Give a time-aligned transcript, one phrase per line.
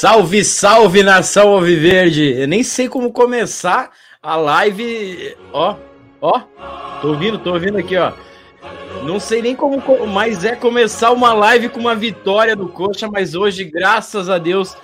[0.00, 2.32] Salve, salve nação Alviverde!
[2.32, 3.90] Eu nem sei como começar
[4.22, 5.36] a live.
[5.52, 5.76] Ó,
[6.22, 6.40] ó,
[7.02, 8.14] tô ouvindo, tô ouvindo aqui, ó.
[9.04, 13.34] Não sei nem como mais é começar uma live com uma vitória do Coxa, mas
[13.34, 14.74] hoje, graças a Deus,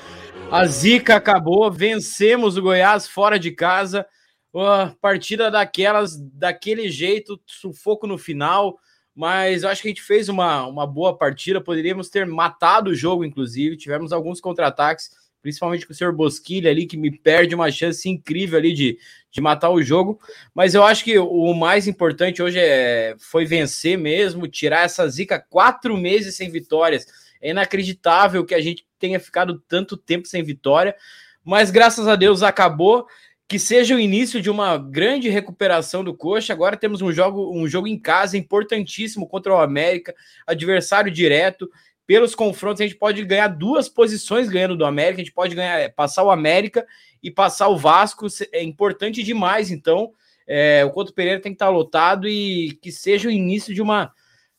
[0.50, 4.04] a zica acabou, vencemos o Goiás fora de casa.
[4.52, 8.78] Uma partida daquelas, daquele jeito, sufoco no final,
[9.16, 11.58] mas eu acho que a gente fez uma, uma boa partida.
[11.58, 13.74] Poderíamos ter matado o jogo, inclusive.
[13.74, 18.58] Tivemos alguns contra-ataques, principalmente com o senhor Bosquilha ali, que me perde uma chance incrível
[18.58, 18.98] ali de,
[19.30, 20.20] de matar o jogo.
[20.54, 25.40] Mas eu acho que o mais importante hoje é, foi vencer mesmo, tirar essa zica
[25.40, 27.06] quatro meses sem vitórias.
[27.40, 30.94] É inacreditável que a gente tenha ficado tanto tempo sem vitória,
[31.42, 33.06] mas graças a Deus acabou
[33.48, 36.52] que seja o início de uma grande recuperação do Coxa.
[36.52, 40.14] Agora temos um jogo, um jogo em casa importantíssimo contra o América,
[40.46, 41.70] adversário direto.
[42.06, 45.20] Pelos confrontos, a gente pode ganhar duas posições ganhando do América.
[45.20, 46.84] A gente pode ganhar, é, passar o América
[47.22, 48.26] e passar o Vasco.
[48.52, 49.70] É importante demais.
[49.70, 50.12] Então,
[50.46, 54.12] é, o Couto Pereira tem que estar lotado e que seja o início de uma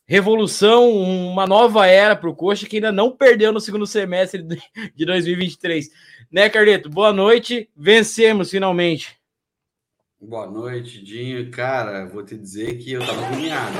[0.05, 4.41] revolução, uma nova era para o Coxa que ainda não perdeu no segundo semestre
[4.95, 5.89] de 2023.
[6.29, 6.89] Né, Carleto?
[6.89, 7.69] Boa noite.
[7.75, 9.17] Vencemos finalmente.
[10.19, 11.49] Boa noite, Dinho.
[11.51, 13.77] Cara, vou te dizer que eu tava agoniado.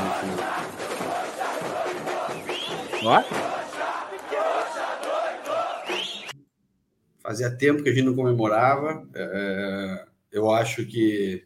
[3.03, 3.23] Ó.
[7.19, 9.05] Fazia tempo que a gente não comemorava.
[9.13, 11.45] É, eu acho que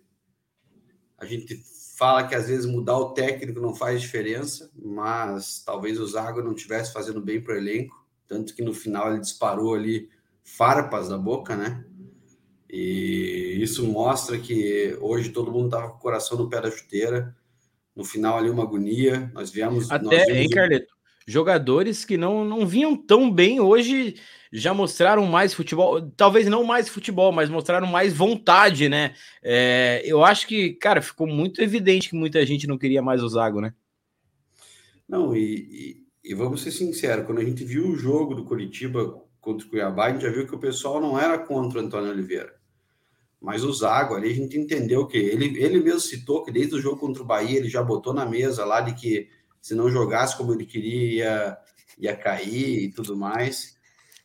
[1.17, 1.63] a gente
[1.97, 6.53] fala que às vezes mudar o técnico não faz diferença, mas talvez o Zago não
[6.53, 10.09] estivesse fazendo bem para o elenco, tanto que no final ele disparou ali
[10.43, 11.83] farpas da boca, né?
[12.69, 17.35] E isso mostra que hoje todo mundo estava com o coração no pé da chuteira.
[17.93, 19.29] No final ali uma agonia.
[19.33, 19.91] Nós viemos.
[19.91, 20.95] Até, nós hein, Carleto?
[21.27, 24.15] Jogadores que não, não vinham tão bem hoje
[24.51, 29.13] já mostraram mais futebol, talvez não mais futebol, mas mostraram mais vontade, né?
[29.41, 33.29] É, eu acho que, cara, ficou muito evidente que muita gente não queria mais o
[33.29, 33.73] Zago, né?
[35.07, 39.21] Não, e, e, e vamos ser sinceros, quando a gente viu o jogo do Curitiba
[39.41, 42.11] contra o Cuiabá, a gente já viu que o pessoal não era contra o Antônio
[42.11, 42.53] Oliveira.
[43.41, 46.79] Mas o Zago ali, a gente entendeu que ele, ele mesmo citou que desde o
[46.79, 49.29] jogo contra o Bahia ele já botou na mesa lá de que
[49.59, 51.57] se não jogasse como ele queria, ia,
[51.97, 53.75] ia cair e tudo mais.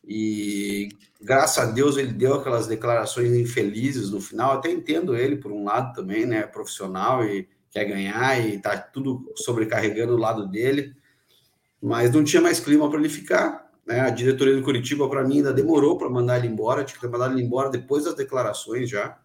[0.06, 0.90] E
[1.20, 4.52] graças a Deus ele deu aquelas declarações infelizes no final.
[4.52, 6.42] Até entendo ele por um lado também, né?
[6.42, 10.94] Profissional e quer ganhar e tá tudo sobrecarregando o lado dele.
[11.82, 13.65] Mas não tinha mais clima para ele ficar.
[13.86, 14.00] Né?
[14.00, 16.84] A diretoria do Curitiba, para mim, ainda demorou para mandar ele embora.
[16.84, 19.18] Tinha que ter mandado ele embora depois das declarações já.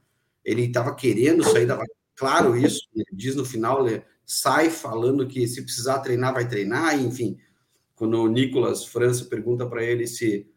[0.46, 1.68] Ele estava querendo sair,
[2.16, 2.88] claro isso.
[2.96, 7.00] Ele diz no final, ele sai falando que se precisar treinar, vai treinar.
[7.00, 7.38] Enfim,
[7.96, 10.48] quando o Nicolas França pergunta para ele se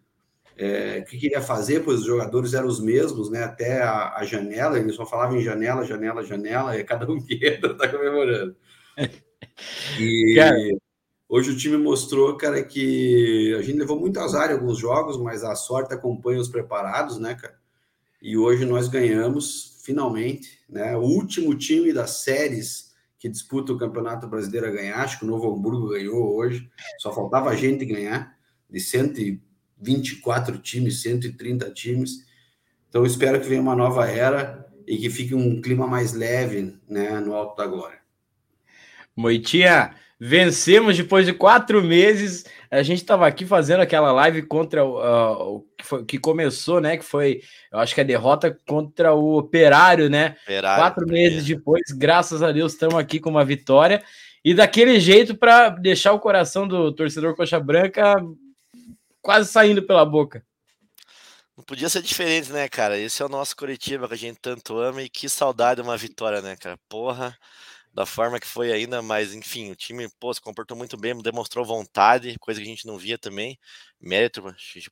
[0.57, 3.43] é, o que queria fazer, pois os jogadores eram os mesmos, né?
[3.43, 7.35] Até a, a janela, ele só falava em janela, janela, janela, e cada um que
[7.45, 8.57] entra tá comemorando.
[10.01, 10.35] E.
[11.35, 15.43] hoje o time mostrou, cara, que a gente levou muito azar em alguns jogos, mas
[15.43, 17.59] a sorte acompanha os preparados, né, cara?
[18.23, 20.97] E hoje nós ganhamos, finalmente, né?
[20.97, 25.29] O último time das séries que disputa o Campeonato Brasileiro a ganhar, acho que o
[25.29, 26.71] Novo Hamburgo ganhou hoje,
[27.01, 28.37] só faltava a gente ganhar,
[28.71, 29.41] de 100
[29.77, 32.25] 24 times, 130 times.
[32.89, 37.19] Então, espero que venha uma nova era e que fique um clima mais leve né,
[37.19, 37.99] no Alto da Glória.
[39.17, 42.45] Moitinha, vencemos depois de quatro meses.
[42.71, 46.97] A gente estava aqui fazendo aquela live contra uh, o que, foi, que, começou, né?
[46.97, 47.41] Que foi,
[47.73, 50.37] eu acho que a derrota contra o Operário, né?
[50.45, 54.03] Operário, quatro meses depois, graças a Deus, estamos aqui com uma vitória.
[54.45, 58.15] E daquele jeito para deixar o coração do torcedor Coxa Branca
[59.23, 60.45] quase saindo pela boca.
[61.57, 62.99] Não podia ser diferente, né, cara?
[62.99, 65.97] Esse é o nosso Curitiba que a gente tanto ama e que saudade de uma
[65.97, 66.77] vitória, né, cara?
[66.89, 67.37] Porra,
[67.95, 71.65] da forma que foi ainda, mas enfim, o time pô, se comportou muito bem, demonstrou
[71.65, 73.59] vontade, coisa que a gente não via também.
[74.01, 74.43] Mérito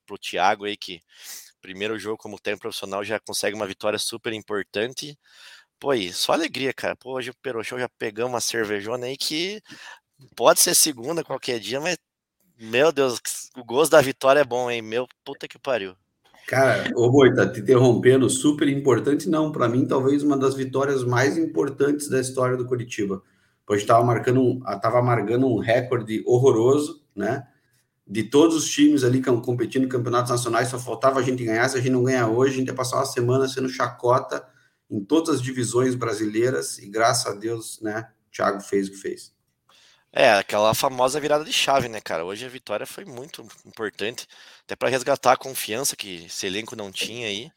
[0.06, 1.00] pro Thiago aí, que
[1.60, 5.18] primeiro jogo como tempo profissional já consegue uma vitória super importante.
[5.80, 6.96] Pô, aí, só alegria, cara.
[6.96, 9.62] Pô, hoje o Perochão já pegamos uma cervejona aí que
[10.36, 11.98] pode ser segunda qualquer dia, mas
[12.58, 13.20] meu Deus,
[13.56, 14.82] o gosto da vitória é bom, hein?
[14.82, 15.96] Meu puta que pariu.
[16.52, 19.50] Cara, ô Boi, tá te interrompendo, super importante, não.
[19.50, 23.22] Para mim, talvez uma das vitórias mais importantes da história do Curitiba.
[23.70, 27.48] Gente estava marcando um, tava amargando um recorde horroroso, né?
[28.06, 31.66] De todos os times ali competindo em campeonatos nacionais, só faltava a gente ganhar.
[31.70, 34.46] Se a gente não ganhar hoje, a gente ia passar uma semana sendo chacota
[34.90, 38.08] em todas as divisões brasileiras, e graças a Deus, né?
[38.28, 39.32] O Thiago fez o que fez.
[40.14, 42.22] É, aquela famosa virada de chave, né, cara?
[42.22, 44.28] Hoje a vitória foi muito importante,
[44.62, 47.50] até para resgatar a confiança que esse elenco não tinha aí.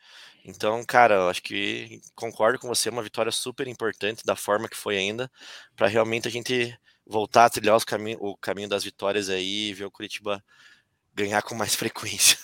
[0.46, 4.70] Então, cara, eu acho que concordo com você, é uma vitória super importante da forma
[4.70, 5.30] que foi ainda,
[5.76, 9.86] para realmente a gente voltar a trilhar caminho, o caminho das vitórias aí e ver
[9.86, 10.42] o Curitiba
[11.14, 12.38] ganhar com mais frequência.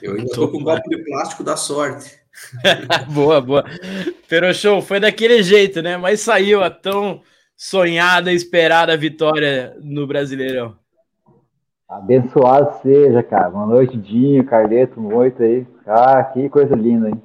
[0.00, 2.18] Eu ainda tô com um golpe de plástico da sorte.
[3.10, 3.64] boa, boa.
[4.28, 5.96] Pero show, foi daquele jeito, né?
[5.96, 7.22] Mas saiu a tão
[7.62, 10.74] sonhada e esperada vitória no Brasileirão.
[11.88, 13.50] Abençoado seja, cara.
[13.50, 15.64] Boa noite, Dinho, Carleto, muito aí.
[15.86, 17.22] Ah, que coisa linda, hein?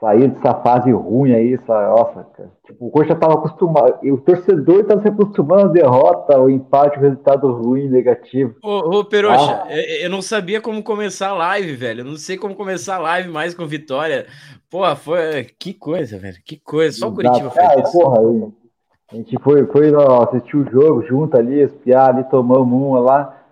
[0.00, 2.52] sair dessa fase ruim aí, essa, nossa, cara.
[2.64, 7.00] Tipo, o Coxa estava acostumado, o torcedor estava se acostumando à derrota, o empate, o
[7.00, 8.54] resultado ruim, negativo.
[8.62, 9.76] Ô, ô Peroxa, ah.
[10.00, 12.02] eu não sabia como começar a live, velho.
[12.02, 14.26] Eu não sei como começar a live mais com vitória.
[14.70, 15.48] Porra, foi.
[15.58, 16.36] Que coisa, velho.
[16.44, 16.96] Que coisa.
[16.96, 17.98] Só o Curitiba faz isso.
[17.98, 18.67] Porra, aí.
[19.10, 19.90] A gente foi, foi
[20.22, 23.42] assistir o jogo junto ali, espiar ali, tomamos uma lá.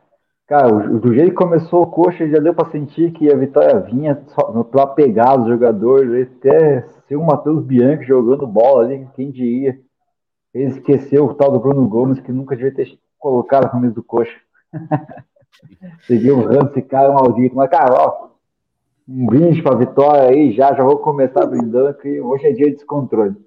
[0.46, 4.22] Cara, do jeito que começou o coxa, já deu para sentir que a vitória vinha
[4.70, 9.80] pela pegada dos jogadores, até ser o Matheus Bianchi jogando bola ali, quem diria.
[10.52, 14.02] Ele esqueceu o tal do Bruno Gomes, que nunca devia ter colocado a camisa do
[14.02, 14.36] coxa.
[16.06, 17.56] Seguiu honrando esse cara maldito.
[17.56, 18.28] Mas, cara, ó,
[19.08, 22.76] um brinde pra vitória aí, já, já vou começar brindando, que hoje é dia de
[22.76, 23.45] descontrole.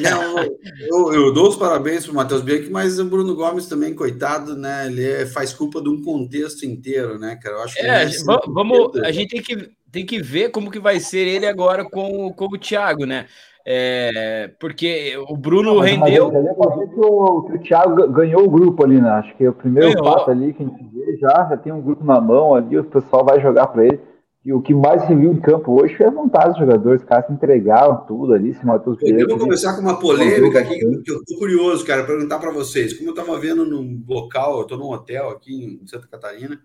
[0.00, 3.94] Não, eu, eu, dou os parabéns para o Matheus Bianchi, mas o Bruno Gomes também,
[3.94, 4.86] coitado, né?
[4.86, 7.56] Ele é, faz culpa de um contexto inteiro, né, cara?
[7.56, 8.06] Eu acho que é,
[8.48, 12.32] vamos, a gente tem que, tem que ver como que vai ser ele agora com,
[12.32, 13.26] com o Thiago, né?
[13.70, 16.32] É, porque o Bruno Não, rendeu.
[16.32, 19.10] Mas, mas que o, que o Thiago ganhou o grupo ali, né?
[19.10, 20.04] Acho que é o primeiro ganhou.
[20.04, 22.84] passo ali que a gente vê já, já tem um grupo na mão ali, o
[22.84, 24.00] pessoal vai jogar para ele.
[24.48, 27.02] E o que mais se viu em campo hoje foi a vontade dos jogadores.
[27.02, 30.60] Os caras se entregaram tudo ali, se matou os Eu vou começar com uma polêmica
[30.60, 32.94] aqui, que eu tô curioso, cara, perguntar para vocês.
[32.94, 36.58] Como eu estava vendo num local, eu estou num hotel aqui em Santa Catarina,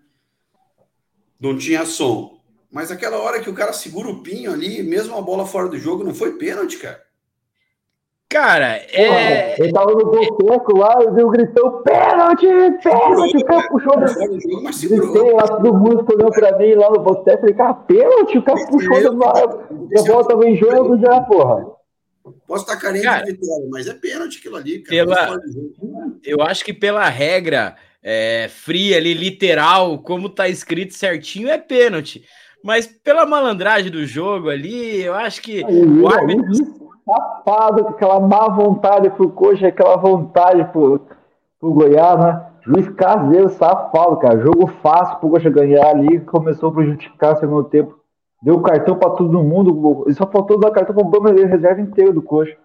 [1.38, 2.40] não tinha som.
[2.72, 5.78] Mas aquela hora que o cara segura o pinho ali, mesmo a bola fora do
[5.78, 7.02] jogo, não foi pênalti, cara.
[8.28, 9.54] Cara, é.
[9.60, 12.46] Ele tava no boteco lá, eu gritão, pênalti,
[12.82, 13.92] pênalti, o cara puxou.
[13.96, 18.66] Gritei lá, todo mundo olhou pra mim lá no boteco, falei, cara, pênalti, o cara
[18.66, 21.74] puxou da bola tava em jogo já, porra.
[22.46, 25.06] Posso estar carente cara, de vitória, mas é pênalti aquilo ali, cara.
[25.06, 25.40] Pela,
[26.24, 32.24] eu acho que pela regra é, fria ali, literal, como tá escrito certinho, é pênalti.
[32.64, 38.20] Mas pela malandragem do jogo ali, eu acho que aí, o árbitro safado, com aquela
[38.20, 41.00] má vontade pro Coxa, aquela vontade pro,
[41.60, 42.46] pro Goiás, né?
[42.62, 44.40] Juiz caseiro, safado, cara.
[44.40, 47.98] Jogo fácil pro Coxa ganhar ali, começou a prejudicar o segundo tempo.
[48.42, 52.56] Deu cartão para todo mundo, só faltou dar cartão pro Bameleiro, reserva inteiro do Coxa.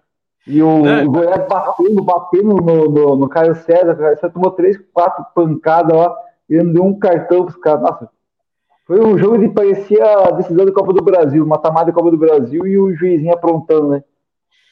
[0.46, 1.04] E o, é.
[1.04, 5.24] o Goiás batendo, batendo no, no, no Caio César, o Caio César tomou três, quatro
[5.34, 6.14] pancadas lá,
[6.48, 7.82] e não deu um cartão pros caras.
[7.82, 8.08] Nossa,
[8.86, 12.10] foi um jogo que parecia a decisão da Copa do Brasil, uma tamada da Copa
[12.10, 14.02] do Brasil e o juizinho aprontando, né?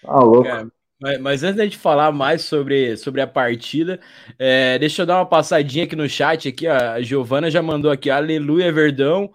[0.08, 0.48] Ah, louco.
[0.48, 0.66] É,
[1.00, 4.00] mas, mas, antes da gente falar mais sobre, sobre a partida,
[4.38, 6.48] é, deixa eu dar uma passadinha aqui no chat.
[6.48, 9.30] Aqui, ó, a Giovana já mandou aqui, aleluia, Verdão.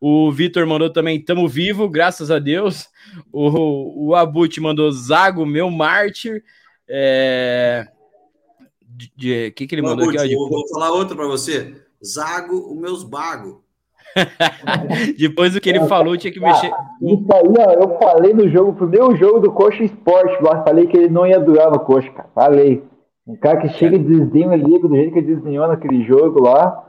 [0.00, 2.88] O Vitor mandou também, tamo vivo, graças a Deus.
[3.32, 6.44] O, o Abut mandou Zago, meu mártir.
[6.88, 7.86] É...
[8.82, 10.36] De, de, que, que ele mandou Abut, aqui?
[10.36, 10.50] Ó, de...
[10.50, 11.74] Vou falar outra para você.
[12.04, 13.65] Zago, os meus bagos.
[15.18, 16.70] Depois do que ele falou, tinha que mexer.
[17.02, 20.96] Isso aí, ó, eu falei no jogo, primeiro jogo do Coxa Esporte, lá, falei que
[20.96, 22.28] ele não ia durar no Coxa, cara.
[22.34, 22.82] Falei.
[23.26, 26.86] Um cara que chega e desdenha ali, do jeito que ele desdenhou naquele jogo lá,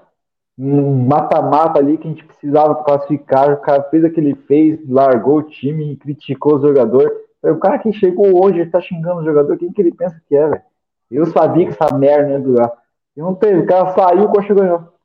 [0.58, 4.80] um mata-mata ali que a gente precisava classificar, o cara fez o que ele fez,
[4.88, 7.12] largou o time criticou o jogador.
[7.44, 10.36] O cara que chegou hoje, ele tá xingando o jogador, quem que ele pensa que
[10.36, 10.62] é, velho?
[11.10, 12.72] Eu sabia que essa merda ia durar.
[13.16, 14.97] E não teve, o cara saiu, o Coxa ganhou.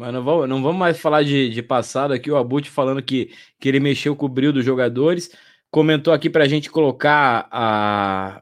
[0.00, 2.30] Mas não vamos, não vamos mais falar de, de passado aqui.
[2.30, 5.30] O Abut falando que, que ele mexeu com o brilho dos jogadores.
[5.70, 8.40] Comentou aqui para a gente colocar a,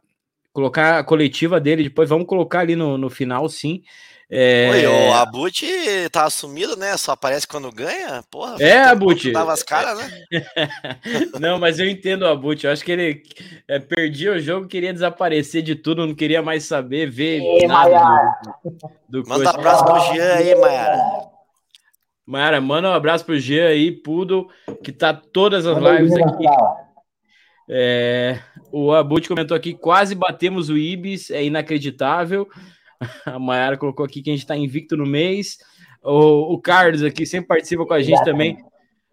[0.52, 1.82] colocar a coletiva dele.
[1.82, 3.82] Depois vamos colocar ali no, no final, sim.
[4.30, 4.70] É...
[4.70, 5.66] Oi, o Abut
[6.12, 6.96] tá assumido, né?
[6.96, 8.22] Só aparece quando ganha.
[8.30, 9.32] Porra, é, Abut.
[9.32, 10.26] Dava as caras, né?
[11.40, 12.64] não, mas eu entendo o Abut.
[12.64, 13.22] Eu acho que ele
[13.66, 18.38] é, perdia o jogo, queria desaparecer de tudo, não queria mais saber, ver Ei, nada
[19.08, 21.36] do, do Manda um abraço pro Jean aí, Maiara.
[22.28, 24.50] Mara, manda um abraço pro Jean aí, Pudo,
[24.84, 26.44] que tá todas as lives aqui.
[27.70, 28.38] É,
[28.70, 32.46] o Abut comentou aqui, quase batemos o Ibis, é inacreditável.
[33.24, 35.56] A Mayara colocou aqui que a gente tá invicto no mês.
[36.02, 38.62] O, o Carlos aqui sempre participa com a gente também.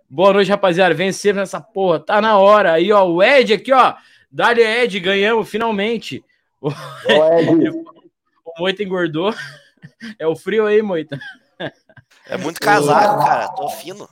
[0.09, 0.93] Boa noite, rapaziada.
[0.93, 2.73] Vencemos nessa porra, tá na hora.
[2.73, 3.95] Aí, ó, o Ed aqui, ó.
[4.29, 6.21] Dali Ed, ganhamos finalmente.
[6.61, 9.33] O, o Moito engordou.
[10.19, 11.17] É o frio aí, Moita.
[12.27, 13.47] É muito casaco, cara.
[13.49, 14.07] Tô fino.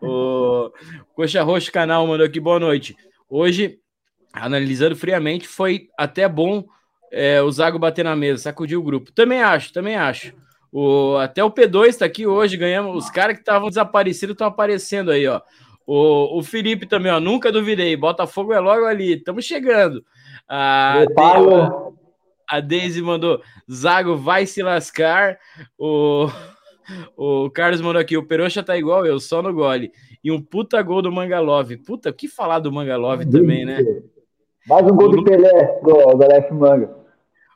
[0.00, 0.72] O
[1.14, 2.96] Coxa Roxo Canal mandou aqui, boa noite.
[3.28, 3.78] Hoje,
[4.32, 6.64] analisando friamente, foi até bom
[7.10, 9.12] é, o Zago bater na mesa, sacudir o grupo.
[9.12, 10.34] Também acho, também acho.
[10.72, 13.04] O, até o P2 está aqui hoje, ganhamos.
[13.04, 15.40] Os caras que estavam desaparecidos estão aparecendo aí, ó.
[15.86, 17.20] O, o Felipe também, ó.
[17.20, 17.96] Nunca duvidei.
[17.96, 19.14] Botafogo é logo ali.
[19.14, 20.04] Estamos chegando.
[20.46, 21.14] A, De,
[22.48, 23.42] a Deise mandou.
[23.70, 25.38] Zago vai se lascar.
[25.78, 26.28] O,
[27.16, 28.16] o Carlos mandou aqui.
[28.16, 29.92] O Peroxa tá igual eu, só no gole.
[30.22, 31.76] E um puta gol do Mangalove.
[31.76, 33.78] Puta, o que falar do Mangalove também, né?
[34.66, 36.90] Mais um gol do Pelé, do, do Alex Manga.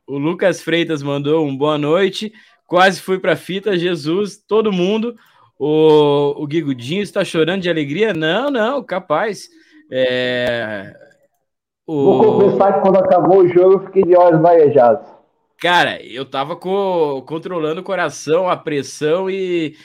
[0.07, 2.33] O Lucas Freitas mandou um boa noite.
[2.67, 5.15] Quase fui para fita, Jesus, todo mundo.
[5.59, 8.13] O, o Guigudinho está chorando de alegria?
[8.15, 9.49] Não, não, capaz.
[9.91, 10.93] É...
[11.87, 12.05] O...
[12.05, 15.07] Vou confessar que quando acabou o jogo eu fiquei de olhos varejados.
[15.63, 19.77] Cara, eu tava co controlando o coração, a pressão e.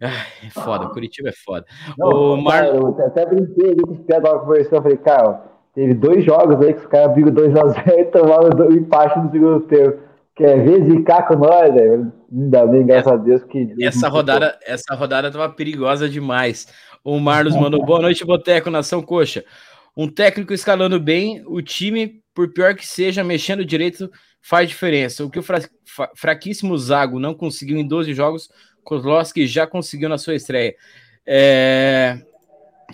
[0.00, 1.66] é foda, o Curitiba é foda.
[1.98, 2.64] Não, o Mar...
[2.64, 4.78] Eu até brinquei ali com os pés da conversão.
[4.78, 5.42] Eu falei, cara,
[5.74, 9.60] teve dois jogos aí que os caras viram 2x0 e tomaram um empate no segundo
[9.66, 9.98] tempo.
[10.34, 12.10] Quer ver zicar com nós, velho?
[12.32, 13.74] Ainda bem, graças a Deus que.
[13.82, 16.68] Essa rodada, essa rodada tava perigosa demais.
[17.04, 19.44] O Marlos mandou boa noite, Boteco, Nação Coxa.
[19.94, 24.08] Um técnico escalando bem, o time, por pior que seja, mexendo direito
[24.40, 25.24] faz diferença.
[25.24, 25.60] O que o fra
[26.14, 28.48] fraquíssimo Zago não conseguiu em 12 jogos,
[28.84, 30.74] Kozlowski já conseguiu na sua estreia.
[31.26, 32.20] É...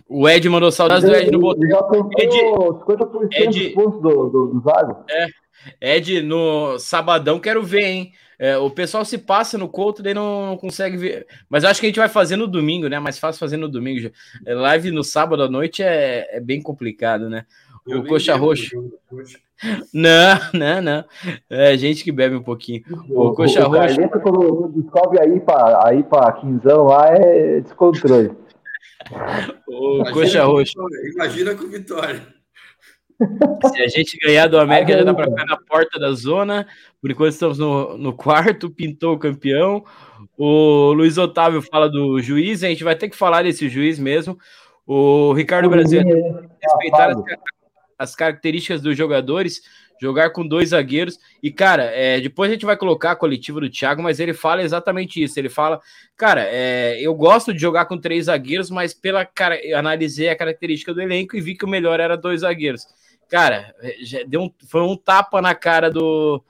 [0.08, 2.10] O Ed mandou saudades do Ed no Boteco.
[2.18, 5.04] Ed, 50% Ed, do, do, do Zago.
[5.08, 8.12] É, Ed, no sabadão quero ver, hein?
[8.38, 11.26] É, o pessoal se passa no Couto, daí não, não, consegue ver.
[11.48, 12.98] Mas acho que a gente vai fazer no domingo, né?
[12.98, 14.10] Mais fácil fazer no domingo.
[14.44, 17.46] É, live no sábado à noite é, é bem complicado, né?
[17.86, 18.92] Eu o Coxa Roxo.
[19.92, 21.04] Não, não, não.
[21.48, 22.82] É gente que bebe um pouquinho.
[23.08, 23.96] O, o Coxa o Roxo.
[24.22, 28.32] Quando descobre aí para aí para quinzão lá é descontrole.
[29.68, 30.78] O Imagina Coxa Roxo.
[31.14, 32.34] Imagina com vitória.
[33.66, 36.66] Se a gente ganhar do América, já dá para ficar na porta da zona.
[37.00, 39.84] Por enquanto estamos no, no quarto, pintou o campeão.
[40.36, 44.36] O Luiz Otávio fala do juiz, a gente vai ter que falar desse juiz mesmo.
[44.86, 46.02] O Ricardo Brasil
[46.60, 47.16] respeitar as,
[47.98, 49.62] as características dos jogadores,
[50.00, 51.18] jogar com dois zagueiros.
[51.42, 54.62] E, cara, é, depois a gente vai colocar a coletiva do Thiago, mas ele fala
[54.62, 55.38] exatamente isso.
[55.38, 55.80] Ele fala,
[56.16, 60.92] cara, é, eu gosto de jogar com três zagueiros, mas pela cara, analisei a característica
[60.92, 62.86] do elenco e vi que o melhor era dois zagueiros
[63.34, 63.74] cara,
[64.28, 66.42] deu um, foi um tapa na cara do,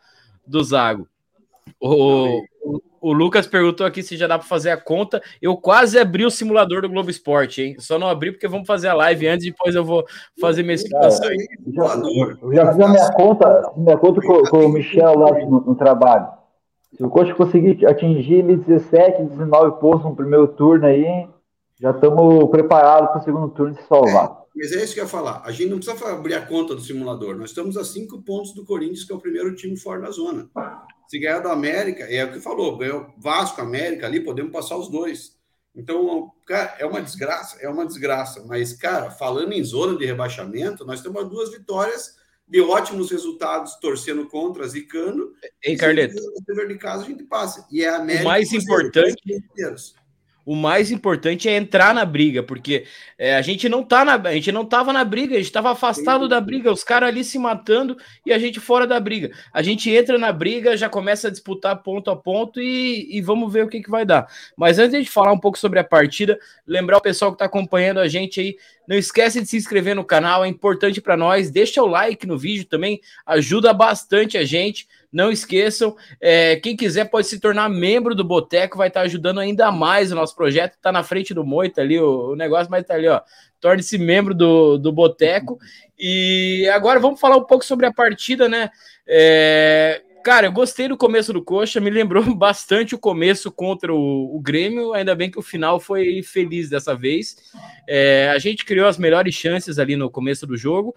[0.47, 1.09] do Zago.
[1.80, 5.23] O, o, o, Lucas perguntou aqui se já dá para fazer a conta.
[5.40, 7.76] Eu quase abri o simulador do Globo Esporte, hein?
[7.78, 10.04] Só não abri porque vamos fazer a live antes, depois eu vou
[10.40, 11.28] fazer minha explicação.
[11.28, 15.75] Eu já fiz a minha conta, minha conta com, com o Michel lá no, no
[15.75, 16.28] trabalho.
[16.97, 21.26] Se o coach conseguir atingir 17, 19 pontos no primeiro turno aí,
[21.81, 24.45] já estamos preparados para o segundo turno se salvar.
[24.54, 25.43] Mas é isso que eu ia falar.
[25.45, 27.37] A gente não precisa abrir a conta do simulador.
[27.37, 30.49] Nós estamos a cinco pontos do Corinthians, que é o primeiro time fora da zona.
[31.09, 34.88] Se ganhar do América, é o que falou, ganhou Vasco, América ali, podemos passar os
[34.88, 35.37] dois.
[35.75, 38.45] Então, cara, é uma desgraça, é uma desgraça.
[38.47, 42.16] Mas, cara, falando em zona de rebaixamento, nós temos duas vitórias
[42.47, 45.33] de ótimos resultados, torcendo contra, zicando.
[45.64, 46.14] Ei, Carleto.
[46.16, 47.66] Se de casa, a gente passa.
[47.73, 48.25] E é a América.
[48.25, 49.21] O mais importante
[50.45, 52.85] o mais importante é entrar na briga, porque
[53.19, 55.71] é, a gente não tá na, a gente não tava na briga, a gente estava
[55.71, 57.97] afastado da briga, os caras ali se matando
[58.27, 59.31] e a gente fora da briga.
[59.53, 63.53] A gente entra na briga, já começa a disputar ponto a ponto e, e vamos
[63.53, 64.27] ver o que, que vai dar.
[64.57, 68.01] Mas antes de falar um pouco sobre a partida, lembrar o pessoal que está acompanhando
[68.01, 71.50] a gente aí, não esquece de se inscrever no canal, é importante para nós.
[71.50, 74.87] Deixa o like no vídeo também, ajuda bastante a gente.
[75.12, 79.71] Não esqueçam, é, quem quiser pode se tornar membro do Boteco, vai estar ajudando ainda
[79.71, 80.75] mais o nosso projeto.
[80.75, 83.21] Está na frente do Moita ali, o, o negócio, mas está ali, ó.
[83.61, 85.57] Torne-se membro do, do Boteco.
[85.97, 88.71] E agora vamos falar um pouco sobre a partida, né?
[89.07, 94.35] É, cara, eu gostei do começo do Coxa, me lembrou bastante o começo contra o,
[94.35, 97.37] o Grêmio, ainda bem que o final foi feliz dessa vez.
[97.87, 100.97] É, a gente criou as melhores chances ali no começo do jogo.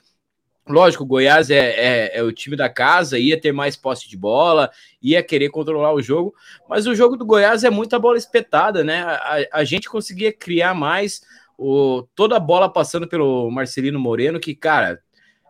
[0.65, 4.17] Lógico, o Goiás é, é, é, o time da casa, ia ter mais posse de
[4.17, 6.34] bola, ia querer controlar o jogo,
[6.67, 9.01] mas o jogo do Goiás é muita bola espetada, né?
[9.01, 11.22] A, a gente conseguia criar mais
[11.57, 15.01] o, toda a bola passando pelo Marcelino Moreno, que, cara,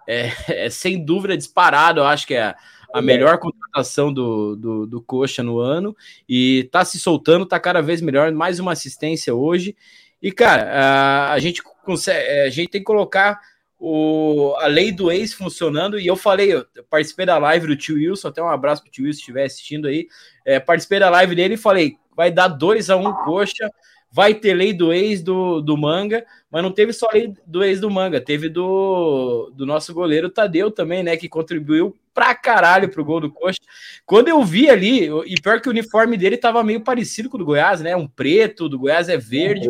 [0.07, 0.31] é,
[0.65, 2.55] é sem dúvida disparado, eu acho que é
[2.93, 5.95] a melhor contratação do, do, do Coxa no ano,
[6.27, 9.75] e tá se soltando, tá cada vez melhor, mais uma assistência hoje.
[10.21, 13.39] E, cara, a, gente consegue, a gente tem que colocar
[13.79, 17.95] o, a lei do ex funcionando, e eu falei, eu participei da live do tio
[17.95, 20.07] Wilson, até um abraço pro tio Wilson se estiver assistindo aí,
[20.43, 23.69] é, participei da live dele e falei, vai dar 2 a 1 um, coxa,
[24.17, 27.79] vai ter lei do ex do, do manga, mas não teve só lei do ex
[27.79, 33.05] do manga, teve do, do nosso goleiro Tadeu também, né, que contribuiu pra caralho pro
[33.05, 33.59] gol do coxa.
[34.07, 37.37] Quando eu vi ali, e pior que o uniforme dele tava meio parecido com o
[37.37, 39.69] do Goiás, né, um preto, do Goiás é verde,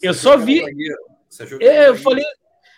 [0.00, 0.62] eu só vi...
[1.58, 2.24] Eu falei,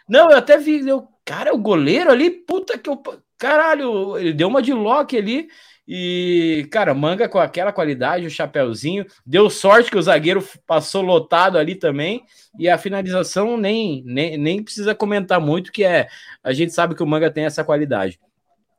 [0.08, 3.02] não, eu até vi, eu, cara, o goleiro ali, puta que eu.
[3.36, 5.48] Caralho, ele deu uma de lock ali.
[5.86, 9.04] E, cara, manga com aquela qualidade, o chapéuzinho.
[9.26, 12.24] Deu sorte que o zagueiro passou lotado ali também.
[12.58, 16.08] E a finalização nem, nem, nem precisa comentar muito, que é.
[16.42, 18.20] A gente sabe que o manga tem essa qualidade.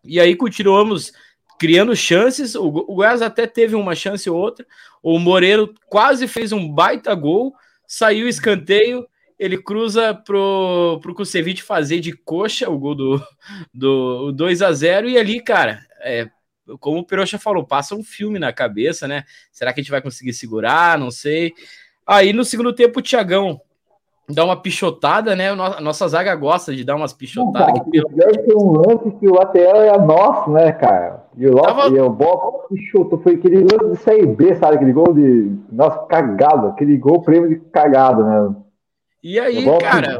[0.03, 1.12] E aí continuamos
[1.60, 2.56] criando chances.
[2.56, 4.65] O, o Goiás até teve uma chance ou outra.
[5.01, 7.54] O Moreiro quase fez um baita gol.
[7.86, 9.06] Saiu escanteio
[9.38, 13.28] ele cruza pro, pro Kusevich fazer de coxa o gol do,
[13.73, 16.30] do 2 a 0 e ali, cara, é,
[16.80, 19.23] como o Peroxa falou, passa um filme na cabeça, né?
[19.52, 20.97] Será que a gente vai conseguir segurar?
[20.97, 21.54] Não sei.
[22.06, 23.62] Aí no segundo tempo o Thiagão
[24.30, 25.49] dá uma pichotada, né?
[25.52, 27.67] A nossa zaga gosta de dar umas pichotadas.
[27.67, 31.23] Não, cara, que um lance que o ATL é nosso, né, cara?
[31.36, 31.88] E o, Tava...
[31.89, 34.76] e o Bob pichotou, foi aquele lance de Série B, sabe?
[34.76, 35.52] Aquele gol de.
[35.71, 38.56] Nossa, cagado, aquele gol prêmio de cagado, né?
[39.21, 40.19] E aí, cara,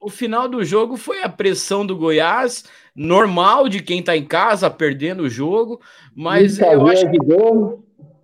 [0.00, 4.70] O final do jogo foi a pressão do Goiás, normal de quem tá em casa
[4.70, 5.80] perdendo o jogo,
[6.14, 7.18] mas eu acho que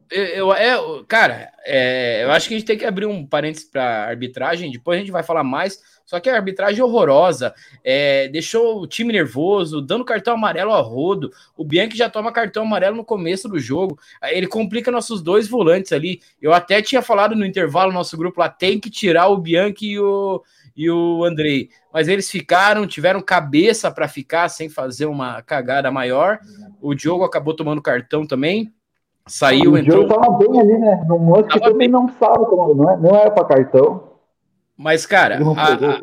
[0.08, 0.76] eu, é,
[1.08, 4.96] cara, é, eu acho que a gente tem que abrir um parênteses para arbitragem, depois
[4.96, 5.96] a gente vai falar mais.
[6.04, 10.80] Só que a arbitragem é horrorosa, é, deixou o time nervoso, dando cartão amarelo a
[10.80, 11.32] rodo.
[11.56, 13.98] O Bianchi já toma cartão amarelo no começo do jogo.
[14.22, 16.20] Ele complica nossos dois volantes ali.
[16.40, 19.98] Eu até tinha falado no intervalo, nosso grupo lá tem que tirar o Bianchi e
[19.98, 20.44] o,
[20.76, 21.70] e o Andrei.
[21.92, 26.38] Mas eles ficaram, tiveram cabeça para ficar sem fazer uma cagada maior.
[26.80, 28.72] O Diogo acabou tomando cartão também.
[29.26, 30.04] Saiu, o entrou.
[30.04, 31.04] O Diogo tava bem ali, né?
[31.08, 31.88] No moço que também bem.
[31.88, 34.12] não sabe, não, é, não era para cartão.
[34.76, 36.00] Mas, cara, a, a,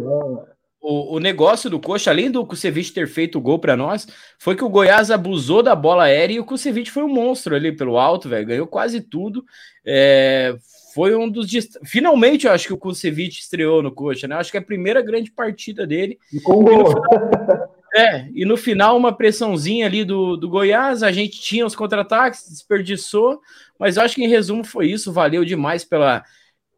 [0.81, 4.05] o, o negócio do Coxa, além do Kusevich ter feito o gol para nós,
[4.37, 7.71] foi que o Goiás abusou da bola aérea e o Kusevich foi um monstro ali
[7.71, 8.47] pelo alto, velho.
[8.47, 9.45] Ganhou quase tudo.
[9.85, 10.57] É,
[10.93, 11.49] foi um dos.
[11.85, 14.35] Finalmente, eu acho que o Kusevich estreou no Coxa, né?
[14.35, 16.19] Acho que é a primeira grande partida dele.
[16.31, 16.87] E com gol.
[16.87, 17.73] Final...
[17.95, 22.49] É, e no final, uma pressãozinha ali do, do Goiás, a gente tinha os contra-ataques,
[22.49, 23.39] desperdiçou,
[23.77, 26.23] mas eu acho que em resumo foi isso, valeu demais pela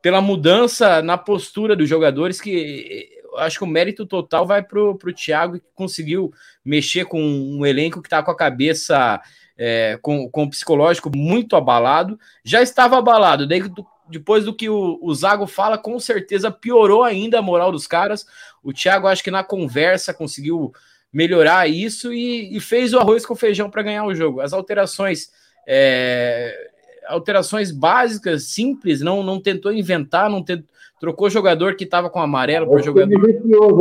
[0.02, 4.98] pela mudança na postura dos jogadores, que acho que o mérito total vai para o
[5.12, 6.32] Thiago, que conseguiu
[6.64, 9.20] mexer com um elenco que está com a cabeça,
[9.58, 12.20] é, com, com o psicológico muito abalado.
[12.44, 13.64] Já estava abalado, daí,
[14.10, 18.26] depois do que o, o Zago fala, com certeza piorou ainda a moral dos caras.
[18.64, 20.72] O Thiago, acho que na conversa, conseguiu
[21.12, 24.42] melhorar isso e, e fez o arroz com feijão para ganhar o jogo.
[24.42, 25.30] As alterações.
[25.68, 26.72] É,
[27.08, 30.66] alterações básicas, simples, não, não tentou inventar, não tentou,
[31.00, 33.12] trocou jogador que estava com amarelo para jogador.
[33.14, 33.34] Ele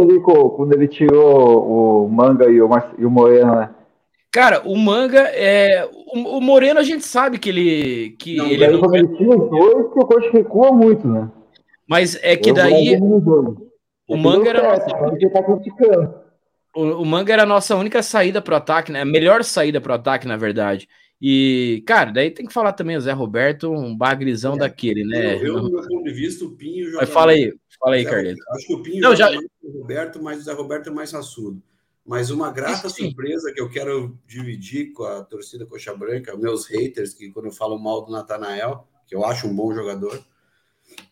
[0.03, 3.71] ali quando ele tirou o Manga e o, e o Moreno, né?
[4.35, 5.89] Cara, o Manga é.
[6.13, 8.17] O, o, Moreno a gente sabe que ele.
[8.19, 8.97] Que não, ele daí, não...
[8.97, 11.31] ele tira os dois, que o coach recua muito, né?
[11.89, 12.99] Mas é que daí.
[14.09, 14.75] O Manga era.
[14.75, 16.25] Certo, tá
[16.75, 19.03] o, o Manga era a nossa única saída para o ataque, né?
[19.03, 20.89] A melhor saída para o ataque, na verdade.
[21.23, 25.37] E, cara, daí tem que falar também o Zé Roberto, um bagrizão é, daquele, né?
[25.37, 27.03] Eu, do meu ponto de vista, o Pinho joga.
[27.03, 28.43] Mas fala aí, fala aí, Carleto.
[28.51, 29.27] Acho que o Pinho Não, já...
[29.27, 31.63] mais o Roberto, mas o Zé Roberto é mais raçudo.
[32.07, 33.07] Mas uma grata Sim.
[33.07, 37.53] surpresa que eu quero dividir com a torcida Coxa Branca, meus haters, que quando eu
[37.53, 40.23] falo mal do Natanael, que eu acho um bom jogador,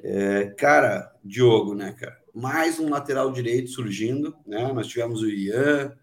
[0.03, 2.21] é, cara, Diogo, né, cara?
[2.35, 4.71] Mais um lateral direito surgindo, né?
[4.73, 5.97] Nós tivemos o Ian,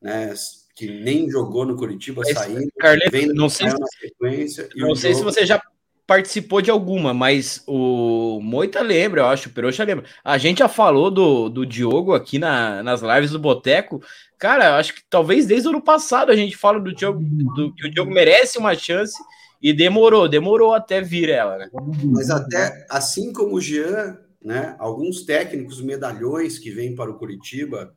[0.00, 0.32] né?
[0.76, 5.24] que nem jogou no Curitiba, Esse, saindo, Carleto, não sei, se, sequência, não sei se
[5.24, 5.60] você já
[6.06, 10.04] participou de alguma, mas o Moita lembra, eu acho, o Peroxa lembra.
[10.22, 14.00] A gente já falou do, do Diogo aqui na, nas lives do Boteco.
[14.38, 17.86] Cara, acho que talvez desde o ano passado a gente fala do Diogo, do, que
[17.86, 19.16] o Diogo merece uma chance
[19.62, 21.70] e demorou, demorou até vir ela, né?
[22.04, 24.76] Mas até assim como o Jean, né?
[24.78, 27.94] Alguns técnicos medalhões que vêm para o Curitiba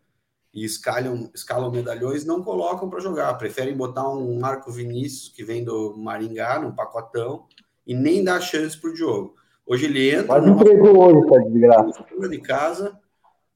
[0.54, 3.34] e escalam, escalam medalhões, não colocam para jogar.
[3.38, 7.46] Preferem botar um Marco Vinícius, que vem do Maringá, num pacotão,
[7.86, 9.36] e nem dá chance para o Diogo.
[9.68, 10.42] Hoje ele entra.
[10.42, 12.06] Mas entregou hoje, tá de graça.
[12.30, 12.98] de casa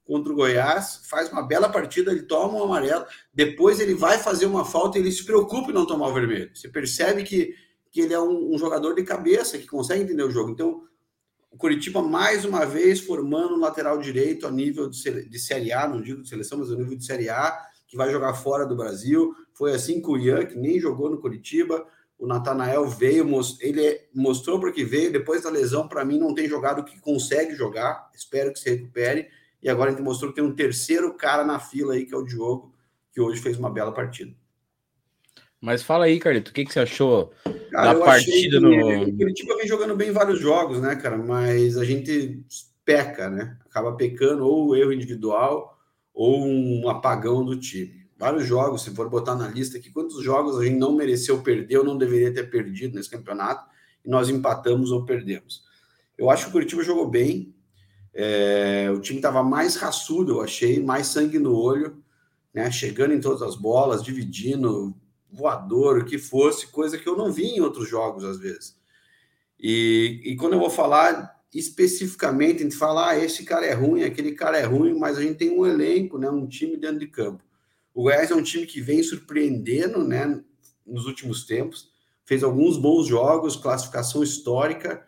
[0.05, 4.45] contra o Goiás, faz uma bela partida, ele toma um amarelo, depois ele vai fazer
[4.45, 6.51] uma falta e ele se preocupa em não tomar o vermelho.
[6.53, 7.55] Você percebe que,
[7.91, 10.51] que ele é um, um jogador de cabeça, que consegue entender o jogo.
[10.51, 10.83] Então,
[11.53, 15.87] o Curitiba mais uma vez formando um lateral direito a nível de, de Série A,
[15.87, 18.75] não digo de seleção, mas a nível de Série A, que vai jogar fora do
[18.75, 19.35] Brasil.
[19.53, 21.85] Foi assim com o Ian, que nem jogou no Curitiba.
[22.17, 26.49] O Natanael veio, ele mostrou para que veio, depois da lesão, para mim, não tem
[26.49, 28.09] jogado que consegue jogar.
[28.15, 29.27] Espero que se recupere.
[29.63, 32.17] E agora a gente mostrou que tem um terceiro cara na fila aí, que é
[32.17, 32.73] o Diogo,
[33.13, 34.35] que hoje fez uma bela partida.
[35.61, 37.31] Mas fala aí, Carlito, o que, que você achou
[37.71, 39.03] cara, da partida no.
[39.03, 41.17] O Curitiba vem jogando bem vários jogos, né, cara?
[41.17, 42.43] Mas a gente
[42.83, 43.57] peca, né?
[43.65, 45.79] Acaba pecando ou erro individual
[46.13, 48.03] ou um apagão do time.
[48.17, 51.77] Vários jogos, se for botar na lista aqui, quantos jogos a gente não mereceu perder
[51.77, 53.65] ou não deveria ter perdido nesse campeonato
[54.03, 55.63] e nós empatamos ou perdemos.
[56.17, 57.52] Eu acho que o Curitiba jogou bem,
[58.13, 62.03] é, o time estava mais raçudo, eu achei, mais sangue no olho,
[62.53, 62.69] né?
[62.71, 64.95] Chegando em todas as bolas, dividindo,
[65.31, 68.77] voador, o que fosse, coisa que eu não vi em outros jogos às vezes.
[69.59, 74.03] E, e quando eu vou falar especificamente, a gente fala, ah, esse cara é ruim,
[74.03, 77.07] aquele cara é ruim, mas a gente tem um elenco, né, um time dentro de
[77.07, 77.43] campo.
[77.93, 80.41] O Goiás é um time que vem surpreendendo, né,
[80.85, 81.91] nos últimos tempos,
[82.25, 85.05] fez alguns bons jogos, classificação histórica,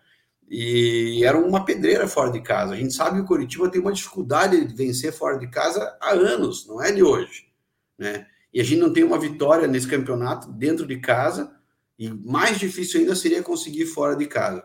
[0.47, 2.73] e era uma pedreira fora de casa.
[2.73, 6.11] A gente sabe que o Curitiba tem uma dificuldade de vencer fora de casa há
[6.11, 7.47] anos, não é de hoje,
[7.97, 8.27] né?
[8.55, 11.51] e a gente não tem uma vitória nesse campeonato dentro de casa,
[11.99, 14.63] e mais difícil ainda seria conseguir fora de casa.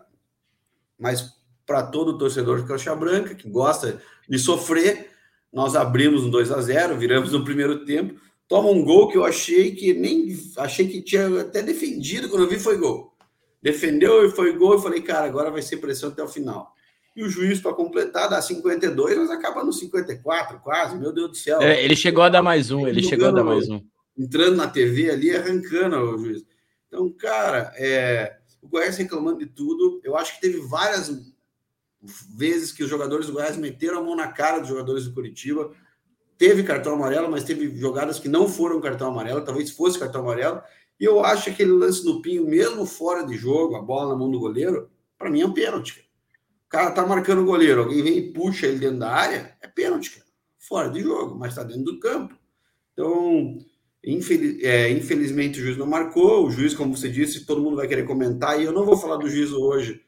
[0.97, 1.33] Mas
[1.65, 5.09] para todo torcedor de Caixa Branca, que gosta de sofrer,
[5.51, 8.17] nós abrimos um 2 a 0 viramos no primeiro tempo,
[8.47, 12.49] toma um gol que eu achei que nem achei que tinha até defendido quando eu
[12.49, 13.13] vi foi gol.
[13.61, 16.73] Defendeu e foi gol, eu falei, cara, agora vai ser pressão até o final
[17.15, 21.35] e o juiz para completar dá 52, mas acaba no 54, quase, meu Deus do
[21.35, 21.61] céu.
[21.61, 23.81] É, ele chegou a dar mais um, ele chegou a dar mais um.
[24.17, 26.43] Entrando na TV ali, arrancando o juiz.
[26.87, 29.99] Então, cara, é, o Goiás reclamando de tudo.
[30.03, 31.11] Eu acho que teve várias
[32.35, 35.71] vezes que os jogadores do Goiás meteram a mão na cara dos jogadores do Curitiba.
[36.37, 40.61] Teve cartão amarelo, mas teve jogadas que não foram cartão amarelo, talvez fosse cartão amarelo.
[41.01, 44.15] E eu acho que aquele lance do Pinho, mesmo fora de jogo, a bola na
[44.15, 46.09] mão do goleiro, para mim é um pênalti
[46.71, 50.23] cara tá marcando o goleiro, alguém vem e puxa ele dentro da área, é pênalti.
[50.57, 52.33] Fora de jogo, mas tá dentro do campo.
[52.93, 53.57] Então,
[54.01, 56.47] infeliz, é, infelizmente o juiz não marcou.
[56.47, 59.17] O juiz, como você disse, todo mundo vai querer comentar, e eu não vou falar
[59.17, 60.01] do juiz hoje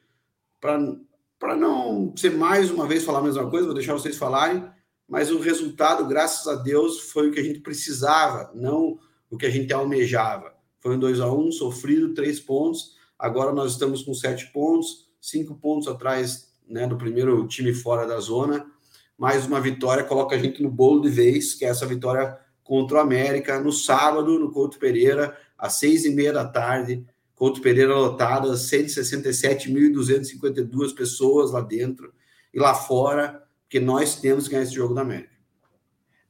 [0.62, 4.65] para não ser mais uma vez falar a mesma coisa, vou deixar vocês falarem,
[5.06, 8.97] mas o resultado, graças a Deus, foi o que a gente precisava, não
[9.29, 10.56] o que a gente almejava.
[10.84, 12.98] Foi um 2 a 1 sofrido, três pontos.
[13.17, 18.19] Agora nós estamos com sete pontos, cinco pontos atrás né, do primeiro time fora da
[18.19, 18.69] zona.
[19.17, 22.98] Mais uma vitória coloca a gente no bolo de vez, que é essa vitória contra
[22.98, 27.06] o América, no sábado, no Couto Pereira, às seis e meia da tarde.
[27.34, 32.13] Couto Pereira lotada, 167.252 pessoas lá dentro
[32.54, 35.33] e lá fora, porque nós temos que ganhar esse jogo da América.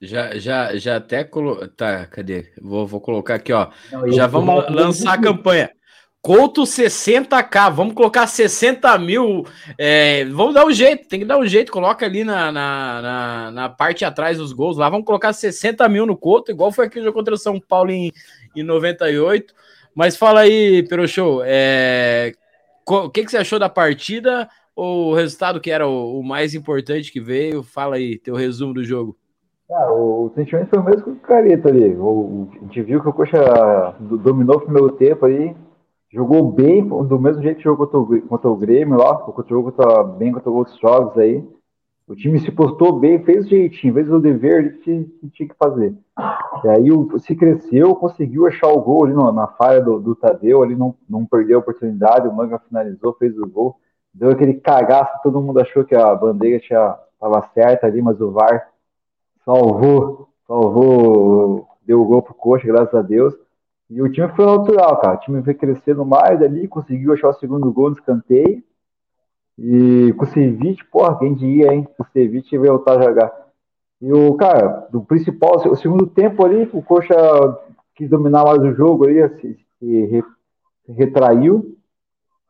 [0.04, 1.68] Já, já, já até colo...
[1.70, 2.52] Tá, cadê?
[2.62, 3.70] Vou, vou colocar aqui, ó.
[3.92, 5.72] Não, já vamos lançar a campanha.
[6.22, 9.46] Couto 60k, vamos colocar 60 mil.
[9.78, 11.72] É, vamos dar um jeito, tem que dar um jeito.
[11.72, 14.89] Coloca ali na, na, na, na, parte atrás dos gols lá.
[14.89, 18.12] Vamos colocar 60 mil no Couto, igual foi aquele jogo contra o São Paulo em,
[18.56, 19.54] em 98.
[19.96, 22.34] Mas fala aí, Pero Show, é,
[22.88, 24.50] o que, que você achou da partida?
[24.76, 27.63] Ou o resultado que era o, o, mais importante que veio?
[27.63, 29.18] Fala aí, teu resumo do jogo.
[29.76, 31.96] Ah, o, sentimento foi o mesmo que o Careta ali.
[31.96, 35.56] O, a gente viu que o Coxa dominou o primeiro tempo aí
[36.14, 40.04] jogou bem, do mesmo jeito que jogou contra o, contra o Grêmio lá, jogou contra,
[40.04, 41.44] bem contra outros jogos aí.
[42.08, 45.56] O time se postou bem, fez o jeitinho, fez o dever que, que tinha que
[45.56, 45.96] fazer.
[46.64, 50.14] E aí o, se cresceu, conseguiu achar o gol ali no, na falha do, do
[50.14, 53.80] Tadeu, ali não, não perdeu a oportunidade, o Manga finalizou, fez o gol.
[54.14, 58.68] Deu aquele cagaço, todo mundo achou que a bandeira estava certa ali, mas o VAR
[59.46, 63.34] salvou, salvou, deu o gol pro Coxa, graças a Deus.
[63.90, 65.16] E o time foi natural, cara.
[65.16, 68.64] O time foi crescendo mais ali, conseguiu achar o segundo gol no escanteio.
[69.58, 71.88] E com o Ceviche, porra, quem diria, hein?
[72.00, 73.32] O Ceviche veio voltar a jogar.
[74.02, 77.16] E o, cara, do principal, o segundo tempo ali, o Coxa
[77.96, 80.24] quis dominar mais o jogo ali, se, se
[80.90, 81.78] retraiu.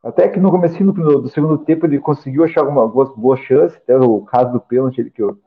[0.02, 3.76] Até que no começo do, do, segundo tempo ele conseguiu achar algumas boas, boas chances,
[3.76, 5.38] até o caso do pênalti que o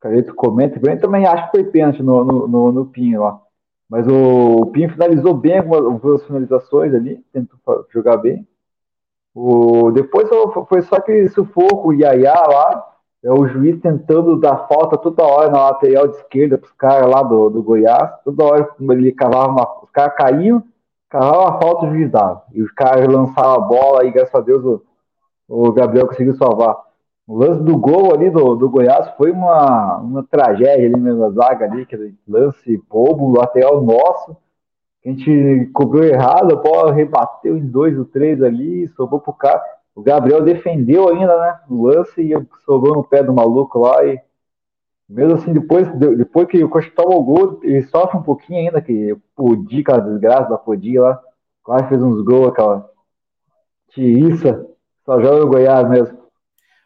[0.00, 3.40] Carleto comenta, eu também acho que foi pênalti no, no, no, no Pinho lá.
[3.88, 7.58] Mas o, Pinho finalizou bem algumas finalizações ali, tentou
[7.92, 8.46] jogar bem.
[9.34, 10.28] O, depois
[10.68, 12.90] foi só que sufoco, o Yaya lá,
[13.22, 17.10] é o juiz tentando dar falta toda hora na lateral de esquerda para os caras
[17.10, 18.10] lá do, do Goiás.
[18.24, 20.62] Toda hora ele cavava uma, os caras caíam,
[21.08, 22.42] cavava a falta, o juiz dava.
[22.52, 24.82] E os caras lançavam a bola e graças a Deus o,
[25.46, 26.89] o Gabriel conseguiu salvar.
[27.30, 31.30] O lance do gol ali do, do Goiás foi uma, uma tragédia ali mesmo, a
[31.30, 34.36] zaga ali, aquele lance bobo, lateral nosso,
[35.00, 39.32] que a gente cobrou errado, a bola rebateu em dois ou três ali, sobrou pro
[39.32, 39.62] cara.
[39.94, 41.60] O Gabriel defendeu ainda, né?
[41.70, 44.20] O lance e sobrou no pé do maluco lá e
[45.08, 48.82] mesmo assim, depois, depois que o Coxa toma o gol, ele sofre um pouquinho ainda,
[48.82, 51.20] que o Di, aquela desgraça da Podi lá,
[51.62, 52.90] quase fez uns gols, aquela
[53.90, 54.66] tiriça,
[55.04, 56.19] só joga o Goiás mesmo.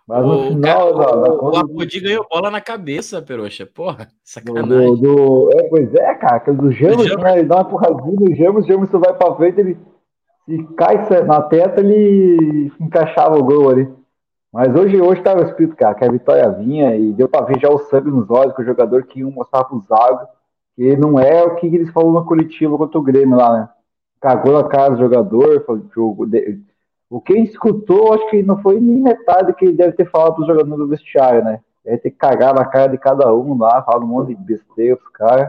[0.07, 0.99] Mas no o, final.
[0.99, 3.67] Cara, da, da o Apodi ganhou bola na cabeça, Peroxa.
[3.67, 4.97] Porra, sacanagem.
[4.97, 6.53] Do, do, é, pois é, cara.
[6.53, 7.39] Do James, né?
[7.39, 9.79] Ele dá uma porradinha no James, o James vai pra frente, ele
[10.47, 13.89] se cai na teta, ele encaixava o gol ali.
[14.53, 17.69] Mas hoje, hoje tava escrito, cara, que a vitória vinha e deu pra ver já
[17.69, 20.29] o sangue nos olhos que o jogador que iam mostrar pro Zago,
[20.77, 23.69] que não é o que eles falaram na coletiva contra o Grêmio lá, né?
[24.21, 26.27] Cagou na cara do jogador, falou, jogo,
[27.15, 30.43] o que escutou, acho que não foi nem metade que ele deve ter falado para
[30.43, 31.61] os jogadores do vestiário, né?
[31.85, 35.11] Deve ter cagado na cara de cada um lá, falado um monte de besteira pros
[35.11, 35.49] caras.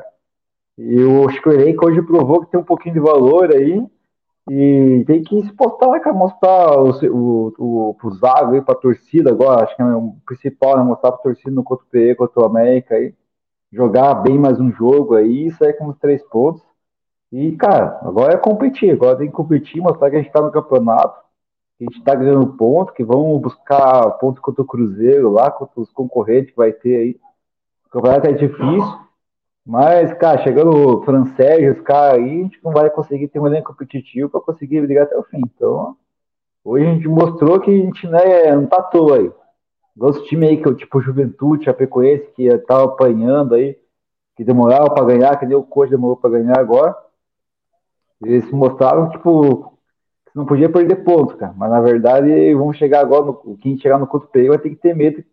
[0.78, 3.84] E o que elenco hoje provou que tem um pouquinho de valor aí.
[4.48, 9.32] E tem que se postar, cara, mostrar o, o, o, pro Zago aí, pra torcida
[9.32, 9.64] agora.
[9.64, 10.84] Acho que é o principal, né?
[10.84, 13.12] Mostrar pra torcida no contra o PE, contra o América aí.
[13.74, 16.62] Jogar bem mais um jogo aí sair com os três pontos.
[17.32, 18.92] E, cara, agora é competir.
[18.92, 21.25] Agora tem que competir, mostrar que a gente tá no campeonato
[21.78, 25.82] que a gente está ganhando ponto, que vamos buscar ponto contra o Cruzeiro lá, contra
[25.82, 27.20] os concorrentes que vai ter aí.
[27.88, 29.00] O campeonato é difícil,
[29.66, 33.48] mas, cara, chegando o francês, os caras aí, a gente não vai conseguir ter um
[33.48, 35.42] elenco competitivo para conseguir brigar até o fim.
[35.44, 35.98] Então,
[36.64, 39.32] hoje a gente mostrou que a gente né, não tá à toa aí.
[39.96, 43.78] Igual time aí, que é o tipo Juventude, Chapecoense, que tava apanhando aí,
[44.36, 46.96] que demorava para ganhar, que nem o Coach demorou para ganhar agora.
[48.22, 49.75] Eles mostraram, tipo,
[50.36, 51.54] não podia perder pontos, cara.
[51.58, 54.76] Mas na verdade, vamos chegar agora, no, quem chegar no contra o vai ter que
[54.76, 55.24] ter medo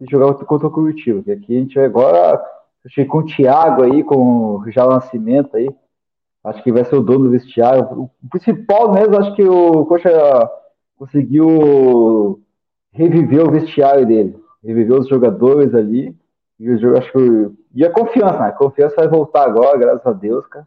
[0.00, 1.18] de jogar contra o Curitiba.
[1.18, 2.42] Porque aqui a gente vai agora,
[2.84, 5.68] achei com o Thiago aí, com o Já Nascimento aí.
[6.42, 7.84] Acho que vai ser o dono do vestiário.
[7.92, 10.10] O principal mesmo, acho que o Coxa
[10.96, 12.40] conseguiu
[12.92, 14.42] reviver o vestiário dele.
[14.64, 16.16] Reviver os jogadores ali.
[16.58, 18.48] E os, acho que, e a confiança, né?
[18.48, 20.66] A confiança vai voltar agora, graças a Deus, cara.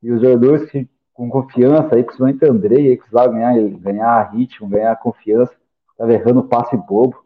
[0.00, 4.68] E os jogadores que com confiança aí, principalmente o Andrei, aí precisava ganhar, ganhar ritmo,
[4.68, 5.54] ganhar confiança,
[5.96, 7.24] tava errando passe bobo.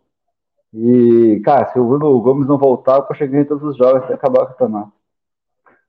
[0.73, 4.15] E, cara, se o Bruno Gomes não voltar, eu chegar em todos os jogos até
[4.15, 4.93] acabar o campeonato.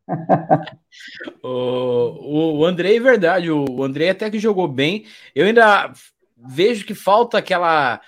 [1.43, 5.05] o, o Andrei, é verdade, o Andrei até que jogou bem.
[5.35, 5.91] Eu ainda
[6.37, 7.99] vejo que falta aquela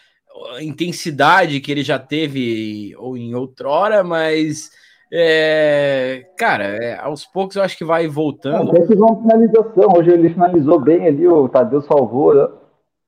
[0.61, 4.71] intensidade que ele já teve ou em outrora, mas
[5.13, 8.71] é, cara, é, aos poucos eu acho que vai voltando.
[8.71, 9.93] Até que uma finalização.
[9.97, 12.47] Hoje ele finalizou bem ali, o Tadeu salvou, né?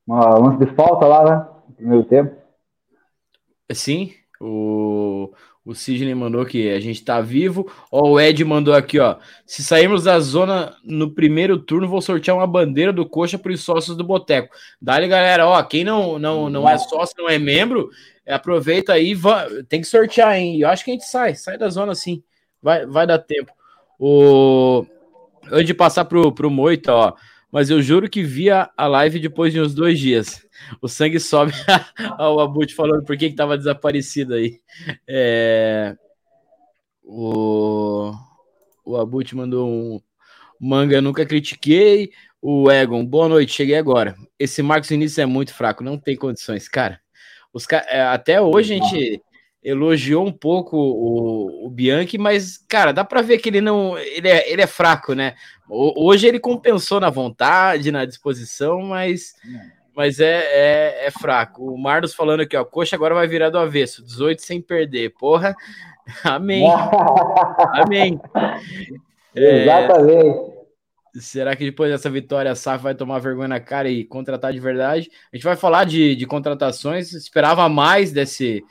[0.06, 1.48] Uma lance de falta lá, né?
[1.70, 2.36] No primeiro tempo.
[3.72, 4.12] Sim,
[4.42, 5.32] o,
[5.65, 7.71] o Sidney mandou que a gente tá vivo.
[7.89, 9.15] Ó, o Ed mandou aqui, ó.
[9.45, 13.62] Se sairmos da zona no primeiro turno, vou sortear uma bandeira do coxa para os
[13.62, 14.54] sócios do Boteco.
[14.82, 15.63] Dale, galera, ó.
[15.63, 17.89] Quem não, não, não é sócio, não é membro,
[18.28, 19.15] aproveita aí,
[19.69, 20.60] tem que sortear, hein?
[20.60, 22.21] Eu acho que a gente sai, sai da zona sim.
[22.62, 23.52] Vai, vai dar tempo.
[23.97, 24.86] O...
[25.52, 27.13] Antes de passar pro, pro Moita, ó.
[27.54, 30.44] Mas eu juro que via a live depois de uns dois dias.
[30.82, 31.54] O sangue sobe.
[32.20, 34.60] o Abut falando por que, que tava desaparecido aí.
[35.08, 35.96] É...
[37.04, 38.12] O,
[38.84, 40.02] o Abut mandou um
[40.60, 42.10] manga, nunca critiquei.
[42.42, 44.16] O Egon, boa noite, cheguei agora.
[44.39, 47.00] Esse Marcos Vinícius é muito fraco, não tem condições, cara.
[47.54, 49.22] Os, é, até hoje a gente
[49.63, 53.97] elogiou um pouco o, o Bianchi, mas, cara, dá para ver que ele não.
[53.97, 55.36] Ele é, ele é fraco, né?
[55.69, 59.34] Hoje ele compensou na vontade, na disposição, mas,
[59.95, 61.73] mas é, é, é fraco.
[61.73, 65.13] O Marlos falando aqui, ó, coxa agora vai virar do avesso, 18 sem perder.
[65.17, 65.56] Porra,
[66.23, 66.65] amém.
[67.73, 68.19] amém.
[69.34, 70.54] É, Exatamente.
[71.15, 74.60] Será que depois dessa vitória a SAF vai tomar vergonha na cara e contratar de
[74.60, 75.12] verdade?
[75.32, 78.63] A gente vai falar de, de contratações, esperava mais desse,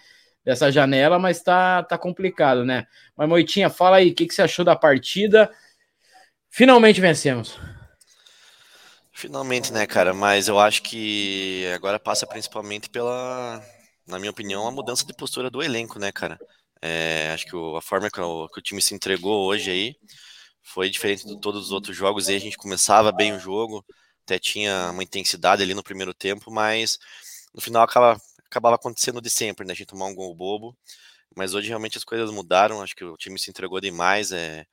[0.44, 2.86] dessa janela, mas tá, tá complicado, né?
[3.16, 5.50] Mas Moitinha, fala aí, o que, que você achou da partida?
[6.50, 7.58] Finalmente vencemos.
[9.12, 10.12] Finalmente, né, cara?
[10.12, 13.62] Mas eu acho que agora passa principalmente pela,
[14.06, 16.38] na minha opinião, a mudança de postura do elenco, né, cara?
[16.80, 19.96] É, acho que o, a forma que o, que o time se entregou hoje aí
[20.62, 22.28] foi diferente de todos os outros jogos.
[22.28, 23.84] E a gente começava bem o jogo,
[24.24, 26.98] até tinha uma intensidade ali no primeiro tempo, mas
[27.54, 28.20] no final acaba,
[28.52, 29.72] acabava acontecendo de sempre, né?
[29.72, 30.76] A gente tomar um gol bobo.
[31.36, 32.82] Mas hoje realmente as coisas mudaram.
[32.82, 34.32] Acho que o time se entregou demais.
[34.32, 34.66] É,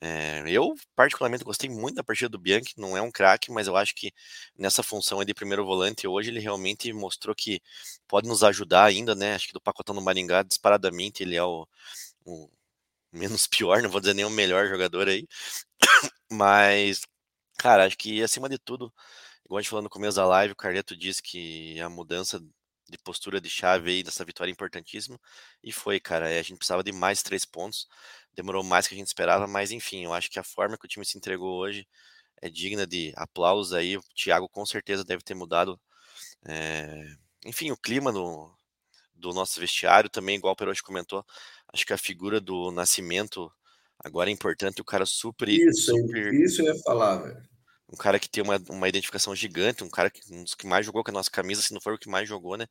[0.00, 2.74] É, eu, particularmente, gostei muito da partida do Bianchi.
[2.78, 4.12] Não é um craque, mas eu acho que
[4.58, 7.60] nessa função de primeiro volante hoje ele realmente mostrou que
[8.08, 9.34] pode nos ajudar ainda, né?
[9.34, 11.66] Acho que do pacotão do Maringá, disparadamente, ele é o,
[12.26, 12.50] o
[13.12, 15.26] menos pior, não vou dizer nem o melhor jogador aí.
[16.30, 17.02] Mas,
[17.58, 18.92] cara, acho que acima de tudo,
[19.46, 22.42] igual a gente falou no começo da live, o Carleto disse que a mudança
[22.88, 25.20] de postura de chave aí dessa vitória importantíssima.
[25.62, 26.30] E foi, cara.
[26.30, 27.86] É, a gente precisava de mais três pontos.
[28.34, 30.88] Demorou mais que a gente esperava, mas enfim, eu acho que a forma que o
[30.88, 31.86] time se entregou hoje
[32.40, 33.96] é digna de aplausos aí.
[33.96, 35.78] O Thiago com certeza deve ter mudado.
[36.46, 37.04] É...
[37.44, 38.50] Enfim, o clima do,
[39.14, 41.24] do nosso vestiário também, igual o Perotti comentou.
[41.72, 43.52] Acho que a figura do Nascimento
[43.98, 44.80] agora é importante.
[44.80, 45.48] O cara super.
[45.48, 46.32] Isso, super...
[46.34, 47.47] isso eu ia falar, velho
[47.90, 50.84] um cara que tem uma, uma identificação gigante, um cara que um dos que mais
[50.84, 52.66] jogou com a nossa camisa, se não for o que mais jogou, né?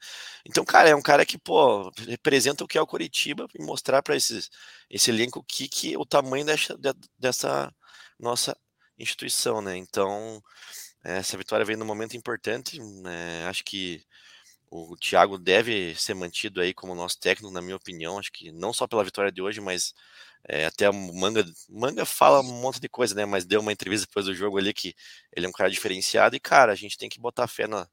[0.46, 4.04] Então, cara, é um cara que, pô, representa o que é o Curitiba e mostrar
[4.04, 4.50] para esse
[5.10, 6.78] elenco que, que o tamanho dessa,
[7.18, 7.74] dessa
[8.20, 8.56] nossa
[8.98, 9.76] instituição, né?
[9.78, 10.42] Então,
[11.04, 13.46] essa vitória vem num momento importante, né?
[13.48, 14.04] Acho que
[14.70, 18.20] o Thiago deve ser mantido aí como nosso técnico, na minha opinião.
[18.20, 19.94] Acho que não só pela vitória de hoje, mas
[20.48, 23.26] é, até o Manga, Manga fala um monte de coisa, né?
[23.26, 24.96] Mas deu uma entrevista depois do jogo ali que
[25.36, 27.88] ele é um cara diferenciado e, cara, a gente tem que botar fé na,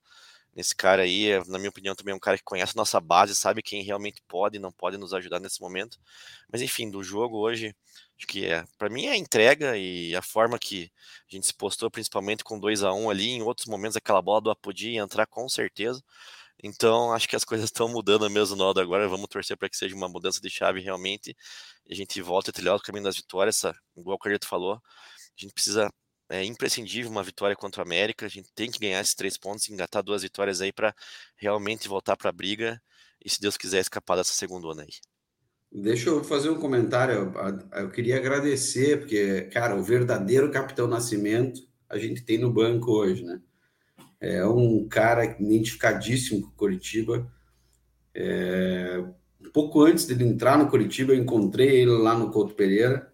[0.55, 1.31] nesse cara aí.
[1.31, 3.83] É, na minha opinião, também é um cara que conhece a nossa base, sabe quem
[3.83, 5.99] realmente pode e não pode nos ajudar nesse momento.
[6.51, 7.75] Mas enfim, do jogo hoje,
[8.17, 10.90] acho que é, para mim é a entrega e a forma que
[11.31, 14.23] a gente se postou, principalmente com 2 a 1 um ali, em outros momentos aquela
[14.23, 16.03] bola do Apodi ia entrar com certeza.
[16.62, 19.09] Então, acho que as coisas estão mudando mesmo no agora.
[19.09, 21.37] Vamos torcer para que seja uma mudança de chave realmente.
[21.87, 23.62] E a gente volta a trilhar o caminho das vitórias.
[23.97, 24.81] Igual o Carlito falou, a
[25.37, 25.88] gente precisa.
[26.31, 28.25] É imprescindível uma vitória contra o América.
[28.25, 30.94] A gente tem que ganhar esses três pontos, engatar duas vitórias aí para
[31.37, 32.81] realmente voltar para a briga
[33.23, 34.92] e, se Deus quiser, escapar dessa segunda onda aí.
[35.70, 37.33] Deixa eu fazer um comentário.
[37.73, 43.23] Eu queria agradecer, porque, cara, o verdadeiro Capitão Nascimento a gente tem no banco hoje,
[43.23, 43.40] né?
[44.20, 47.31] É um cara identificadíssimo com Curitiba.
[48.14, 49.05] É,
[49.52, 53.12] pouco antes dele entrar no Curitiba, eu encontrei ele lá no Couto Pereira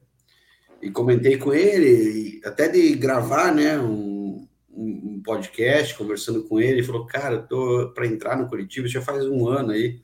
[0.82, 6.78] e comentei com ele, até de gravar né, um, um podcast, conversando com ele.
[6.78, 10.00] Ele falou: Cara, eu tô para entrar no Curitiba já faz um ano aí.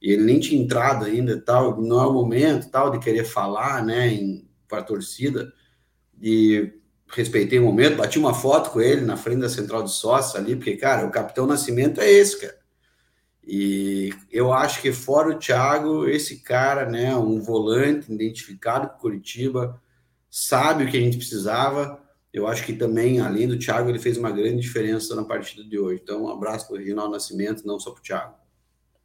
[0.00, 3.84] E ele nem tinha entrado ainda, tal, não é o momento tal de querer falar,
[3.84, 4.10] né,
[4.68, 5.52] para a torcida.
[6.20, 6.72] E
[7.08, 10.56] respeitei o momento, bati uma foto com ele na frente da central de sócios ali,
[10.56, 12.61] porque, cara, o Capitão Nascimento é esse, cara.
[13.44, 19.80] E eu acho que fora o Thiago, esse cara, né, um volante identificado com Curitiba,
[20.30, 22.00] sabe o que a gente precisava.
[22.32, 25.78] Eu acho que também, além do Thiago, ele fez uma grande diferença na partida de
[25.78, 26.00] hoje.
[26.02, 28.34] Então, um abraço para o Reginaldo Nascimento, não só para o Thiago.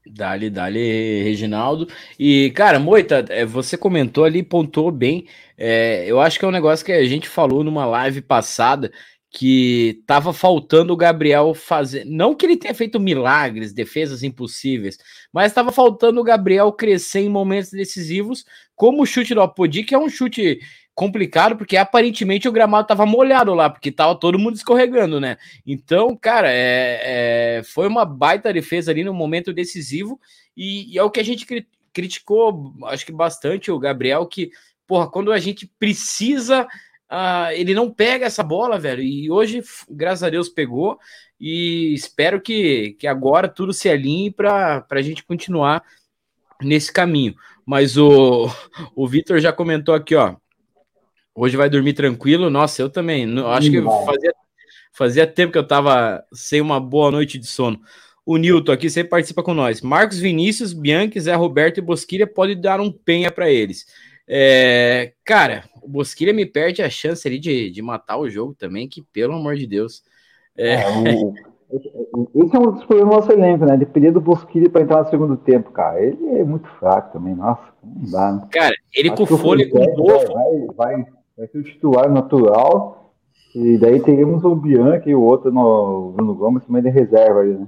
[0.05, 1.87] Dali, dali, Reginaldo.
[2.17, 5.27] E, cara, Moita, é, você comentou ali, pontuou bem.
[5.57, 8.91] É, eu acho que é um negócio que a gente falou numa live passada
[9.29, 12.05] que tava faltando o Gabriel fazer.
[12.05, 14.97] Não que ele tenha feito milagres, defesas impossíveis,
[15.31, 18.45] mas estava faltando o Gabriel crescer em momentos decisivos,
[18.75, 20.59] como o chute do Apodi, que é um chute
[20.95, 25.37] complicado, porque aparentemente o gramado estava molhado lá, porque tava todo mundo escorregando, né?
[25.63, 30.19] Então, cara, é, é, foi uma baita defesa ali no momento decisivo,
[30.55, 34.51] e, e é o que a gente cri criticou, acho que bastante, o Gabriel, que,
[34.85, 36.67] porra, quando a gente precisa,
[37.11, 40.99] uh, ele não pega essa bola, velho, e hoje, graças a Deus, pegou,
[41.39, 45.83] e espero que, que agora tudo se alinhe para a gente continuar
[46.61, 47.35] nesse caminho.
[47.65, 48.49] Mas o,
[48.95, 50.35] o Vitor já comentou aqui, ó.
[51.35, 52.49] Hoje vai dormir tranquilo.
[52.49, 53.27] Nossa, eu também.
[53.45, 54.33] Acho que fazia,
[54.91, 57.79] fazia tempo que eu tava sem uma boa noite de sono.
[58.25, 59.81] O Nilton aqui sempre participa com nós.
[59.81, 63.85] Marcos Vinícius, Bianchi, Zé Roberto e Bosquilha pode dar um penha para eles.
[64.27, 68.87] É, cara, o Bosquilha me perde a chance ali de, de matar o jogo também,
[68.87, 70.03] que pelo amor de Deus.
[70.57, 70.73] É...
[70.73, 71.33] É, o,
[72.43, 73.77] esse é um dos problemas do nosso elenco, né?
[73.77, 76.03] Depender do Bosquilha para entrar no segundo tempo, cara.
[76.03, 78.47] Ele é muito fraco também, nossa, não dá, né?
[78.51, 80.33] Cara, ele Acho com fôlego novo.
[80.33, 81.05] Vai, vai,
[81.37, 83.13] vai ser o titular natural.
[83.55, 87.53] E daí teremos o Bianchi e o outro no Bruno Gomes também de reserva aí,
[87.53, 87.67] né?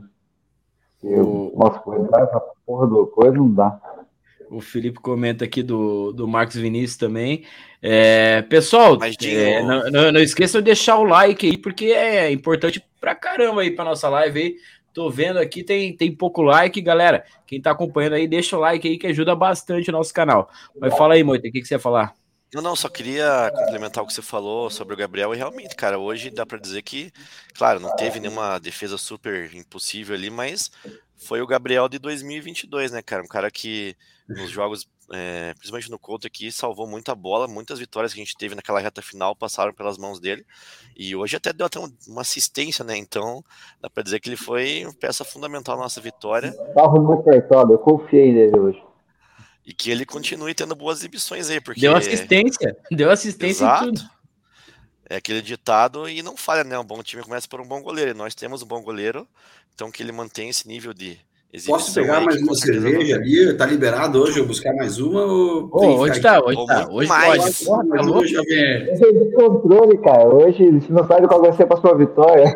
[1.01, 1.81] Eu, nossa,
[2.21, 3.79] essa porra do coisa não dá.
[4.49, 7.45] O Felipe comenta aqui do, do Marcos Vinícius também.
[7.81, 12.83] É, pessoal, é, não, não, não esqueçam de deixar o like aí, porque é importante
[12.99, 14.55] pra caramba aí pra nossa live aí.
[14.93, 17.23] Tô vendo aqui, tem, tem pouco like, galera.
[17.45, 20.49] Quem tá acompanhando aí, deixa o like aí que ajuda bastante o nosso canal.
[20.79, 22.13] Mas fala aí, Moita, o que, que você ia falar?
[22.51, 25.33] Eu não, só queria complementar o que você falou sobre o Gabriel.
[25.33, 27.11] E realmente, cara, hoje dá para dizer que,
[27.53, 30.71] claro, não teve nenhuma defesa super impossível ali, mas
[31.15, 33.21] foi o Gabriel de 2022, né, cara?
[33.21, 33.95] Um cara que
[34.29, 38.37] nos jogos é, principalmente no Couto aqui, salvou muita bola, muitas vitórias que a gente
[38.37, 40.45] teve naquela reta final passaram pelas mãos dele,
[40.95, 43.43] e hoje até deu até uma assistência, né, então
[43.81, 46.49] dá para dizer que ele foi peça fundamental na nossa vitória.
[46.49, 48.83] Estava muito acertado, eu confiei nele hoje.
[49.65, 51.81] E que ele continue tendo boas exibições aí, porque...
[51.81, 53.83] Deu assistência, deu assistência Exato.
[53.83, 54.19] em tudo.
[55.11, 56.77] É aquele ditado e não falha, né?
[56.77, 58.11] Um bom time começa por um bom goleiro.
[58.11, 59.27] E nós temos um bom goleiro,
[59.73, 61.19] então que ele mantém esse nível de.
[61.65, 63.57] Posso pegar aí, mais uma cerveja ali?
[63.57, 65.23] Tá liberado hoje eu buscar mais uma?
[65.23, 66.45] Ou que hoje tá, aqui?
[66.47, 66.87] hoje tá.
[66.91, 67.63] Hoje mais.
[67.63, 67.89] pode.
[67.89, 68.19] Tá louco?
[68.19, 70.27] hoje é- Esse é descontrole, cara.
[70.27, 72.53] Hoje você não sabe qual vai ser a próxima vitória.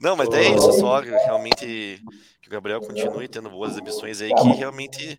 [0.00, 2.02] Não, mas é isso, só que realmente
[2.42, 5.18] que o Gabriel continue tendo boas exibições aí, que realmente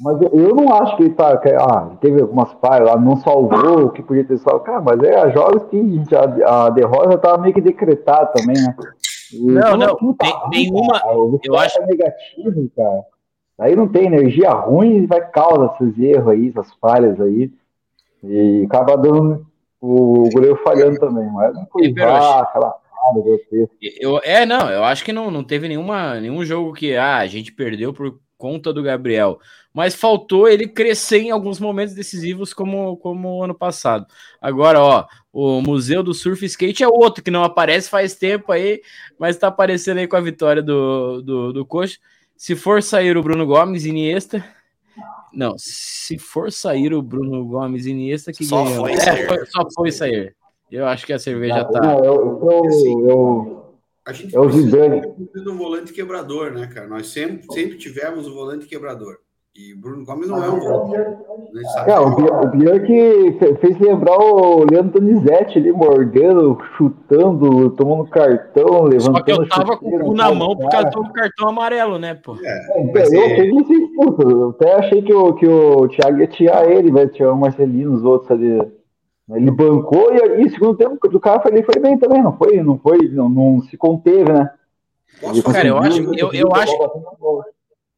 [0.00, 1.36] Mas eu, não acho que ele tá.
[1.38, 4.60] que, ah, teve algumas falhas lá, não salvou o que podia ter salvo.
[4.60, 6.14] Cara, mas é jogos que a, gente-
[6.44, 8.74] a, a derrota tava meio que decretada também, né?
[9.34, 11.02] Não, não, tem- ruim, nenhuma-
[11.44, 13.02] eu acho- tá negativo, cara.
[13.58, 17.50] Aí não tem energia ruim e vai causar esses erros aí, essas falhas aí.
[18.22, 19.46] E acaba dando
[19.80, 21.26] o goleiro falhando também.
[21.32, 22.20] Mas não foi Perotti?
[22.20, 23.74] vá, aquela falha, grotesca.
[24.00, 27.26] Eu, é, não, eu acho que não, não teve nenhuma, nenhum jogo que ah, a
[27.26, 29.38] gente perdeu por conta do Gabriel.
[29.74, 34.06] Mas faltou ele crescer em alguns momentos decisivos, como, como o ano passado.
[34.40, 38.80] Agora, ó, o Museu do Surf Skate é outro que não aparece faz tempo aí,
[39.18, 41.98] mas tá aparecendo aí com a vitória do, do, do Coxa.
[42.36, 44.44] Se for sair o Bruno Gomes Iniesta.
[45.32, 48.86] Não, se for sair o Bruno Gomes Iniesta, que Só ganhou.
[48.86, 50.34] foi É, só foi sair.
[50.70, 51.80] Eu acho que a cerveja tá.
[51.80, 53.57] Não, eu, eu, eu,
[54.08, 55.02] A gente É o Zidane.
[55.34, 56.86] de um volante quebrador, né, cara?
[56.88, 59.16] Nós sempre, sempre tivemos um volante quebrador.
[59.54, 60.96] E o Bruno Gomes não é um volante.
[61.52, 61.62] né?
[61.74, 61.90] Sabe?
[61.90, 68.08] É, o Bian- o Bianchi fe- fez lembrar o Leandro Donizete ali, mordendo, chutando, tomando
[68.08, 71.48] cartão, levantando Só que eu tava com o cu na mão por causa do cartão
[71.50, 72.34] amarelo, né, pô?
[72.42, 74.22] É, É, eu, é- expulso.
[74.22, 77.92] Eu até achei que o, que o Thiago ia tirar ele, vai tirar o Marcelino,
[77.94, 78.58] os outros ali.
[79.30, 82.36] Ele bancou e, e o segundo tempo do cara foi, ele foi bem também, não
[82.36, 82.62] foi?
[82.62, 84.50] Não foi, não, não se conteve, né?
[85.20, 86.76] Posso Cara, eu acho- eu- eu acho-.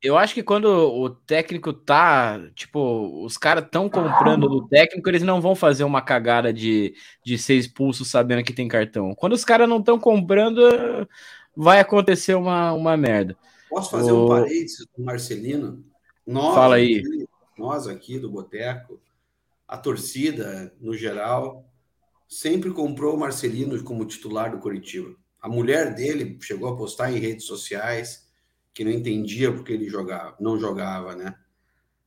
[0.02, 5.22] Eu acho que quando o técnico tá, tipo, os caras estão comprando do técnico, eles
[5.22, 9.14] não vão fazer uma cagada de, de ser expulso sabendo que tem cartão.
[9.14, 11.06] Quando os caras não estão comprando,
[11.54, 13.36] vai acontecer uma, uma merda.
[13.68, 15.84] Posso fazer O- um parênteses do Marcelino?
[16.26, 17.00] Nós, Fala aí.
[17.00, 17.28] aqui-
[17.58, 18.98] nós aqui do Boteco,
[19.70, 21.64] a torcida, no geral,
[22.28, 25.14] sempre comprou o Marcelino como titular do Coritiba.
[25.40, 28.28] A mulher dele chegou a postar em redes sociais
[28.74, 31.36] que não entendia porque ele jogava, não jogava, né?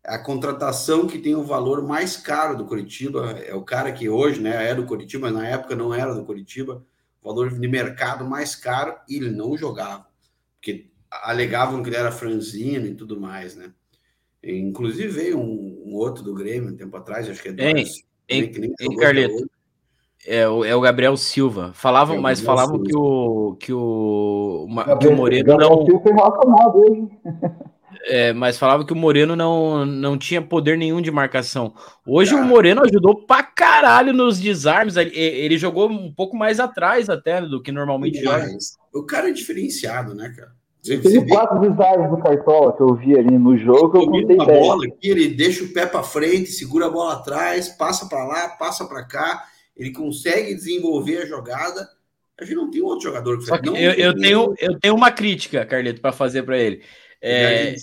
[0.04, 4.42] A contratação que tem o valor mais caro do Coritiba é o cara que hoje,
[4.42, 6.86] né, é do Coritiba, mas na época não era do Coritiba,
[7.24, 10.06] valor de mercado mais caro e ele não jogava,
[10.56, 13.74] porque alegavam que ele era franzino e tudo mais, né?
[14.44, 18.70] Inclusive veio um, um outro do Grêmio um tempo atrás, acho que é que nem
[18.70, 19.50] hein, jogou Carleto?
[20.26, 21.72] É o, é o Gabriel Silva.
[21.74, 22.90] Falavam, É mas Gabriel falavam Silva.
[22.90, 25.86] que o, que o, ma- que o Gabriel- Moreno Gabriel não.
[28.06, 31.74] É, mas falava que o Moreno não, não tinha poder nenhum de marcação.
[32.06, 32.44] Hoje Cara.
[32.44, 34.98] o Moreno ajudou pra caralho nos desarmes.
[34.98, 38.46] Ele, ele jogou um pouco mais atrás até do que normalmente joga.
[38.94, 40.52] O cara é diferenciado, né, cara?
[40.84, 44.46] Você, Teve quatro designs do Cartola que eu vi ali no jogo, eu tenho a
[44.46, 48.50] bola aqui, ele deixa o pé para frente, segura a bola atrás, passa para lá,
[48.50, 49.46] passa para cá,
[49.78, 51.88] ele consegue desenvolver a jogada.
[52.38, 54.78] A gente não tem outro jogador que Só que Não eu, eu tem tenho, eu
[54.78, 56.82] tenho uma crítica, Carleto, para fazer para ele.
[57.22, 57.76] É,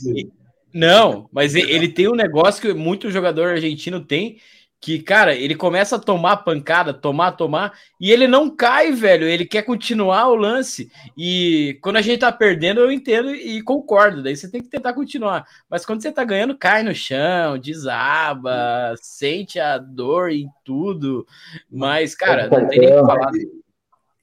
[0.75, 4.39] não, mas ele tem um negócio que muito jogador argentino tem,
[4.81, 9.27] que, cara, ele começa a tomar pancada, tomar, tomar, e ele não cai, velho.
[9.29, 10.91] Ele quer continuar o lance.
[11.17, 14.23] E quando a gente tá perdendo, eu entendo e concordo.
[14.23, 15.47] Daí você tem que tentar continuar.
[15.69, 21.27] Mas quando você tá ganhando, cai no chão, desaba, sente a dor em tudo.
[21.71, 23.33] Mas, cara, não tem nem o que falar.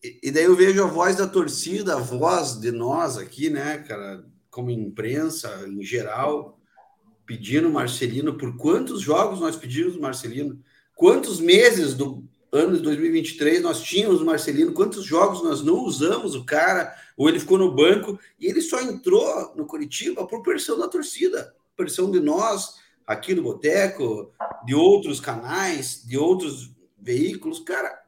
[0.03, 3.77] E, e daí eu vejo a voz da torcida, a voz de nós aqui, né,
[3.87, 6.56] cara, como imprensa em geral,
[7.27, 8.37] pedindo Marcelino.
[8.37, 10.59] Por quantos jogos nós pedimos Marcelino?
[10.95, 14.73] Quantos meses do ano de 2023 nós tínhamos o Marcelino?
[14.73, 16.95] Quantos jogos nós não usamos o cara?
[17.17, 21.53] Ou ele ficou no banco e ele só entrou no Curitiba por pressão da torcida,
[21.75, 22.75] pressão de nós
[23.05, 24.31] aqui do Boteco,
[24.65, 28.07] de outros canais, de outros veículos, cara.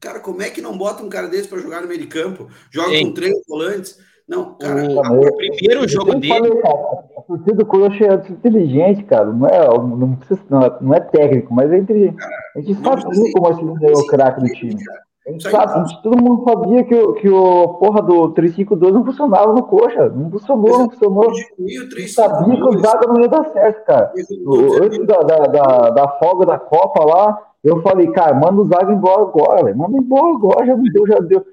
[0.00, 2.50] Cara, como é que não bota um cara desse para jogar no meio de campo?
[2.70, 3.04] Joga Ei.
[3.04, 3.98] com três volantes?
[4.30, 6.28] Não, cara, O, o primeiro jogo dele.
[6.28, 6.74] falei, cara,
[7.18, 9.26] a torcida do Coxa é inteligente, cara.
[9.26, 12.16] Não é, não, precisa, não, é, não é técnico, mas é inteligente.
[12.56, 14.76] A gente sabe precisa- como o Marcelino é o craque do time.
[14.84, 15.00] cara.
[15.38, 20.08] Sabe, todo mundo sabia que, o, que o porra do 352 não funcionava no coxa.
[20.08, 21.24] Não funcionou, não funcionou.
[21.58, 24.12] Eu sabia que o Zaga não ia dar certo, cara.
[24.46, 28.64] O, antes da, da, da, da, folga da Copa lá, eu falei, cara, manda o
[28.64, 29.76] Zaga embora agora, velho.
[29.78, 31.44] Manda embora agora, já deu, já deu.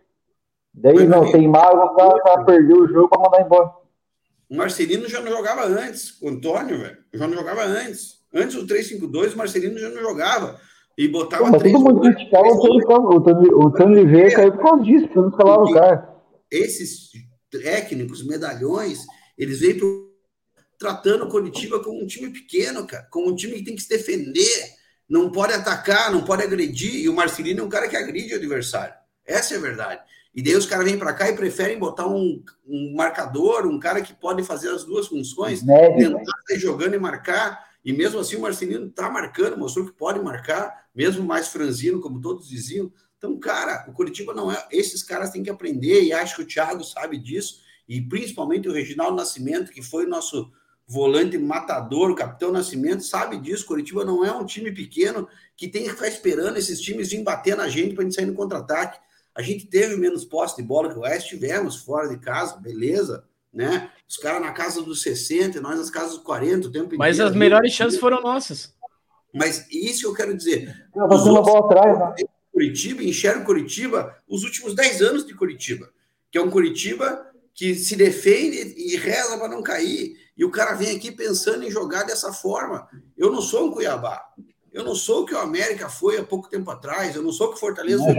[0.78, 3.72] Daí não, tem mago pra, perder o jogo pra mandar embora.
[4.48, 6.98] O Marcelino já não jogava antes, o Antônio, velho.
[7.14, 8.18] Já não jogava antes.
[8.34, 10.60] Antes do 3-5-2, o Marcelino já não jogava.
[10.98, 11.74] E botava Pô, mas três.
[11.74, 15.74] Todo mundo criticava o Tony, o Tony, Oliveira caiu por causa disso, não escalava o
[15.74, 16.16] cara.
[16.50, 17.10] Esses
[17.52, 19.06] técnicos, medalhões,
[19.38, 20.12] eles vêm pro,
[20.78, 23.08] tratando o Curitiba como um time pequeno, cara.
[23.12, 24.78] Como um time que tem que se defender.
[25.10, 26.96] Não pode atacar, não pode agredir.
[26.96, 28.94] E o Marcelino é um cara que agride o adversário.
[29.26, 30.02] Essa é a verdade.
[30.38, 34.04] E daí os caras vêm para cá e preferem botar um, um, marcador, um cara
[34.04, 37.66] que pode fazer as duas funções, Médio, tentar sair jogando e marcar.
[37.84, 42.22] E mesmo assim o Marcelino está marcando, mostrou que pode marcar, mesmo mais franzino, como
[42.22, 42.92] todos diziam.
[43.18, 44.64] Então, cara, o Curitiba não é.
[44.72, 47.60] Esses caras têm que aprender, e acho que o Thiago sabe disso,
[47.90, 50.52] e principalmente o Reginaldo Nascimento, que foi nosso
[50.88, 53.66] volante matador, o capitão Nascimento, sabe disso.
[53.66, 57.58] Curitiba não é um time pequeno que tem que ficar esperando esses times virem bater
[57.58, 59.00] na gente para a gente sair no contra-ataque.
[59.38, 63.24] A gente teve menos posse de bola que o Oeste, tivemos fora de casa, beleza
[63.58, 63.90] né?
[64.08, 67.32] Os caras na casa dos 60, nós nas casas dos 40, o tempo Mas inteiro.
[67.32, 68.72] as melhores chances foram nossas.
[69.34, 70.88] Mas isso eu quero dizer.
[70.96, 72.28] Não, os outros, bola atrás, né?
[72.52, 75.90] Curitiba, enxerga Curitiba os últimos 10 anos de Curitiba,
[76.32, 80.16] que é um Curitiba que se defende e reza para não cair.
[80.38, 82.88] E o cara vem aqui pensando em jogar dessa forma.
[83.18, 84.22] Eu não sou um Cuiabá.
[84.72, 87.16] Eu não sou o que o América foi há pouco tempo atrás.
[87.16, 88.14] Eu não sou o que o Fortaleza foi.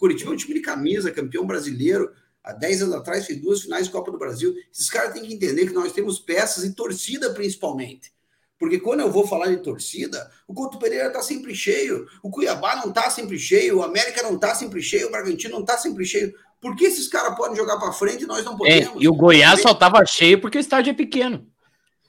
[0.00, 2.10] Curitiba é um time de camisa, campeão brasileiro.
[2.42, 4.54] Há 10 anos atrás fez duas finais de Copa do Brasil.
[4.72, 8.10] Esses caras têm que entender que nós temos peças e torcida principalmente.
[8.58, 12.76] Porque quando eu vou falar de torcida, o Couto Pereira está sempre cheio, o Cuiabá
[12.76, 16.04] não está sempre cheio, o América não está sempre cheio, o Bragantino não está sempre
[16.04, 16.34] cheio.
[16.60, 19.02] Por que esses caras podem jogar para frente e nós não é, podemos?
[19.02, 21.46] É, e o Goiás só estava cheio porque o estádio é pequeno.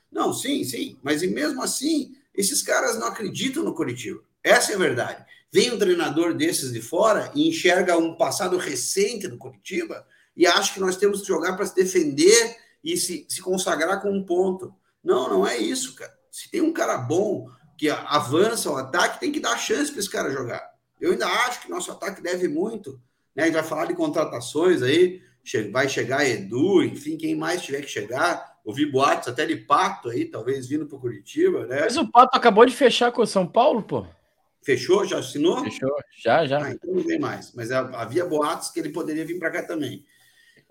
[0.09, 0.97] Não, sim, sim.
[1.03, 4.21] Mas e mesmo assim, esses caras não acreditam no Curitiba.
[4.43, 5.25] Essa é a verdade.
[5.53, 10.73] Vem um treinador desses de fora e enxerga um passado recente no Curitiba e acha
[10.73, 14.73] que nós temos que jogar para se defender e se, se consagrar com um ponto.
[15.03, 16.13] Não, não é isso, cara.
[16.31, 20.09] Se tem um cara bom que avança o ataque, tem que dar chance para esse
[20.09, 20.71] cara jogar.
[20.99, 23.01] Eu ainda acho que nosso ataque deve muito.
[23.35, 23.43] Né?
[23.43, 25.21] A gente vai falar de contratações aí,
[25.71, 28.51] vai chegar Edu, enfim, quem mais tiver que chegar.
[28.63, 31.81] Ouvi boatos até de Pato aí, talvez vindo para Curitiba, né?
[31.81, 34.05] Mas o Pato acabou de fechar com o São Paulo, pô.
[34.63, 35.05] Fechou?
[35.05, 35.63] Já assinou?
[35.63, 36.63] Fechou, já, já.
[36.63, 37.53] Ah, então não vem mais.
[37.53, 40.05] Mas havia boatos que ele poderia vir para cá também.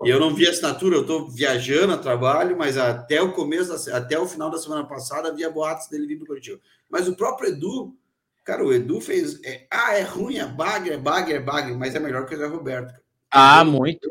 [0.03, 4.17] E eu não vi assinatura, eu estou viajando a trabalho, mas até o começo, até
[4.17, 6.59] o final da semana passada, havia boatos dele vir para o Curitiba.
[6.89, 7.95] Mas o próprio Edu,
[8.43, 9.39] cara, o Edu fez.
[9.43, 12.37] É, ah, é ruim, é bagre, é bagre, é bagre, mas é melhor que o
[12.37, 12.93] Zé Roberto.
[13.29, 14.09] Ah, muito.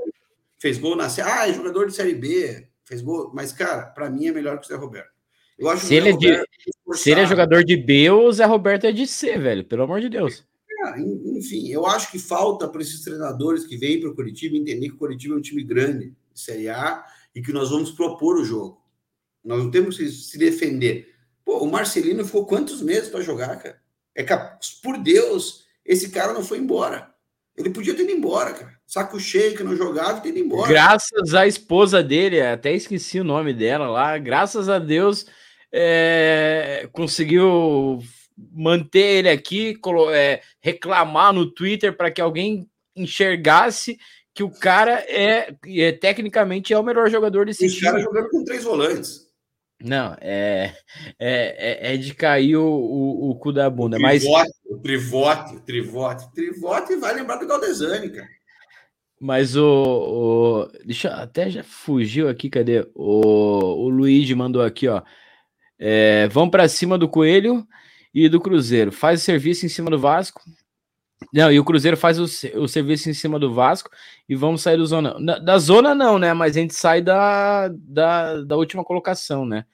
[0.61, 3.33] Fez gol na Ah, é jogador de Série B, fez gol.
[3.35, 5.20] Mas, cara, para mim é melhor que o Zé Roberto.
[5.61, 6.43] Eu acho se, ele é de,
[6.95, 10.01] se ele é jogador de B, o Zé Roberto é de C, velho, pelo amor
[10.01, 10.43] de Deus.
[11.37, 14.95] Enfim, eu acho que falta para esses treinadores que vêm para o Curitiba entender que
[14.95, 17.05] o Curitiba é um time grande, Série A,
[17.35, 18.83] e que nós vamos propor o jogo.
[19.45, 21.15] Nós não temos que se defender.
[21.45, 23.79] Pô, o Marcelino ficou quantos meses para jogar, cara?
[24.15, 24.59] É cap...
[24.83, 27.15] Por Deus, esse cara não foi embora.
[27.55, 28.81] Ele podia ter ido embora, cara.
[28.87, 30.69] Saco cheio que não jogava e ter ido embora.
[30.69, 35.27] Graças à esposa dele, até esqueci o nome dela lá, graças a Deus,
[35.73, 36.89] é...
[36.93, 38.01] conseguiu
[38.53, 39.79] manter ele aqui,
[40.15, 43.99] é, reclamar no Twitter para que alguém enxergasse
[44.35, 47.91] que o cara é, é, tecnicamente é o melhor jogador desse Esse time.
[47.91, 49.29] cara jogando com três volantes.
[49.83, 50.75] Não, é,
[51.19, 53.97] é, é, é de cair o, o, o, cu da bunda.
[53.97, 54.25] O mas
[54.67, 58.29] o trivote, o trivote, o trivote vai lembrar do Galdesani, cara.
[59.19, 62.87] Mas o, o, Deixa até já fugiu aqui, cadê?
[62.95, 65.03] O, o Luigi mandou aqui, ó.
[65.81, 67.67] É, vão para cima do Coelho
[68.13, 68.93] e do Cruzeiro.
[68.93, 70.43] Faz o serviço em cima do Vasco.
[71.33, 72.25] Não, e o Cruzeiro faz o,
[72.61, 73.91] o serviço em cima do Vasco
[74.29, 75.17] e vamos sair do zona.
[75.25, 76.35] Da, da zona não, né?
[76.35, 79.65] Mas a gente sai da, da, da última colocação, né?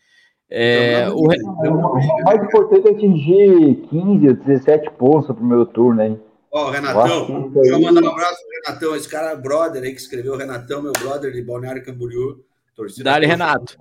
[0.48, 6.20] É, o, o mais importante é atingir 15 ou 17 pontos no primeiro turno, hein?
[6.52, 9.90] Ó, oh, Renatão, deixa eu mandar um abraço pro Renatão, esse cara é brother aí
[9.90, 12.44] que escreveu, Renatão, meu brother de Balneário Camboriú.
[12.76, 13.78] Torcida Dali, Renato.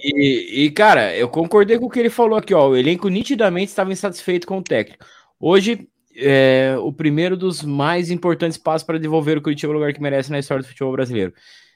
[0.00, 2.68] E, e, cara, eu concordei com o que ele falou aqui, ó.
[2.68, 5.04] O elenco nitidamente estava insatisfeito com o técnico.
[5.38, 10.02] Hoje, é o primeiro dos mais importantes passos para devolver o Curitiba ao lugar que
[10.02, 11.32] merece na história do futebol brasileiro.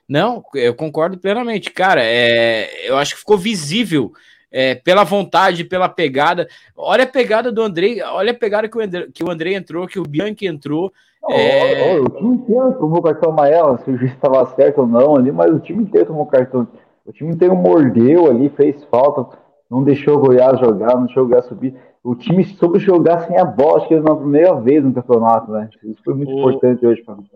[0.08, 1.70] Não, eu concordo plenamente.
[1.70, 4.12] Cara, é, eu acho que ficou visível
[4.59, 6.48] é, pela vontade, pela pegada.
[6.74, 9.86] Olha a pegada do Andrei, olha a pegada que o Andrei, que o Andrei entrou,
[9.86, 10.90] que o Bianchi entrou.
[11.22, 11.98] Oh, é...
[11.98, 15.30] oh, o time inteiro tomou cartão amarelo, se o juiz estava certo ou não ali,
[15.30, 16.66] mas o time inteiro tomou cartão.
[17.04, 19.36] O time inteiro mordeu ali, fez falta,
[19.70, 21.74] não deixou o Goiás jogar, não deixou o Goiás subir.
[22.02, 25.68] O time soube jogar sem a bola, acho que na primeira vez no campeonato, né?
[25.84, 26.38] Isso foi muito o...
[26.38, 27.26] importante hoje para mim.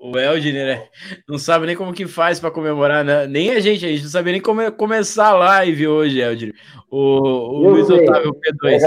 [0.00, 0.88] O Eldner, né?
[1.28, 3.26] Não sabe nem como que faz para comemorar, né?
[3.26, 6.54] Nem a gente, a gente não sabe nem como começar a live hoje, Eldner.
[6.90, 8.80] O, o Luiz Otávio P2.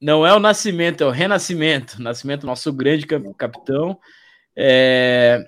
[0.00, 2.02] Não é o nascimento, é o renascimento.
[2.02, 3.98] Nascimento, nosso grande capitão.
[4.54, 5.42] É,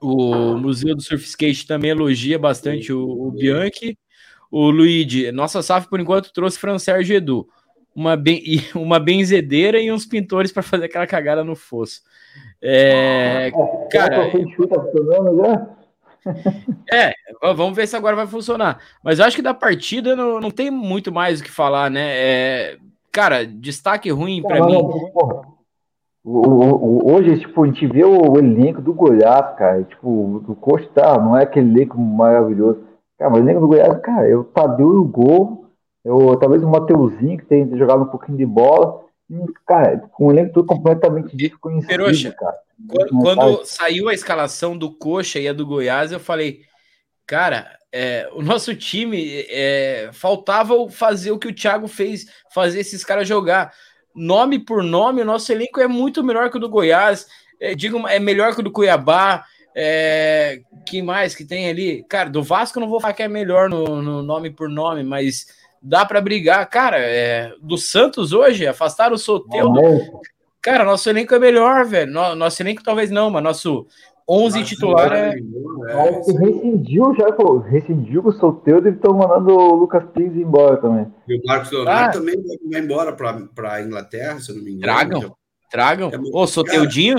[0.00, 3.98] o Museu do Surf Skate também elogia bastante o, o Bianchi.
[4.50, 7.48] O Luigi, nossa SAF por enquanto trouxe Fran Sérgio Edu.
[7.94, 8.42] Uma, ben,
[8.76, 12.02] uma benzedeira e uns pintores para fazer aquela cagada no fosso.
[12.62, 13.50] É,
[13.90, 14.30] cara,
[16.90, 17.12] é,
[17.54, 18.78] vamos ver se agora vai funcionar.
[19.02, 22.02] Mas eu acho que da partida não, não tem muito mais o que falar, né?
[22.16, 22.78] É,
[23.12, 24.78] cara, destaque ruim para mim.
[26.24, 29.82] Hoje, tipo, a gente vê o elenco do Goiás, cara.
[29.84, 32.82] Tipo, o Coxa tá, não é aquele elenco maravilhoso.
[33.18, 35.66] Cara, mas o elenco do Goiás, cara, eu Tadeu e o gol.
[36.02, 39.03] Eu, talvez o Mateuzinho, que tem jogado um pouquinho de bola.
[39.66, 42.58] Cara, com o elenco todo completamente desconhecido, cara.
[42.88, 46.62] Quando, quando saiu a escalação do Coxa e a do Goiás, eu falei,
[47.26, 53.04] cara, é, o nosso time é, faltava fazer o que o Thiago fez, fazer esses
[53.04, 53.72] caras jogar.
[54.14, 57.26] Nome por nome, o nosso elenco é muito melhor que o do Goiás.
[57.60, 59.44] É, digo, é melhor que o do Cuiabá.
[59.76, 62.04] É, que mais que tem ali?
[62.08, 65.02] Cara, do Vasco eu não vou falar que é melhor no, no nome por nome,
[65.02, 65.46] mas
[65.84, 66.68] dá para brigar.
[66.70, 69.80] Cara, é, do Santos hoje, afastaram o Soteldo.
[70.62, 72.10] Cara, nosso elenco é melhor, velho.
[72.10, 73.86] Nosso elenco talvez não, mas nosso
[74.26, 75.34] 11 mas titular é.
[75.88, 76.10] é...
[76.10, 77.58] rescindiu já, pô.
[77.58, 81.06] Rescindiu o Soteldo e estão mandando o Lucas Pires embora também.
[81.28, 82.20] E o Marcos Leonardo ah.
[82.20, 82.34] também
[82.70, 84.82] vai embora para a Inglaterra, se eu não me engano.
[84.82, 85.36] Tragam,
[85.70, 86.10] tragam.
[86.10, 87.18] É Ô, Soteudinho?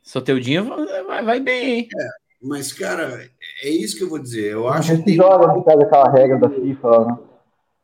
[0.00, 0.68] Soteudinho
[1.06, 1.88] vai, vai bem, hein?
[2.00, 2.08] É,
[2.40, 3.28] mas, cara,
[3.64, 4.52] é isso que eu vou dizer.
[4.52, 5.02] Eu acho que.
[5.02, 5.16] Tem...
[5.16, 7.18] joga por causa daquela regra da FIFA, né?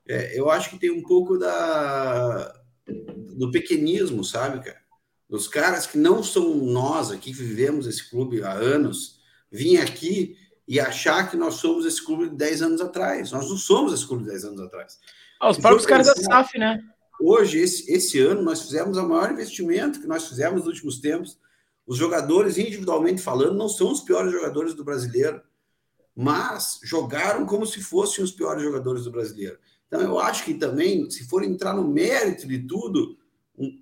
[0.09, 2.55] É, eu acho que tem um pouco da
[3.37, 4.81] do pequenismo, sabe, cara?
[5.29, 9.19] Os caras que não são nós aqui, que vivemos esse clube há anos,
[9.51, 10.37] vir aqui
[10.69, 13.33] e achar que nós somos esse clube de 10 anos atrás.
[13.33, 14.99] Nós não somos esse clube de 10 anos atrás.
[15.41, 16.81] Ah, os próprios caras da SAF, né?
[17.21, 21.39] Hoje, esse, esse ano, nós fizemos o maior investimento que nós fizemos nos últimos tempos.
[21.87, 25.41] Os jogadores, individualmente falando, não são os piores jogadores do brasileiro,
[26.15, 29.59] mas jogaram como se fossem os piores jogadores do brasileiro.
[29.95, 33.17] Então, eu acho que também, se for entrar no mérito de tudo,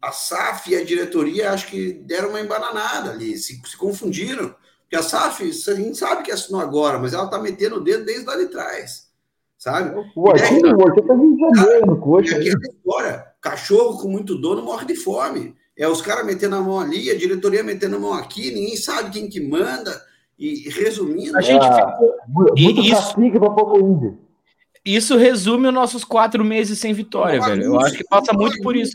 [0.02, 4.54] a SAF e a diretoria acho que deram uma embananada ali, se, se confundiram.
[4.82, 8.04] Porque a SAF, a gente sabe que assinou agora, mas ela tá metendo o dedo
[8.04, 9.10] desde lá de trás.
[9.56, 9.98] Sabe?
[10.28, 12.38] Artigo tá Rio de Janeiro, no coxa.
[12.38, 15.54] História, cachorro com muito dono morre de fome.
[15.74, 19.10] É os caras metendo a mão ali, a diretoria metendo a mão aqui, ninguém sabe
[19.10, 19.98] quem que manda.
[20.38, 21.38] E resumindo.
[21.38, 22.14] A gente é, ficou.
[22.28, 23.14] Muito isso...
[23.14, 24.18] para pouco índio.
[24.84, 27.62] Isso resume os nossos quatro meses sem vitória, velho.
[27.64, 28.92] Eu acho que passa muito por isso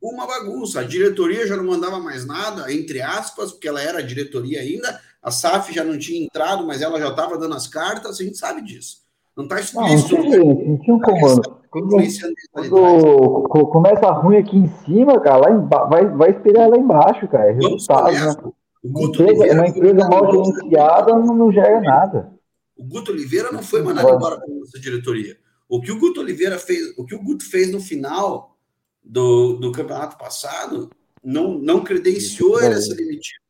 [0.00, 0.80] uma bagunça.
[0.80, 5.00] A diretoria já não mandava mais nada, entre aspas, porque ela era a diretoria ainda.
[5.22, 8.38] A SAF já não tinha entrado, mas ela já estava dando as cartas, a gente
[8.38, 8.98] sabe disso.
[9.36, 10.16] Não está explícito.
[10.16, 11.58] Não, não, tinha, não tinha um comando.
[11.70, 17.28] Quando, quando começa ruim aqui em cima, cara, lá em, vai, vai esperar lá embaixo,
[17.28, 17.50] cara.
[17.50, 18.36] É resultado, né?
[18.84, 22.32] Uma empresa, uma empresa mal gerenciada não, não gera nada.
[22.78, 25.36] O Guto Oliveira não foi mandado embora pela nossa diretoria.
[25.68, 28.56] O que o Guto Oliveira fez, o que o Guto fez no final
[29.04, 30.88] do, do campeonato passado
[31.22, 33.42] não, não credenciou ele a ser demitido.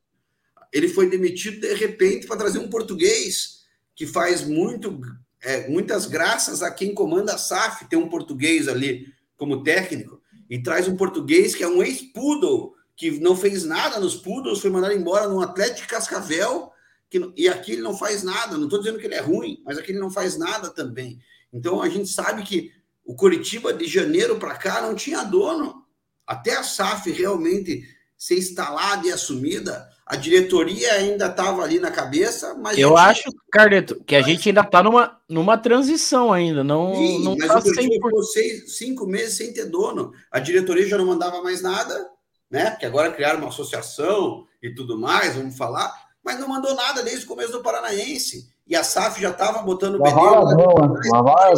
[0.73, 3.59] Ele foi demitido de repente para trazer um português
[3.95, 5.01] que faz muito,
[5.43, 10.63] é, muitas graças a quem comanda a SAF, tem um português ali como técnico, e
[10.63, 14.95] traz um português que é um ex-poodle, que não fez nada nos poodles, foi mandado
[14.95, 16.73] embora no Atlético Cascavel,
[17.11, 18.57] que, e aqui ele não faz nada.
[18.57, 21.19] Não estou dizendo que ele é ruim, mas aqui ele não faz nada também.
[21.53, 22.73] Então a gente sabe que
[23.05, 25.85] o Curitiba de janeiro para cá não tinha dono.
[26.27, 27.83] Até a SAF realmente
[28.19, 32.77] ser instalada e assumida, a diretoria ainda estava ali na cabeça, mas.
[32.77, 32.99] Eu gente...
[32.99, 36.95] acho, Carleto, que a gente ainda está numa, numa transição ainda, não.
[36.95, 40.13] Sim, não mas tá o Curitiba ficou seis, cinco meses sem ter dono.
[40.33, 42.11] A diretoria já não mandava mais nada,
[42.51, 42.71] né?
[42.73, 45.93] Que agora criaram uma associação e tudo mais, vamos falar,
[46.29, 48.51] mas não mandou nada desde o começo do Paranaense.
[48.67, 49.99] E a SAF já estava botando o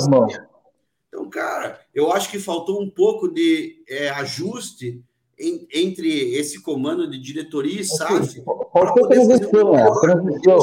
[0.06, 0.38] mãos,
[1.08, 5.02] então, cara, eu acho que faltou um pouco de é, ajuste
[5.36, 8.44] em, entre esse comando de diretoria e SAF.
[8.72, 10.60] Faltou transição, é, transição.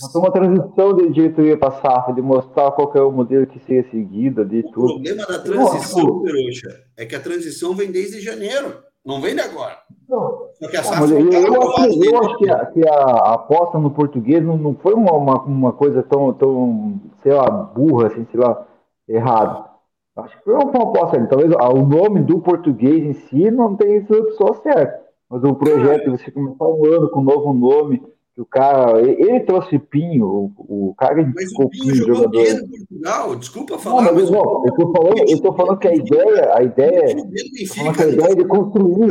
[0.00, 3.82] Faltou uma transição de diretoria para SAF, de mostrar qual é o modelo que seria
[3.90, 4.84] seguido, de o tudo.
[4.84, 9.40] O problema da transição, Perucha, é que a transição vem desde janeiro, não vem de
[9.40, 9.78] agora.
[10.08, 10.48] Não.
[10.54, 13.78] Só que a SAF não, eu, eu, acho, eu acho que a, que a, aposta
[13.78, 18.26] no português não, não foi uma, uma, uma coisa tão, tão, sei lá, burra, assim,
[18.30, 18.66] sei lá,
[19.08, 19.74] errada
[20.16, 21.28] Acho que foi uma aposta ali.
[21.28, 25.02] Talvez o nome do português em si não tenha sido pessoa certa.
[25.28, 28.00] Mas o projeto, você começar um ano com um novo nome,
[28.34, 29.00] que o cara.
[29.00, 32.30] Ele trouxe Pinho, o, o cara mas o Pinho jogador.
[32.30, 34.02] Bem Portugal, desculpa falar.
[34.02, 37.16] Não, mas, mas não, eu tô falando, eu tô falando que a ideia, a ideia.
[37.16, 39.08] a ideia de construir.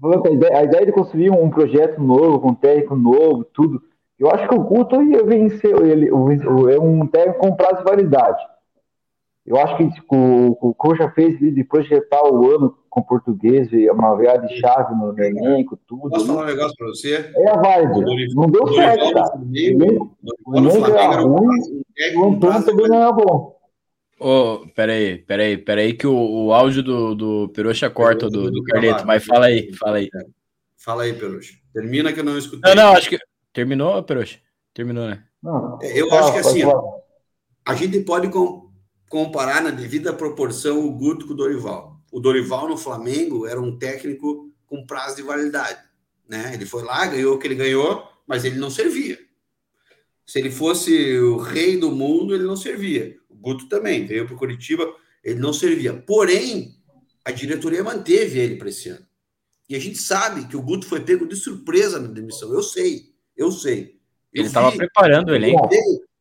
[0.00, 3.44] Falando que a ideia, a ideia de construir um projeto novo, com um técnico novo,
[3.44, 3.82] tudo.
[4.18, 8.42] Eu acho que o Guto ia vencer ele, é um técnico com prazo de validade.
[9.46, 9.84] Eu acho que
[10.14, 14.94] o, o Coxa fez depois de retar o ano com português, uma virada de chave
[14.96, 16.10] no, no elenco, tudo.
[16.10, 17.32] Posso falar um negócio para você?
[17.36, 18.34] É a vibe.
[18.34, 19.38] Não deu certo, cara.
[20.44, 21.82] O elenco era ruim,
[22.16, 23.60] o Antônio também não era bom.
[24.18, 28.62] Ô, oh, peraí, peraí, peraí, que o, o áudio do, do Perucha corta do, do
[28.64, 30.10] Carleto, mas fala aí, fala aí.
[30.76, 31.54] Fala aí, Perucha.
[31.72, 32.74] Termina que eu não escutei.
[32.74, 33.18] Não, não, acho que.
[33.52, 34.38] Terminou, Perucha?
[34.74, 35.22] Terminou, né?
[35.42, 36.62] Não, eu acho que assim,
[37.66, 38.30] a gente pode
[39.08, 41.89] comparar na devida proporção o Guto com o Dorival.
[42.10, 45.80] O Dorival no Flamengo era um técnico com prazo de validade.
[46.28, 46.52] Né?
[46.54, 49.18] Ele foi lá, ganhou o que ele ganhou, mas ele não servia.
[50.24, 53.16] Se ele fosse o rei do mundo, ele não servia.
[53.28, 54.88] O Guto também veio para o Curitiba,
[55.24, 55.92] ele não servia.
[56.06, 56.76] Porém,
[57.24, 59.04] a diretoria manteve ele para esse ano.
[59.68, 62.52] E a gente sabe que o Guto foi pego de surpresa na demissão.
[62.52, 63.98] Eu sei, eu sei.
[64.32, 65.68] Eu ele estava preparando o elenco.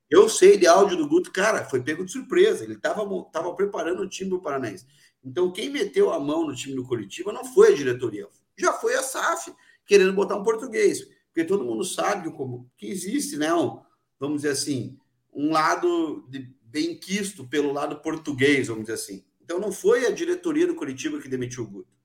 [0.09, 2.63] Eu sei de áudio do Guto, cara, foi pego de surpresa.
[2.63, 4.85] Ele estava tava preparando o time do Paranaense.
[5.23, 8.95] Então, quem meteu a mão no time do Curitiba não foi a diretoria, já foi
[8.95, 9.53] a SAF,
[9.85, 11.07] querendo botar um português.
[11.27, 13.53] Porque todo mundo sabe como, que existe, né?
[13.53, 13.79] Um,
[14.19, 14.97] vamos dizer assim,
[15.33, 19.23] um lado de, bem quisto pelo lado português, vamos dizer assim.
[19.43, 21.99] Então, não foi a diretoria do Curitiba que demitiu o Guto.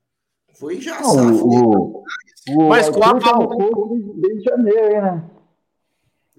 [0.59, 1.41] Foi já a SAF.
[1.43, 2.05] O,
[2.49, 3.13] o, Mas com a.
[4.17, 5.31] Desde janeiro, né?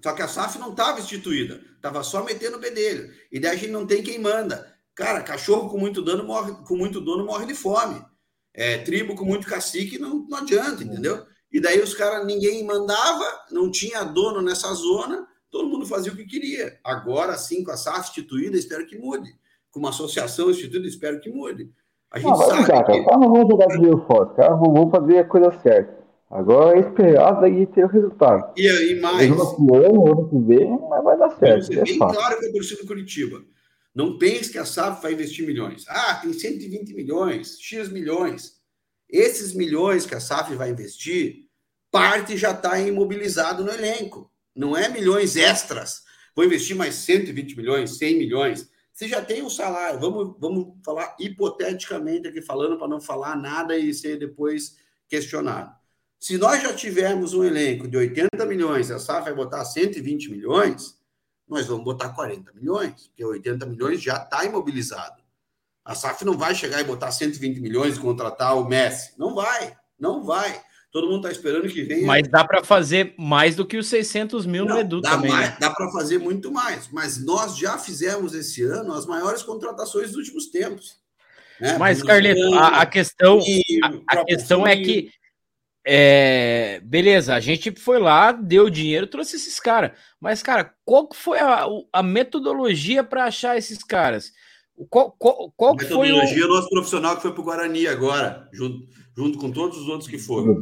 [0.02, 3.12] Só que a SAF não estava instituída, estava só metendo o bedelho.
[3.30, 4.75] E daí a gente não tem quem manda.
[4.96, 8.02] Cara, cachorro com muito dano morre, com muito dono morre de fome.
[8.54, 11.22] É, tribo com muito cacique não, não adianta, entendeu?
[11.52, 16.16] E daí os caras, ninguém mandava, não tinha dono nessa zona, todo mundo fazia o
[16.16, 16.78] que queria.
[16.82, 19.28] Agora, sim, com a SAF instituída, espero que mude.
[19.70, 21.70] Com uma associação instituída, espero que mude.
[22.10, 22.62] A gente não, sabe.
[22.62, 23.04] Mudar, que...
[23.04, 23.18] cara.
[23.18, 24.54] não vou jogar dinheiro fora, cara.
[24.54, 26.06] Vou fazer a coisa certa.
[26.30, 28.52] Agora é esperar daí ter o resultado.
[28.56, 29.30] E, e mais.
[29.30, 31.72] Ano que ano, ano que vem, mas vai dar certo.
[31.72, 32.18] É bem fácil.
[32.18, 33.42] claro que eu torci do Curitiba.
[33.96, 35.86] Não pense que a SAF vai investir milhões.
[35.88, 38.60] Ah, tem 120 milhões, X milhões.
[39.08, 41.46] Esses milhões que a SAF vai investir,
[41.90, 44.30] parte já está imobilizado no elenco.
[44.54, 46.02] Não é milhões extras.
[46.34, 48.70] Vou investir mais 120 milhões, 100 milhões.
[48.92, 49.98] Você já tem um salário.
[49.98, 54.76] Vamos, vamos falar hipoteticamente aqui, falando para não falar nada e ser depois
[55.08, 55.74] questionado.
[56.20, 60.95] Se nós já tivermos um elenco de 80 milhões, a SAF vai botar 120 milhões,
[61.48, 65.22] nós vamos botar 40 milhões, porque 80 milhões já está imobilizado.
[65.84, 69.12] A SAF não vai chegar e botar 120 milhões e contratar o Messi.
[69.16, 70.60] Não vai, não vai.
[70.90, 72.06] Todo mundo está esperando que venha.
[72.06, 75.30] Mas dá para fazer mais do que os 600 mil não, no Edu dá também.
[75.30, 75.56] Mais, né?
[75.60, 76.88] Dá para fazer muito mais.
[76.90, 80.96] Mas nós já fizemos esse ano as maiores contratações dos últimos tempos.
[81.60, 81.76] Né?
[81.78, 83.40] Mas, Carleto, a, a, questão,
[83.82, 85.10] a, a questão é que
[85.88, 89.92] é, beleza, a gente foi lá, deu dinheiro, trouxe esses caras.
[90.20, 94.32] Mas, cara, qual foi a, a metodologia para achar esses caras?
[94.90, 98.48] Qual, qual, qual a metodologia foi o nosso profissional que foi para o Guarani agora,
[98.52, 98.84] junto,
[99.16, 100.60] junto com todos os outros que foram.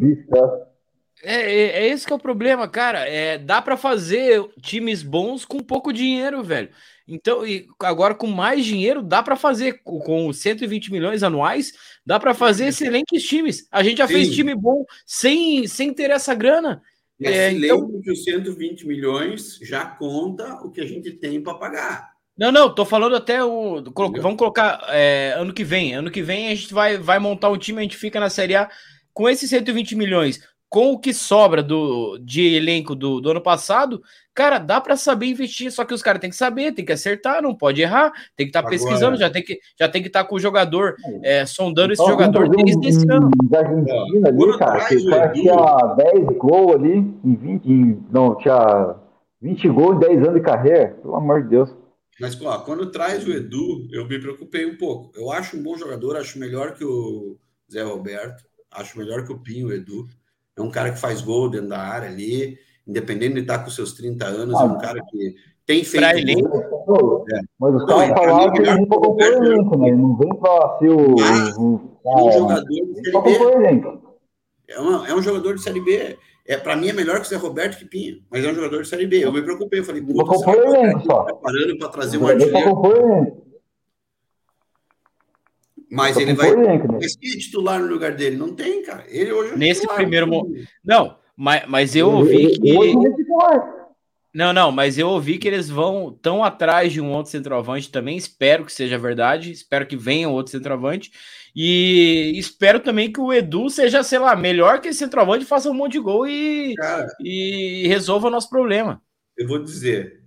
[1.22, 3.09] É, é, é, esse que é o problema, cara.
[3.09, 6.68] É, dá para fazer times bons com pouco dinheiro, velho.
[7.07, 11.73] Então, e agora com mais dinheiro, dá para fazer com 120 milhões anuais,
[12.05, 13.69] dá para fazer excelentes times.
[13.71, 14.15] A gente já Sim.
[14.15, 16.83] fez time bom sem, sem ter essa grana.
[17.21, 18.01] Mas é, então...
[18.01, 22.15] que os 120 milhões já conta o que a gente tem para pagar.
[22.37, 23.81] Não, não, tô falando até o.
[24.21, 25.95] Vamos colocar é, ano que vem.
[25.95, 28.57] Ano que vem a gente vai, vai montar um time, a gente fica na Série
[28.57, 28.69] A
[29.13, 34.03] com esses 120 milhões com o que sobra do, de elenco do, do ano passado,
[34.35, 37.43] cara, dá para saber investir, só que os caras têm que saber, tem que acertar,
[37.43, 40.25] não pode errar, tem que estar tá pesquisando, já tem que já tem que estar
[40.25, 43.31] tá com o jogador, é, sondando esse jogador desde esse ano.
[43.45, 48.97] Da Argentina ali, cara, que tinha 10 gols ali, em 20, em, não, tinha
[49.41, 51.71] 20 gols em 10 anos de carreira, pelo amor de Deus.
[52.21, 55.11] Mas, ó, quando traz o Edu, eu me preocupei um pouco.
[55.17, 57.37] Eu acho um bom jogador, acho melhor que o
[57.71, 58.45] Zé Roberto
[58.75, 60.09] Acho melhor que o Pinho, o Edu.
[60.57, 63.93] É um cara que faz gol dentro da área ali, independente de estar com seus
[63.93, 65.35] 30 anos, é um cara que
[65.67, 66.03] tem feito.
[66.03, 66.33] Pra ele...
[66.33, 67.41] É.
[67.59, 69.91] Mas os caras falaram que ele não compor elenco, né?
[69.93, 71.15] Não vem pra ser o.
[71.19, 73.89] Mas, um, um jogador de Série B.
[74.69, 76.19] É, uma, é um jogador de Série B.
[76.47, 78.83] É, para mim é melhor que o Zé Roberto que Pinho, mas é um jogador
[78.83, 79.25] de Série B.
[79.25, 83.43] Eu me preocupei, eu falei, puta, o Zé Roberto tá preparando para trazer um artilheiro.
[85.95, 86.51] Mas ele vai.
[87.01, 87.40] Esse né?
[87.40, 89.05] titular no lugar dele não tem, cara.
[89.09, 90.68] Ele hoje é Nesse primeiro momento.
[90.84, 92.74] Não, mas, mas eu ouvi que.
[94.34, 98.16] Não, não, mas eu ouvi que eles vão tão atrás de um outro centroavante também.
[98.16, 99.53] Espero que seja verdade.
[99.53, 101.12] Espero que venha outro centroavante.
[101.55, 105.74] E espero também que o Edu seja, sei lá, melhor que esse centroavante, faça um
[105.74, 109.01] monte de gol e, Cara, e resolva o nosso problema.
[109.36, 110.24] Eu vou dizer,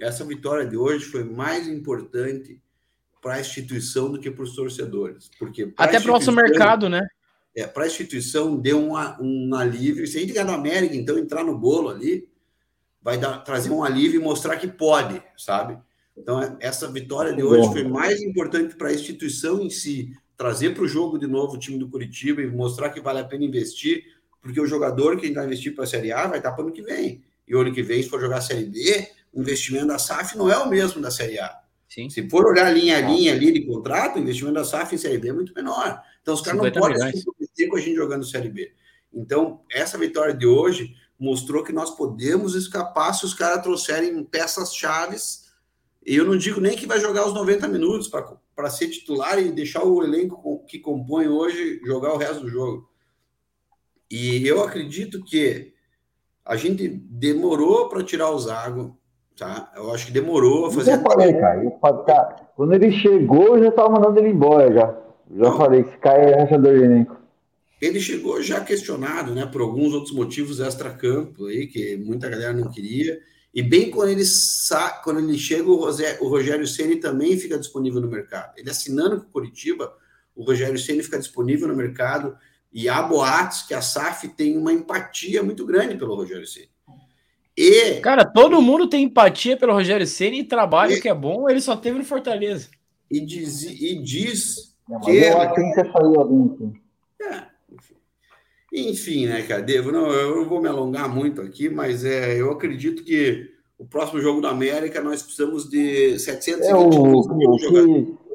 [0.00, 2.62] essa vitória de hoje foi mais importante
[3.22, 5.30] para a instituição do que para os torcedores.
[5.38, 7.06] Porque Até para o nosso mercado, né?
[7.54, 10.06] É, para a instituição deu um, um alívio.
[10.06, 12.28] Se a gente ganhar no América, então entrar no bolo ali,
[13.00, 15.78] vai dar, trazer um alívio e mostrar que pode, sabe?
[16.16, 20.74] Então, é, essa vitória de hoje foi mais importante para a instituição em si, trazer
[20.74, 23.44] para o jogo de novo o time do Curitiba e mostrar que vale a pena
[23.44, 24.04] investir,
[24.40, 26.74] porque o jogador que vai investir para a Série A vai estar para o ano
[26.74, 27.22] que vem.
[27.46, 30.36] E o ano que vem, se for jogar a Série B, o investimento da SAF
[30.36, 31.61] não é o mesmo da Série A.
[31.92, 32.08] Sim.
[32.08, 35.18] Se for olhar linha a linha ali de contrato, o investimento da SAF em Série
[35.18, 36.00] B é muito menor.
[36.22, 38.72] Então, os caras não podem se comprometer com a gente jogando Série B.
[39.12, 44.74] Então, essa vitória de hoje mostrou que nós podemos escapar se os caras trouxerem peças
[44.74, 45.52] chaves.
[46.06, 49.52] E eu não digo nem que vai jogar os 90 minutos para ser titular e
[49.52, 52.88] deixar o elenco que compõe hoje jogar o resto do jogo.
[54.10, 55.74] E eu acredito que
[56.42, 58.98] a gente demorou para tirar o Zago,
[59.36, 59.72] tá?
[59.76, 60.94] Eu acho que demorou a fazer.
[60.94, 61.70] Eu falei, cara, eu,
[62.04, 64.94] cara, quando ele chegou, eu já estava mandando ele embora já.
[65.34, 65.56] Já não.
[65.56, 67.22] falei que esse cara é rachador de elenco
[67.82, 72.70] ele chegou já questionado, né, por alguns outros motivos extra-campo aí, que muita galera não
[72.70, 73.20] queria.
[73.52, 77.58] E bem quando ele, sa quando ele chega, o, Rosé, o Rogério Ceni também fica
[77.58, 78.52] disponível no mercado.
[78.56, 79.92] Ele assinando com o Curitiba,
[80.34, 82.36] o Rogério Ceni fica disponível no mercado.
[82.72, 86.70] E há boatos que a SAF tem uma empatia muito grande pelo Rogério Ceni.
[87.56, 91.48] E cara, todo mundo tem empatia pelo Rogério Ceni e trabalho e, que é bom,
[91.48, 92.68] ele só teve no Fortaleza.
[93.10, 96.72] E diz, e diz não, que eu acho que saiu
[97.20, 97.46] é,
[98.74, 102.50] enfim, né, cara, Devo, não, eu não vou me alongar muito aqui, mas é, eu
[102.50, 107.22] acredito que o próximo jogo da América nós precisamos de 700 é, o,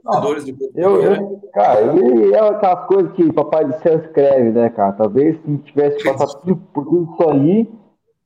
[0.04, 0.46] jogadores.
[0.46, 4.92] de eu, eu, cara, e é aquelas coisas que Papai do Céu escreve, né, cara?
[4.94, 7.68] Talvez se tivesse passado tudo, por tudo isso aí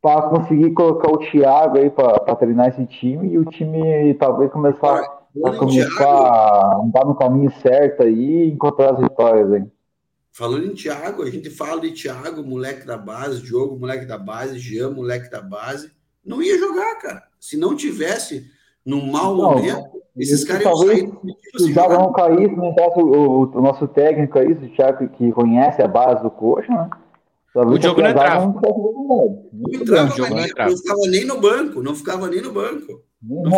[0.01, 4.99] para conseguir colocar o Thiago aí para treinar esse time e o time talvez começar,
[5.45, 9.63] a começar a andar no caminho certo aí e encontrar as vitórias aí.
[10.33, 14.57] Falando em Thiago, a gente fala de Thiago, moleque da base, Diogo, moleque da base,
[14.57, 15.91] Jean, moleque da base.
[16.25, 17.23] Não ia jogar, cara.
[17.39, 18.49] Se não tivesse
[18.85, 21.11] num mau não, momento, esses caras iam sair.
[21.57, 25.09] Se o Thiago não caísse, não entrasse o, o, o, nosso técnico aí, o Thiago
[25.09, 26.89] que conhece a base do coxa, né?
[27.55, 28.45] O Diogo não entrava.
[28.45, 33.03] Não, não entrava, não, ficava nem no banco, não ficava nem no banco.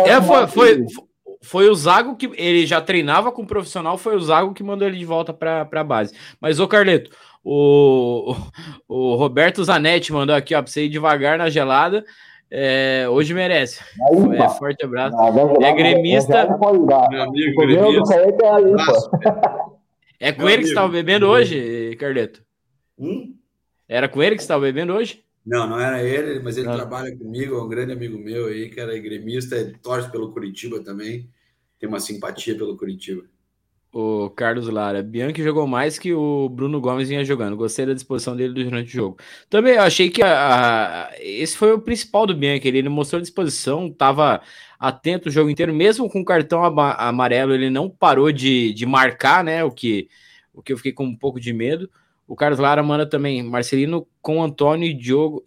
[0.04, 0.86] É, foi, foi,
[1.42, 4.88] foi o Zago que ele já treinava com o profissional, foi o Zago que mandou
[4.88, 6.14] ele de volta para a base.
[6.40, 7.10] Mas, ô Carleto,
[7.44, 8.34] o,
[8.88, 12.04] o Roberto Zanetti mandou aqui, ó, pra você ir devagar na gelada.
[12.50, 13.80] É, hoje merece.
[14.08, 15.16] Aí, é, forte abraço.
[15.60, 16.46] é gremista.
[20.20, 22.42] É com ele que você estava bebendo hoje, Carleto?
[22.98, 23.34] Hum?
[23.94, 25.22] Era com ele que você estava bebendo hoje?
[25.46, 26.74] Não, não era ele, mas ele não.
[26.74, 31.30] trabalha comigo, é um grande amigo meu aí, que era gremista, torce pelo Curitiba também,
[31.78, 33.22] tem uma simpatia pelo Curitiba.
[33.92, 37.56] O Carlos Lara, Bianchi jogou mais que o Bruno Gomes vinha jogando.
[37.56, 39.18] Gostei da disposição dele durante o jogo.
[39.48, 42.66] Também eu achei que a, a, esse foi o principal do Bianchi.
[42.66, 44.42] Ele, ele mostrou disposição, estava
[44.76, 49.44] atento o jogo inteiro, mesmo com o cartão amarelo, ele não parou de, de marcar,
[49.44, 49.62] né?
[49.62, 50.08] O que,
[50.52, 51.88] o que eu fiquei com um pouco de medo.
[52.26, 55.42] O Carlos Lara manda também Marcelino com Antônio e Diogo.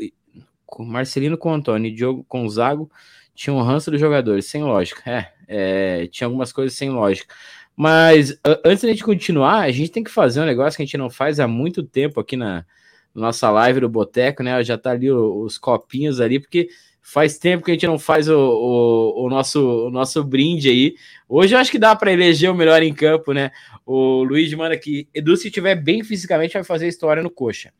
[0.80, 2.92] Marcelino com Antônio e Diogo com Zago
[3.38, 5.02] tinha um ranço dos jogadores, sem lógica.
[5.06, 7.34] É, é, tinha algumas coisas sem lógica.
[7.76, 10.98] Mas antes da gente continuar, a gente tem que fazer um negócio que a gente
[10.98, 12.66] não faz há muito tempo aqui na
[13.14, 14.64] nossa live do Boteco, né?
[14.64, 16.68] Já tá ali os copinhos ali, porque
[17.10, 20.96] faz tempo que a gente não faz o, o, o nosso, o nosso brinde aí.
[21.28, 23.52] Hoje eu acho que dá para eleger o melhor em campo, né?
[23.86, 27.72] O Luiz manda aqui: Edu, se tiver bem fisicamente, vai fazer história no coxa.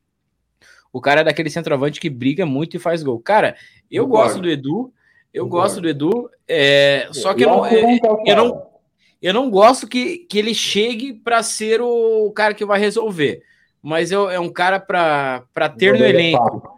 [0.94, 3.20] O cara é daquele centroavante que briga muito e faz gol.
[3.20, 3.58] Cara,
[3.92, 4.94] eu gosto do Edu,
[5.34, 8.68] eu gosto do Edu, é, só que eu não, é, eu não,
[9.22, 13.44] eu não gosto que, que ele chegue para ser o cara que vai resolver.
[13.84, 16.78] mas eu, é um cara para ter no elenco.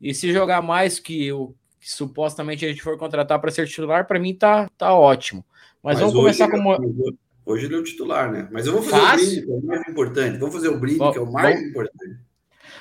[0.00, 4.06] E se jogar mais que o que supostamente a gente for contratar para ser titular,
[4.06, 5.44] para mim tá, tá ótimo.
[5.82, 7.14] Mas, mas vamos começar com.
[7.46, 8.46] Hoje ele é o titular, né?
[8.52, 9.26] Mas eu vou fazer Fácil.
[9.26, 10.38] o brinde, que é o mais importante.
[10.38, 11.70] Vamos fazer o brinde, Bom, que é o mais vamos...
[11.70, 12.16] importante.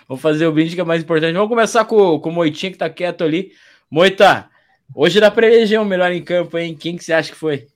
[0.08, 1.34] Vamos fazer o brinde, que é o mais importante.
[1.34, 3.52] Vamos começar com, com o Moitinho, que tá quieto ali.
[3.89, 4.50] Moita,
[4.93, 6.76] hoje dá para eleger o melhor em campo, hein?
[6.76, 7.68] Quem que você acha que foi?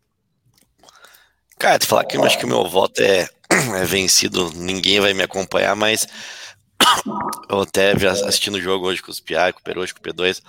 [1.57, 3.29] Cara, te falar que eu acho que o meu voto é,
[3.79, 6.07] é vencido, ninguém vai me acompanhar, mas
[7.49, 10.13] eu até já assistindo o jogo hoje com os Piá, com o Peru, com o
[10.13, 10.41] P2.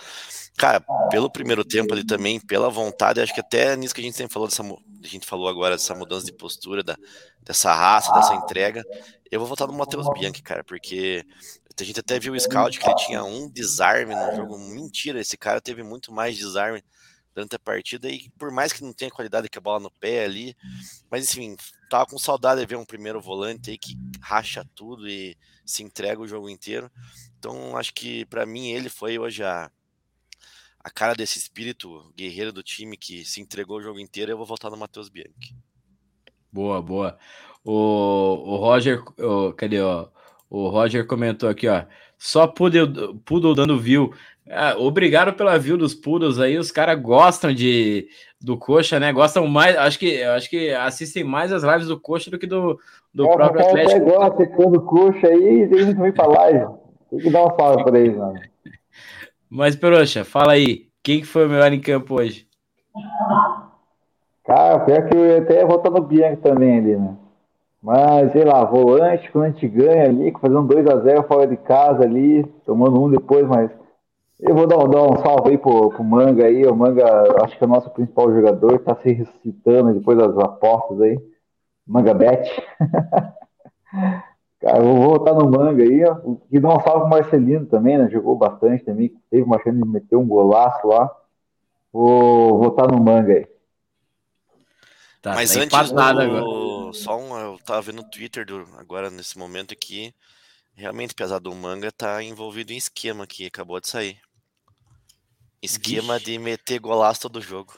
[0.57, 4.17] Cara, pelo primeiro tempo ali também, pela vontade, acho que até nisso que a gente
[4.17, 6.97] sempre falou dessa, a gente falou agora dessa mudança de postura, da,
[7.41, 8.85] dessa raça, dessa entrega,
[9.31, 11.25] eu vou votar no Matheus Bianchi, cara, porque
[11.81, 15.37] a gente até viu o scout que ele tinha um desarme no jogo, mentira, esse
[15.37, 16.85] cara teve muito mais desarme
[17.35, 20.25] durante a partida e por mais que não tenha qualidade que a bola no pé
[20.25, 20.55] ali,
[21.11, 21.57] mas enfim,
[21.91, 26.21] tava com saudade de ver um primeiro volante aí que racha tudo e se entrega
[26.21, 26.91] o jogo inteiro.
[27.39, 29.71] Então acho que para mim ele foi hoje a
[30.85, 34.47] a cara desse espírito guerreiro do time que se entregou o jogo inteiro, eu vou
[34.47, 35.55] votar no Matheus Bianchi.
[36.53, 37.17] Boa, boa.
[37.65, 40.09] O, o Roger, o, cadê, ó?
[40.51, 41.85] O Roger comentou aqui, ó.
[42.19, 44.13] Só Poodle, Poodle dando view.
[44.51, 46.59] Ah, obrigado pela view dos Poodles aí.
[46.59, 48.09] Os caras gostam de
[48.41, 49.13] do Coxa, né?
[49.13, 49.77] Gostam mais.
[49.77, 52.79] Acho que acho que assistem mais as lives do Coxa do que do,
[53.15, 54.05] do é, próprio Atlético.
[54.05, 56.67] Gosta do Coxa aí, tem que vir pra live.
[57.11, 58.52] Tem que dar uma fala pra eles, mano.
[59.55, 60.87] Mas, Peroxa, fala aí.
[61.05, 62.47] Quem que foi o melhor em campo hoje?
[64.45, 67.15] Cara, pior que eu até votar no Bianchi também ali, né?
[67.83, 72.03] Mas, sei lá, volante, quando a gente ganha ali, fazendo um 2x0 fora de casa
[72.03, 73.71] ali, tomando um depois, mas
[74.41, 76.65] eu vou dar, dar um salve aí pro, pro Manga aí.
[76.65, 77.05] O Manga,
[77.45, 81.21] acho que é o nosso principal jogador, tá se ressuscitando depois das apostas aí.
[81.87, 82.49] Manga Bet.
[84.63, 86.37] Cara, eu vou voltar no manga aí, ó.
[86.49, 88.09] E dar um salve pro Marcelino também, né?
[88.09, 89.13] Jogou bastante também.
[89.29, 91.11] Teve uma chance de meter um golaço lá.
[91.93, 93.49] Vou voltar no manga aí.
[95.21, 96.01] Tá, Mas tá antes do...
[96.01, 96.93] agora.
[96.93, 100.15] Só um, eu tava vendo no Twitter do, agora nesse momento aqui.
[100.75, 104.21] Realmente, pesado do manga tá envolvido em esquema que acabou de sair.
[105.61, 106.31] Esquema Vixe.
[106.31, 107.77] de meter golaço todo jogo.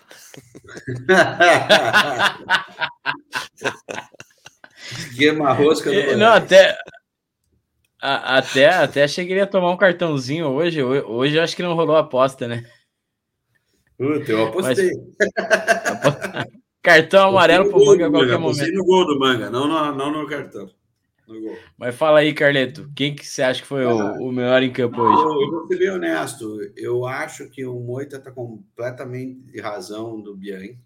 [4.93, 6.76] Esquema rosca do Não, até,
[8.01, 10.82] a, até, até achei que ele ia tomar um cartãozinho hoje.
[10.82, 12.64] Hoje eu acho que não rolou a aposta, né?
[13.97, 14.91] Puta, eu apostei.
[15.18, 16.47] Mas,
[16.82, 18.72] cartão amarelo pro Manga a qualquer momento.
[18.72, 20.68] no gol do Manga, não no, não no cartão.
[21.26, 24.62] No Mas fala aí, Carleto, quem que você acha que foi ah, o, o, melhor
[24.62, 25.22] em campo hoje?
[25.22, 30.20] Eu, eu, vou ser bem honesto, eu acho que o Moita tá completamente de razão
[30.20, 30.78] do Bianchi.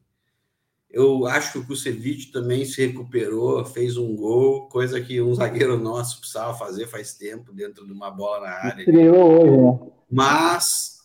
[0.90, 5.78] Eu acho que o Kusevich também se recuperou, fez um gol, coisa que um zagueiro
[5.78, 8.80] nosso precisava fazer faz tempo dentro de uma bola na área.
[8.80, 9.92] Estreou hoje, né?
[10.10, 10.98] Mas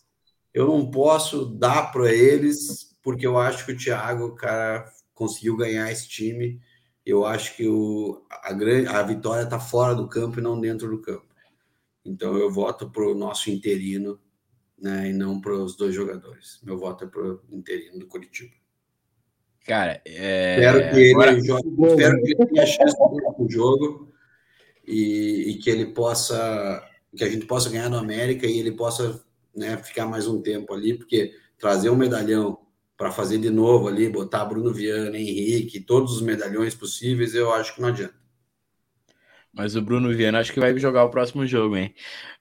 [0.53, 5.91] eu não posso dar para eles, porque eu acho que o Thiago, cara, conseguiu ganhar
[5.91, 6.61] esse time.
[7.05, 10.89] Eu acho que o, a, grande, a vitória está fora do campo e não dentro
[10.89, 11.25] do campo.
[12.05, 14.19] Então eu voto para o nosso interino,
[14.77, 16.59] né, e não para os dois jogadores.
[16.63, 18.53] Meu voto é para o interino do Curitiba.
[19.63, 20.55] Cara, é...
[20.55, 21.43] espero, que ele Agora...
[21.43, 22.97] jogue, espero que ele tenha chance
[23.39, 24.13] no jogo
[24.85, 26.83] e, e, que ele possa,
[27.15, 29.23] que a gente possa ganhar no América e ele possa
[29.55, 32.59] né, ficar mais um tempo ali, porque trazer um medalhão
[32.97, 37.75] para fazer de novo ali, botar Bruno Viana, Henrique, todos os medalhões possíveis, eu acho
[37.75, 38.15] que não adianta.
[39.53, 41.93] Mas o Bruno Viana acho que vai jogar o próximo jogo, hein?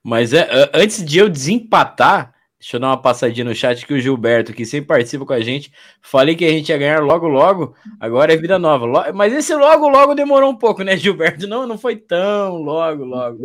[0.03, 2.32] Mas é, antes de eu desempatar,
[2.63, 5.41] Deixa eu dar uma passadinha no chat que o Gilberto, que sempre participa com a
[5.41, 9.13] gente, falei que a gente ia ganhar logo, logo, agora é vida nova.
[9.13, 11.49] Mas esse logo, logo demorou um pouco, né, Gilberto?
[11.49, 13.45] Não, não foi tão logo, logo.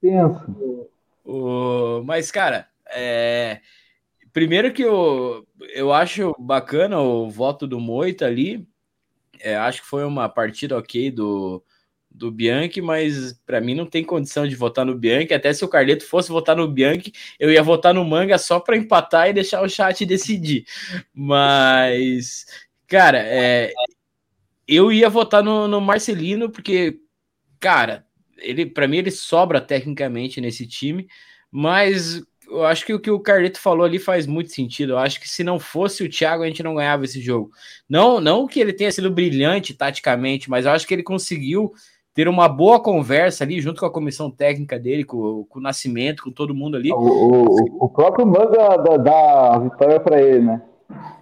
[0.00, 0.88] Penso.
[1.26, 2.02] O...
[2.06, 3.60] Mas, cara, é...
[4.32, 8.66] primeiro que eu, eu acho bacana o voto do Moita ali.
[9.40, 11.62] É, acho que foi uma partida ok do,
[12.16, 15.34] do Bianchi, mas para mim não tem condição de votar no Bianchi.
[15.34, 18.76] Até se o Carleto fosse votar no Bianchi, eu ia votar no Manga só para
[18.76, 20.64] empatar e deixar o chat decidir.
[21.12, 22.46] Mas,
[22.86, 23.72] cara, é,
[24.66, 26.98] eu ia votar no, no Marcelino, porque,
[27.60, 28.06] cara,
[28.38, 31.06] ele para mim ele sobra tecnicamente nesse time,
[31.50, 34.94] mas eu acho que o que o Carleto falou ali faz muito sentido.
[34.94, 37.50] Eu acho que se não fosse o Thiago, a gente não ganhava esse jogo.
[37.88, 41.72] Não, não que ele tenha sido brilhante taticamente, mas eu acho que ele conseguiu
[42.16, 46.22] ter uma boa conversa ali, junto com a comissão técnica dele, com, com o Nascimento,
[46.22, 46.90] com todo mundo ali.
[46.90, 50.62] O, o, o próprio manda da, da vitória para ele, né?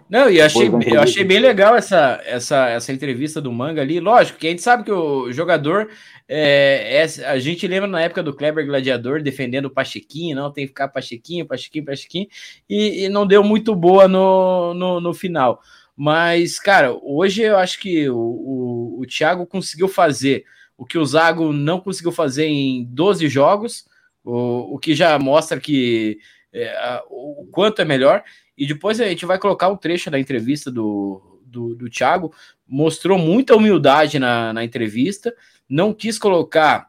[0.09, 3.99] Não, e achei, eu achei bem legal essa, essa, essa entrevista do Manga ali.
[3.99, 5.89] Lógico que a gente sabe que o jogador.
[6.29, 10.65] É, é, a gente lembra na época do Kleber Gladiador defendendo o Pachequinho, não tem
[10.65, 12.29] que ficar Pachequinho, Pachequinho, Pachequinho,
[12.71, 15.61] e, e não deu muito boa no, no, no, final.
[15.97, 20.45] Mas, cara, hoje eu acho que o, o, o Thiago conseguiu fazer
[20.77, 23.87] o que o Zago não conseguiu fazer em 12 jogos,
[24.25, 26.19] o, o que já mostra que
[26.53, 28.23] é, o quanto é melhor.
[28.57, 32.33] E depois a gente vai colocar um trecho da entrevista do, do, do Thiago.
[32.67, 35.35] Mostrou muita humildade na, na entrevista,
[35.69, 36.89] não quis colocar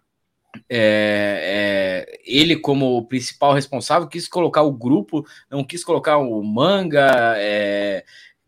[0.69, 6.41] é, é, ele como o principal responsável, quis colocar o grupo, não quis colocar o
[6.43, 8.05] manga, é,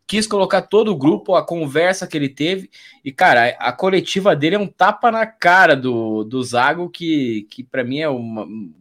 [0.08, 2.72] quis colocar todo o grupo, a conversa que ele teve,
[3.04, 7.62] e cara, a, coletiva dele é um tapa na cara do, do Zago, que, que
[7.62, 8.18] para mim é o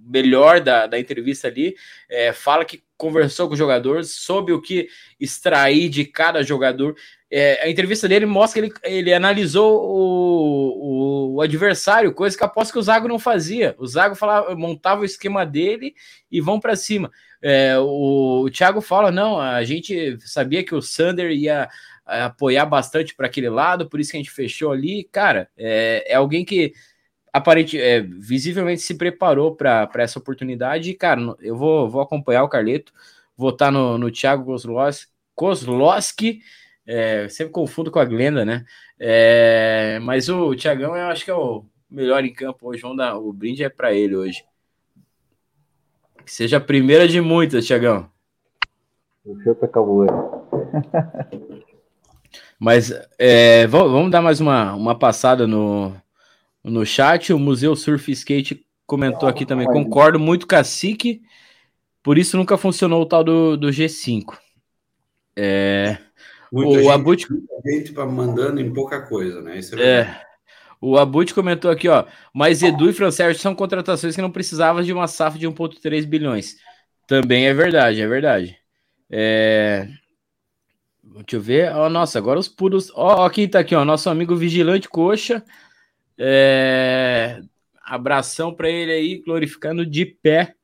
[0.07, 1.75] melhor da, da entrevista ali.
[2.09, 6.97] É, fala que conversou com os jogadores, soube o que extrair de cada jogador.
[7.39, 12.43] É, a entrevista dele mostra que ele, ele analisou o, o, o, adversário, coisa que
[12.43, 13.75] aposto que o Zago não fazia.
[13.77, 15.95] O Zago falava, montava o esquema dele
[16.31, 17.11] e vão para cima.
[17.43, 21.69] É, o, o Thiago fala: não, a gente sabia que o Sander ia
[22.09, 25.05] é, apoiar bastante para aquele lado, por isso que a gente fechou ali.
[25.13, 26.73] Cara, é, é alguém que
[27.31, 30.89] aparente, é, visivelmente se preparou para essa oportunidade.
[30.89, 32.95] E, cara, eu vou, vou acompanhar o Carleto,
[33.37, 36.41] vou estar no, no Thiago Kozlowski, Kozlowski
[36.87, 38.65] é, sempre confundo com a Glenda, né?
[38.99, 42.83] É, mas o Thiagão eu acho que é o melhor em campo hoje.
[42.83, 44.45] Vamos dar, o brinde é para ele hoje.
[46.25, 48.09] Que seja a primeira de muitas, Tiagão.
[49.25, 50.07] O seu tá acabou.
[52.59, 55.95] Mas é, vamos dar mais uma, uma passada no,
[56.63, 57.33] no chat.
[57.33, 59.67] O Museu Surf Skate comentou aqui também.
[59.67, 61.23] Concordo muito, cacique.
[62.03, 64.39] Por isso nunca funcionou o tal do, do G5.
[65.37, 65.99] É,
[66.53, 67.27] Muita o Abut...
[67.65, 69.59] gente mandando em pouca coisa, né?
[69.59, 70.27] Isso é, é
[70.81, 72.05] o Abut comentou aqui, ó.
[72.35, 76.57] Mas Edu e Francérgio são contratações que não precisavam de uma safra de 1,3 bilhões.
[77.07, 78.59] Também é verdade, é verdade.
[79.11, 79.89] É...
[81.03, 81.73] Deixa eu ver.
[81.75, 82.91] Ó, nossa, agora os puros.
[82.95, 83.85] Ó, ó, quem tá aqui, ó.
[83.85, 85.43] Nosso amigo Vigilante Coxa.
[86.19, 87.41] É...
[87.83, 90.56] Abração para ele aí, glorificando de pé.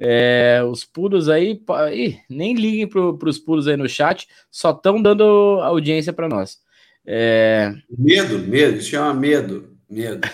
[0.00, 1.60] É, os puros aí,
[1.92, 5.22] ih, nem liguem para os puros aí no chat, só estão dando
[5.62, 6.58] audiência para nós.
[7.06, 7.72] É...
[7.96, 10.26] Medo, medo, isso chama medo, medo.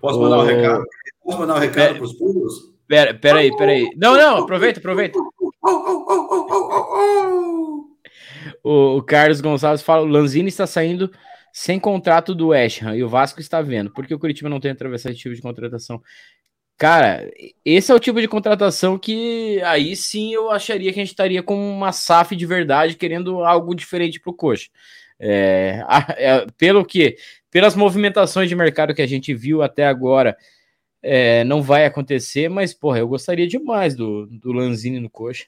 [0.00, 0.84] Posso mandar um recado?
[1.22, 2.74] Posso mandar um recado para os puros?
[2.86, 3.88] Pera, pera aí, pera aí.
[3.96, 5.18] Não, não, aproveita, aproveita.
[8.62, 11.10] O, o Carlos Gonçalves fala: o Lanzini está saindo
[11.52, 13.90] sem contrato do West Ham e o Vasco está vendo.
[13.92, 16.02] Por que o Curitiba não tem atravessado esse tipo de contratação?
[16.76, 17.30] Cara,
[17.64, 21.42] esse é o tipo de contratação que aí sim eu acharia que a gente estaria
[21.42, 24.68] com uma SAF de verdade querendo algo diferente para o Coxa.
[25.18, 25.84] É,
[26.16, 27.16] é, pelo que,
[27.50, 30.36] pelas movimentações de mercado que a gente viu até agora,
[31.02, 35.46] é, não vai acontecer, mas porra, eu gostaria demais do, do Lanzini no coxa.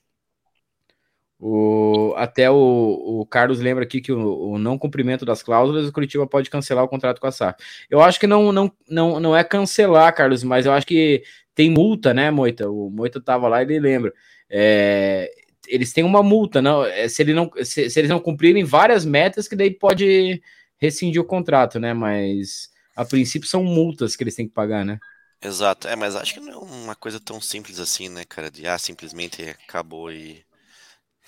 [1.49, 5.93] O, até o, o Carlos lembra aqui que o, o, não cumprimento das cláusulas, o
[5.93, 7.63] Curitiba pode cancelar o contrato com a SAF.
[7.89, 11.23] Eu acho que não, não, não, não é cancelar, Carlos, mas eu acho que
[11.55, 12.69] tem multa, né, Moita?
[12.69, 14.13] O Moita tava lá e ele lembra.
[14.51, 15.31] É,
[15.69, 16.85] eles têm uma multa, não?
[16.85, 20.43] É, se, ele não se, se, eles não cumprirem várias metas, que daí pode
[20.79, 21.95] rescindir o contrato, né?
[21.95, 24.99] Mas a princípio são multas que eles têm que pagar, né?
[25.41, 28.51] Exato, é, mas acho que não é uma coisa tão simples assim, né, cara?
[28.51, 30.45] De ah, simplesmente acabou e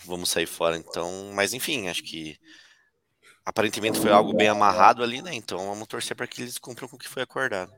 [0.05, 0.77] vamos sair fora.
[0.77, 2.37] Então, mas enfim, acho que
[3.45, 5.35] aparentemente foi algo bem amarrado ali, né?
[5.35, 7.73] Então vamos torcer para que eles cumpram com o que foi acordado.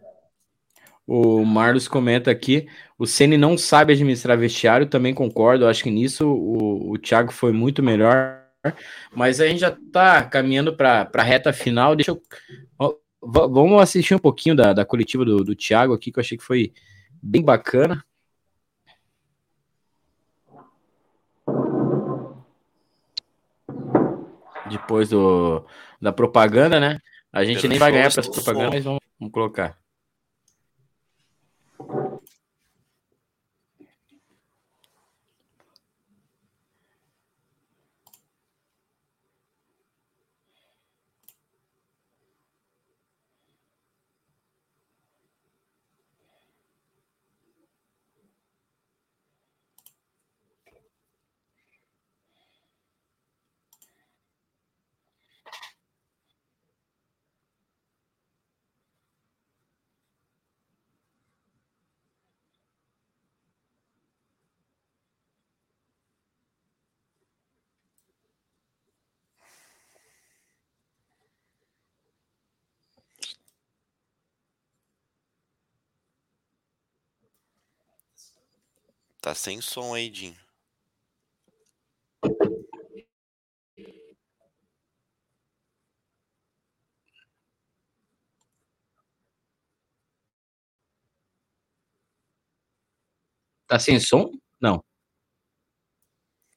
[1.06, 2.68] O Marlos comenta aqui:
[2.98, 5.66] o Ceni não sabe administrar vestiário, também concordo.
[5.66, 8.40] Acho que nisso o, o Thiago foi muito melhor.
[9.14, 11.96] Mas a gente já está caminhando para a reta final.
[11.96, 12.22] Deixa eu.
[13.22, 16.44] Vamos assistir um pouquinho da, da coletiva do, do Thiago aqui, que eu achei que
[16.44, 16.72] foi
[17.22, 18.04] bem bacana.
[24.70, 25.66] Depois do,
[26.00, 26.98] da propaganda, né?
[27.32, 29.78] A gente nem vai ganhar para essa propaganda, mas vamos, vamos colocar.
[79.22, 80.36] Tá sem som aí, Dinho.
[93.68, 94.30] Tá sem som?
[94.60, 94.82] Não.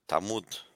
[0.07, 0.72] Tá mudo.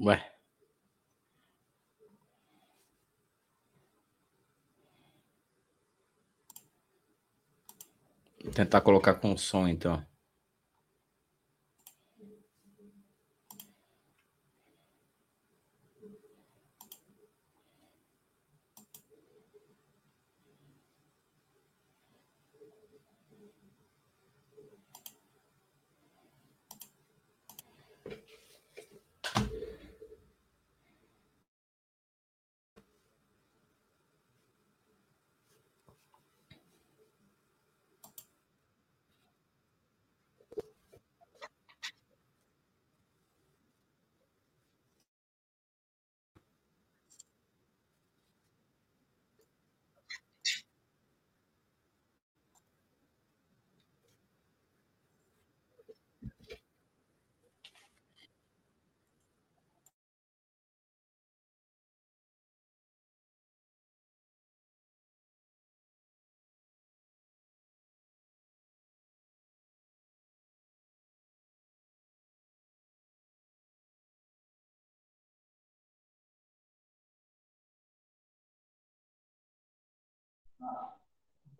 [0.00, 0.18] Ué.
[8.42, 10.04] Vou tentar colocar com som, então.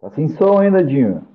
[0.01, 1.27] Tá sem som ainda, Dinho.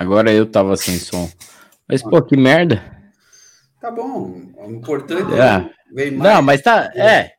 [0.00, 1.30] Agora eu tava sem som.
[1.86, 3.01] Mas, pô, que merda.
[3.82, 4.40] Tá bom.
[4.56, 5.38] O importante É.
[5.56, 6.32] é ver mais.
[6.34, 6.90] Não, mas tá.
[6.94, 7.32] É.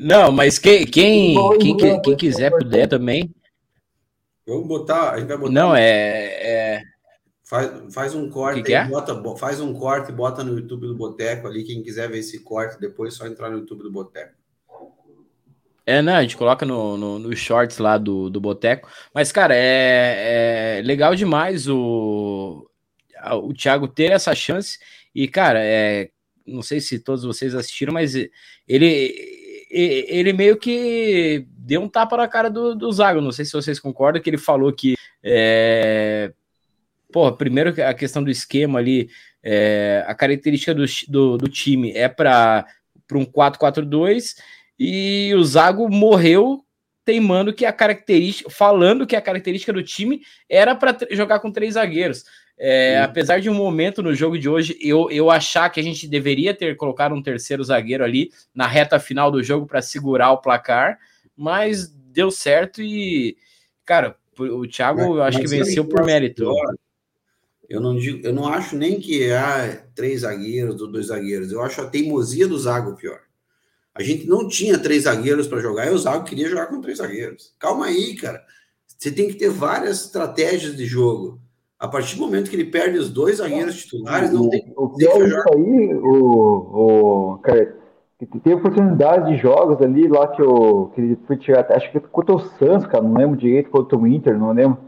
[0.00, 3.32] Não, mas quem, quem, quem, que- quem quiser puder também.
[4.46, 5.10] Vamos botar.
[5.12, 5.52] A gente vai botar.
[5.52, 6.24] Não, é.
[6.78, 6.82] é
[7.44, 8.88] Faz, faz um corte Que que aí, é?
[8.88, 11.62] bota, bo- faz um corte e bota no YouTube do Boteco ali.
[11.64, 14.32] Quem quiser ver esse corte, depois é só entrar no YouTube do Boteco.
[15.84, 18.88] É, não, a gente coloca no, no, nos shorts lá do, do Boteco.
[19.14, 22.66] Mas, cara, é, é legal demais o,
[23.34, 24.78] o Thiago ter essa chance.
[25.14, 26.10] E, cara, é,
[26.46, 29.14] não sei se todos vocês assistiram, mas ele,
[29.70, 33.20] ele meio que deu um tapa na cara do, do Zago.
[33.20, 34.96] Não sei se vocês concordam, que ele falou que.
[35.22, 36.32] É,
[37.12, 39.10] Porra, primeiro a questão do esquema ali,
[39.42, 42.64] é, a característica do, do, do time é para
[43.12, 44.36] um 4-4-2
[44.78, 46.64] e o Zago morreu
[47.04, 51.74] teimando que a característica, falando que a característica do time era para jogar com três
[51.74, 52.24] zagueiros.
[52.64, 56.06] É, apesar de um momento no jogo de hoje eu, eu achar que a gente
[56.06, 60.38] deveria ter colocado um terceiro zagueiro ali na reta final do jogo para segurar o
[60.38, 60.96] placar,
[61.36, 63.36] mas deu certo e,
[63.84, 66.44] cara, o Thiago eu acho Mas que venceu por acho mérito.
[66.44, 66.74] pior?
[67.68, 71.50] Eu não, digo, eu não acho nem que ah, três zagueiros ou dois zagueiros.
[71.50, 73.22] Eu acho a teimosia do Zago pior.
[73.94, 76.98] A gente não tinha três zagueiros para jogar e o Zago queria jogar com três
[76.98, 77.54] zagueiros.
[77.58, 78.44] Calma aí, cara.
[78.86, 81.40] Você tem que ter várias estratégias de jogo.
[81.82, 84.72] A partir do momento que ele perde os dois zagueiros titulares, não tem.
[84.76, 87.76] O que disso aí, o, o cara,
[88.20, 92.36] teve oportunidade de jogos ali lá que, o, que ele foi tirar, acho que contra
[92.36, 94.78] o Santos, cara, não lembro direito, contra o Inter, não lembro.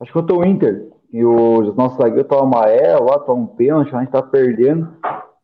[0.00, 0.88] Acho que contra o Inter.
[1.12, 4.88] E os nossos zagueiros estavam amarelo lá, estavam um pênalti, a gente tá perdendo.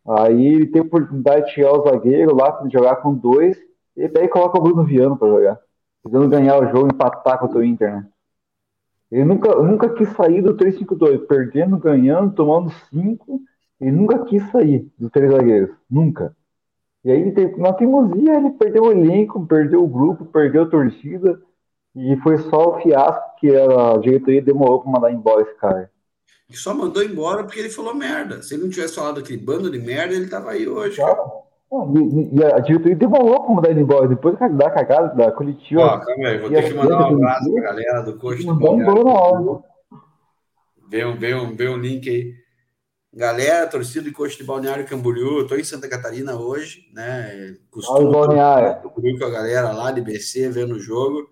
[0.09, 3.59] Aí ele teve oportunidade de tirar o zagueiro lá, jogar com dois,
[3.95, 5.59] e e coloca o Bruno Viano pra jogar.
[6.03, 8.07] Tentando ganhar o jogo, empatar contra o Inter, né?
[9.15, 13.41] Ele nunca, nunca quis sair do 3-5-2, perdendo, ganhando, tomando 5.
[13.81, 15.71] Ele nunca quis sair dos três zagueiros.
[15.89, 16.35] Nunca.
[17.05, 21.41] E aí, na teimosia, ele perdeu o elenco, perdeu o grupo, perdeu a torcida.
[21.95, 25.89] E foi só o fiasco que a diretoria demorou pra mandar embora esse cara.
[26.51, 28.43] Só mandou embora porque ele falou merda.
[28.43, 30.97] Se ele não tivesse falado aquele bando de merda, ele tava aí hoje.
[30.97, 31.25] cara.
[31.97, 34.09] E, e a diretoria demorou pra mandar ele embora.
[34.09, 37.53] Depois da cagada da Ó, coletiva, calma aí, vou ter que mandar um do abraço
[37.53, 39.51] pra galera do Coxa mandou Balneário.
[39.51, 39.63] hora.
[40.89, 42.35] Vê um, vê, um, vê um link aí.
[43.13, 47.55] Galera, torcida de Coxa de Balneário Camboriú, eu tô em Santa Catarina hoje, né?
[47.71, 48.83] Costumo Balneário.
[48.91, 51.31] Com a galera lá de BC vendo o jogo.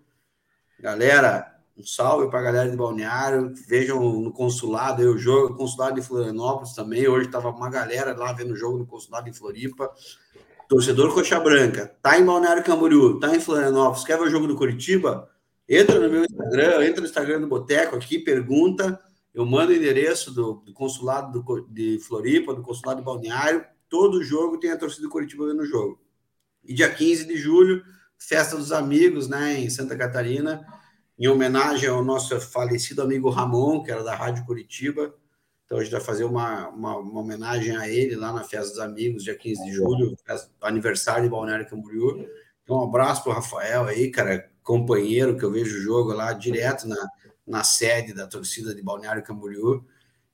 [0.81, 3.53] Galera, Um salve para a galera de Balneário.
[3.67, 7.09] Vejam no consulado, eu jogo, consulado de Florianópolis também.
[7.09, 9.91] Hoje estava uma galera lá vendo o jogo no consulado em Floripa.
[10.69, 14.57] Torcedor Coxa Branca, tá em Balneário Camboriú, tá em Florianópolis, quer ver o jogo do
[14.57, 15.29] Curitiba?
[15.69, 19.01] Entra no meu Instagram, entra no Instagram do Boteco aqui, pergunta.
[19.35, 23.65] Eu mando o endereço do, do consulado do, de Floripa, do consulado de Balneário.
[23.89, 26.01] Todo jogo tem a torcida do Curitiba vendo o jogo.
[26.65, 27.83] E dia 15 de julho,
[28.19, 30.65] festa dos amigos, né, em Santa Catarina,
[31.19, 35.15] em homenagem ao nosso falecido amigo Ramon, que era da Rádio Curitiba.
[35.65, 38.79] Então a gente vai fazer uma, uma, uma homenagem a ele lá na festa dos
[38.79, 40.17] amigos, dia 15 de julho,
[40.61, 42.27] aniversário de Balneário Camboriú.
[42.63, 46.33] Então, um abraço para o Rafael aí, cara, companheiro que eu vejo o jogo lá
[46.33, 47.09] direto na,
[47.47, 49.85] na sede da torcida de Balneário Camboriú.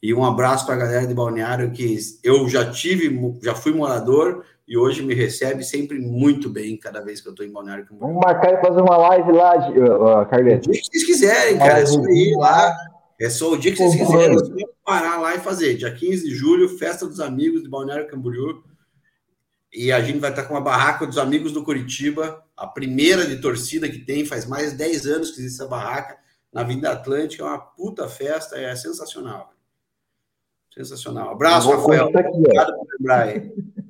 [0.02, 3.10] E um abraço para a galera de Balneário que eu já tive,
[3.42, 7.44] já fui morador e hoje me recebe sempre muito bem cada vez que eu estou
[7.44, 8.08] em Balneário Camboriú.
[8.08, 10.68] Vamos marcar e fazer uma live lá, uh, Carleto.
[10.68, 12.76] O dia que vocês quiserem, cara, é só ir lá.
[13.18, 14.54] É só o dia que vocês quiserem, é só
[14.84, 15.74] parar lá e fazer.
[15.74, 18.62] Dia 15 de julho, festa dos amigos de Balneário Camboriú.
[19.72, 23.40] E a gente vai estar com uma barraca dos amigos do Curitiba, a primeira de
[23.40, 26.18] torcida que tem, faz mais de 10 anos que existe essa barraca
[26.52, 29.52] na Vinda Atlântica, é uma puta festa, é sensacional.
[30.74, 31.30] Sensacional.
[31.30, 32.08] Abraço, Rafael.
[32.08, 33.52] Aqui, Obrigado por lembrar aí.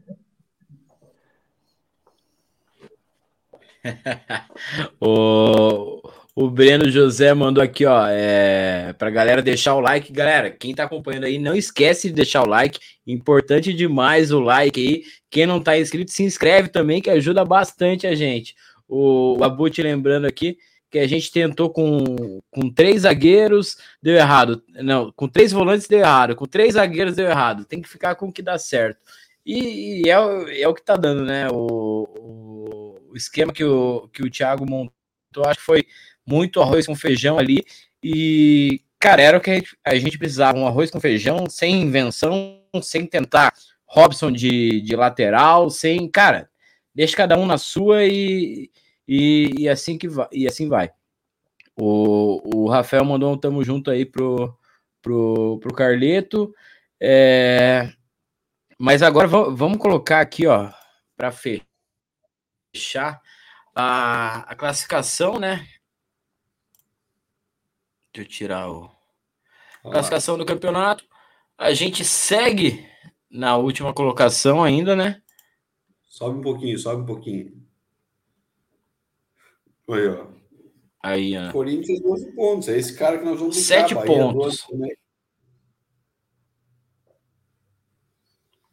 [5.01, 6.01] o,
[6.35, 10.13] o Breno José mandou aqui, ó, é, pra galera deixar o like.
[10.13, 12.79] Galera, quem tá acompanhando aí, não esquece de deixar o like.
[13.07, 15.03] Importante demais o like aí.
[15.31, 18.55] Quem não tá inscrito, se inscreve também, que ajuda bastante a gente.
[18.89, 20.57] O, o Abut lembrando aqui
[20.91, 24.63] que a gente tentou com, com três zagueiros, deu errado.
[24.77, 26.35] Não, com três volantes deu errado.
[26.35, 27.65] Com três zagueiros deu errado.
[27.65, 28.99] Tem que ficar com o que dá certo.
[29.45, 31.49] E, e é, é o que tá dando, né?
[31.51, 32.48] O, o,
[33.11, 35.87] o, esquema que o, que o Thiago montou, acho que foi
[36.27, 37.65] muito arroz com feijão ali.
[38.03, 43.07] E, cara, era o que a gente, precisava: um arroz com feijão, sem invenção, sem
[43.07, 43.53] tentar
[43.87, 46.09] Robson de, de lateral, sem.
[46.11, 46.49] Cara,
[46.95, 48.71] deixa cada um na sua e
[49.09, 50.91] e, e, assim que vai, e assim vai.
[51.75, 54.55] O, o Rafael mandou um tamo junto aí pro,
[55.01, 56.55] pro, pro Carleto.
[57.01, 57.91] É,
[58.79, 60.71] mas agora vamos colocar aqui, ó,
[61.17, 61.68] para fechar
[63.75, 65.67] a, a classificação, né?
[68.13, 68.91] Deixa eu tirar o.
[69.83, 71.05] Classificação do campeonato.
[71.57, 72.87] A gente segue
[73.31, 75.23] na última colocação ainda, né?
[76.09, 77.63] Sobe um pouquinho, sobe um pouquinho.
[79.89, 80.27] Aí, ó.
[81.03, 81.53] Aí, ó.
[81.53, 82.69] Corinthians 12 pontos.
[82.69, 83.89] É esse cara que nós vamos buscar.
[83.89, 84.67] 7 pontos.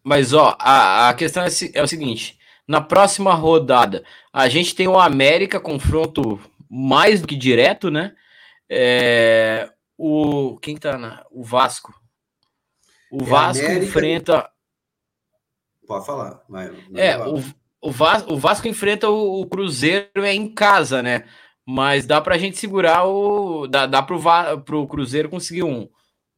[0.04, 2.38] Mas, ó, a, a questão é, é o seguinte:
[2.68, 6.40] na próxima rodada, a gente tem o América, confronto
[6.70, 8.16] mais do que direto, né?
[8.70, 11.94] É, o quem tá na o Vasco.
[13.12, 13.86] O é Vasco América...
[13.86, 14.50] enfrenta
[15.86, 17.42] Pode falar, vai, É, o,
[17.82, 21.26] o, Vasco, o Vasco enfrenta o, o, Cruzeiro é em casa, né?
[21.66, 23.68] Mas dá pra gente segurar o.
[23.68, 24.20] Dá, dá pro,
[24.64, 25.88] pro Cruzeiro conseguir um,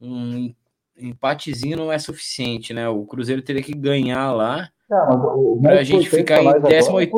[0.00, 0.54] um
[0.96, 2.88] empatezinho não é suficiente, né?
[2.88, 7.14] O Cruzeiro teria que ganhar lá não, para a gente ficar em 18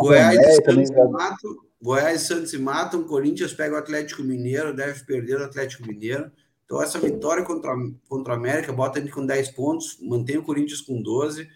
[0.00, 4.74] Goiás e Santos se matam, Goiás e Santos se matam, Corinthians pega o Atlético Mineiro,
[4.74, 6.30] deve perder o Atlético Mineiro.
[6.64, 7.74] Então, essa vitória contra,
[8.08, 11.48] contra a América bota ele com 10 pontos, mantém o Corinthians com 12.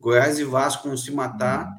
[0.00, 1.70] Goiás e Vasco vão se matar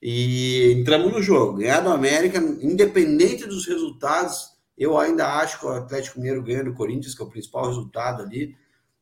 [0.00, 1.58] e entramos no jogo.
[1.58, 6.74] Ganhar do América, independente dos resultados, eu ainda acho que o Atlético Mineiro ganha do
[6.74, 8.54] Corinthians, que é o principal resultado ali.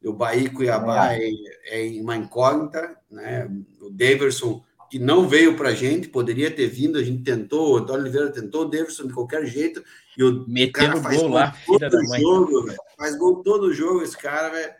[0.05, 1.31] O Bahia e Cuiabá é,
[1.67, 3.51] é uma incógnita, né?
[3.81, 7.77] O Daverson, que não veio para a gente, poderia ter vindo, a gente tentou, o
[7.79, 9.83] Antônio Oliveira tentou, o Daverson de qualquer jeito,
[10.17, 14.17] e o Metendo cara faz gol, lá, todo o jogo, faz gol todo jogo, esse
[14.17, 14.73] cara, velho.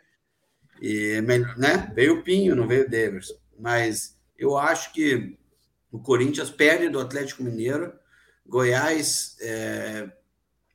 [0.81, 1.21] E,
[1.57, 1.91] né?
[1.95, 5.37] Veio o Pinho, não veio o Daverson mas eu acho que
[5.91, 7.93] o Corinthians perde do Atlético Mineiro,
[8.45, 10.09] Goiás, é,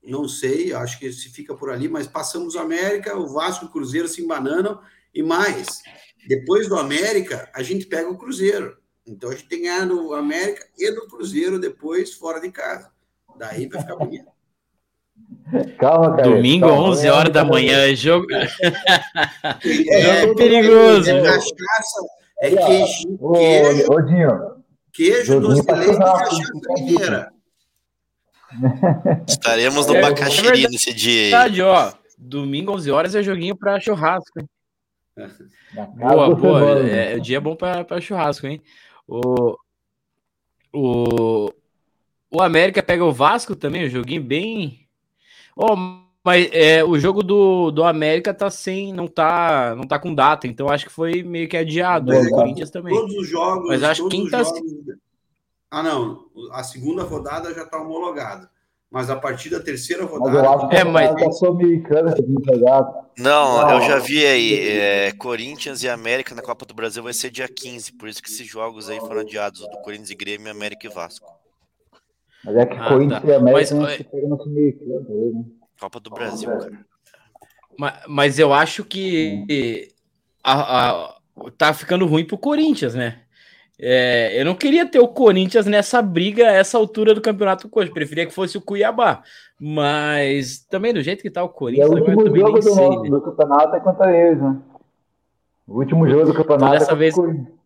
[0.02, 3.68] não sei, acho que se fica por ali, mas passamos o América, o Vasco e
[3.68, 4.80] o Cruzeiro se embananam,
[5.14, 5.82] e mais,
[6.26, 8.78] depois do América, a gente pega o Cruzeiro.
[9.06, 12.90] Então a gente tem ganhado o América e do Cruzeiro depois fora de casa.
[13.36, 14.30] Daí vai ficar bonito.
[15.78, 16.28] Calma, cara.
[16.28, 18.26] Domingo, calma, 11 horas da manhã, jogo.
[19.64, 21.10] É, é perigoso.
[21.10, 22.06] É cachaça,
[22.40, 23.18] é queijo.
[23.20, 24.50] Ô, queijo, ô, Dinho.
[24.92, 27.32] Queijo, doce de leite e cachaça mineira.
[29.28, 31.30] Estaremos no é, Bacaxiri é nesse dia aí.
[31.30, 31.92] Verdade, ó.
[32.18, 34.44] Domingo, 11 horas, é joguinho para churrasco.
[35.96, 36.88] Boa, boa.
[36.88, 38.60] É, o dia é bom para churrasco, hein?
[39.06, 39.56] O,
[40.72, 41.52] o,
[42.30, 44.80] o América pega o Vasco também, um joguinho bem
[45.56, 45.76] Oh,
[46.24, 50.46] mas é, o jogo do, do América tá sem, não tá, não tá com data,
[50.46, 52.06] então acho que foi meio que adiado.
[52.06, 52.94] Mas o é, Corinthians também.
[52.94, 53.68] Todos os jogos.
[53.68, 54.60] Mas acho todos que tá- jogos-
[55.70, 56.26] Ah, não.
[56.52, 58.50] A segunda rodada já está homologada.
[58.90, 60.38] Mas a partir da terceira Mas rodada.
[60.38, 63.06] eu acho que É, mas- a Sul-Americana é muito jogado.
[63.16, 63.70] Não, Não.
[63.74, 64.68] eu já vi aí.
[64.68, 68.28] é, Corinthians e América na Copa do Brasil vai ser dia 15, por isso que
[68.28, 71.30] esses jogos aí foram adiados, o do Corinthians e Grêmio, América e Vasco.
[72.44, 73.28] Mas é que Ah, Corinthians tá.
[73.28, 75.44] e América Mas, não é- se pegam na Sul-Americana né?
[75.80, 76.86] Copa do Brasil, cara.
[77.78, 79.88] Ma- Mas, eu acho que
[80.42, 81.16] a- a-
[81.56, 83.20] tá ficando ruim pro Corinthians, né?
[83.82, 87.90] É, eu não queria ter o Corinthians nessa briga a essa altura do campeonato hoje.
[87.90, 89.22] Preferia que fosse o Cuiabá.
[89.58, 92.58] Mas também do jeito que tá o E é Corinthians, o agora eu último jogo
[92.58, 93.10] do, sei, nosso, né?
[93.10, 94.58] do campeonato é contra eles, né?
[95.66, 97.60] O último jogo do campeonato dessa é vez- o Corinthians.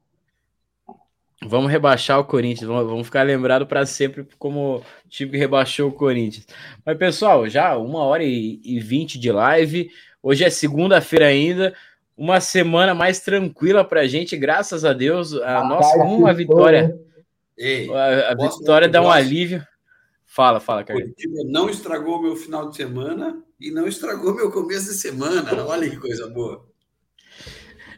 [1.47, 5.93] Vamos rebaixar o Corinthians, vamos, ficar lembrado para sempre como o time que rebaixou o
[5.93, 6.47] Corinthians.
[6.87, 9.91] Mas, pessoal, já uma hora e e vinte de live.
[10.23, 11.75] Hoje é segunda-feira ainda.
[12.17, 15.35] Uma semana mais tranquila para a gente, graças a Deus.
[15.35, 16.97] A A nossa uma vitória?
[17.59, 19.67] Ei, a, a vitória dá um alívio.
[20.27, 21.05] Fala, fala, Carlos.
[21.05, 25.65] Curitiba não estragou meu final de semana e não estragou meu começo de semana.
[25.65, 26.65] Olha que coisa boa.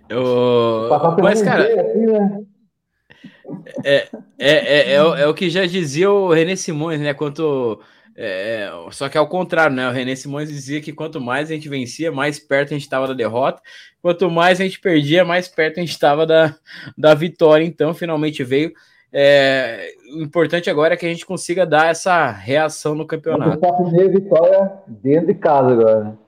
[0.08, 0.88] Eu-
[1.22, 2.44] Mas, cara, né?
[3.84, 7.14] É, é, é, o- é o que já dizia o René Simões, né?
[7.14, 7.80] Quanto.
[8.16, 9.86] É, só que é ao contrário, né?
[9.88, 13.06] O René Simões dizia que quanto mais a gente vencia, mais perto a gente estava
[13.06, 13.60] da derrota.
[14.00, 16.54] Quanto mais a gente perdia, mais perto a gente estava da,
[16.96, 17.64] da vitória.
[17.64, 18.72] Então, finalmente veio.
[19.12, 23.64] É, o importante agora é que a gente consiga dar essa reação no campeonato.
[23.64, 26.04] a primeira vitória dentro de casa agora.
[26.04, 26.18] né?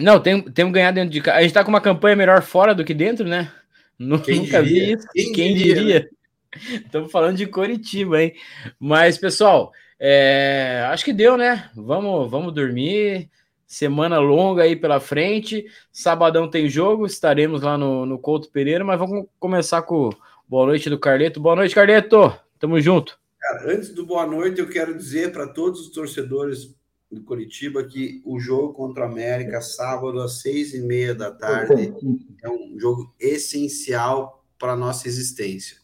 [0.00, 1.38] Não, tem, temos que ganhar dentro de casa.
[1.38, 3.50] A gente tá com uma campanha melhor fora do que dentro, né?
[3.96, 4.94] Nunca vi diria?
[4.94, 5.06] isso.
[5.12, 6.10] Quem Quem, diria, diria?
[6.84, 8.32] Estamos falando de Coritiba, hein?
[8.78, 11.70] Mas, pessoal, é, acho que deu, né?
[11.74, 13.30] Vamos, vamos dormir.
[13.66, 15.66] Semana longa aí pela frente.
[15.90, 20.10] Sabadão tem jogo, estaremos lá no, no Couto Pereira, mas vamos começar com
[20.48, 21.40] boa noite do Carleto.
[21.40, 22.32] Boa noite, Carleto.
[22.58, 23.18] Tamo junto.
[23.40, 26.74] Cara, antes do boa noite, eu quero dizer para todos os torcedores
[27.10, 31.94] do Curitiba que o jogo contra o América, sábado às seis e meia da tarde,
[32.42, 35.76] é um jogo essencial para a nossa existência.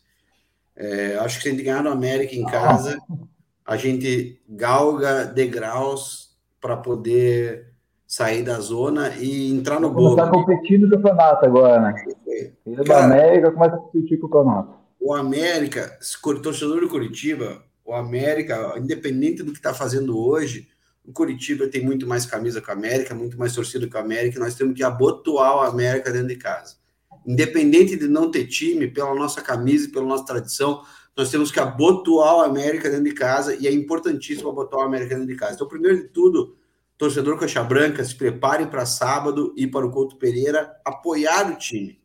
[0.74, 2.99] É, acho que se a gente ganhar no América em casa,
[3.66, 7.70] a gente galga degraus para poder
[8.07, 10.16] sair da zona e entrar no bolo.
[10.16, 12.05] começar competindo no campeonato agora, né?
[12.65, 14.74] Filho América começa a competir com o campeonato.
[15.01, 15.99] o América,
[16.43, 20.69] torcedor do Curitiba, o América, independente do que está fazendo hoje,
[21.05, 24.37] o Curitiba tem muito mais camisa com a América, muito mais torcida com a América,
[24.37, 26.77] e nós temos que abotoar o América dentro de casa.
[27.27, 30.82] Independente de não ter time, pela nossa camisa e pela nossa tradição,
[31.16, 35.15] nós temos que abotoar o América dentro de casa, e é importantíssimo abotoar o América
[35.15, 35.55] dentro de casa.
[35.55, 36.57] Então, primeiro de tudo,
[36.97, 42.01] torcedor Coxa Branca, se prepare para sábado e para o Couto Pereira apoiar o time.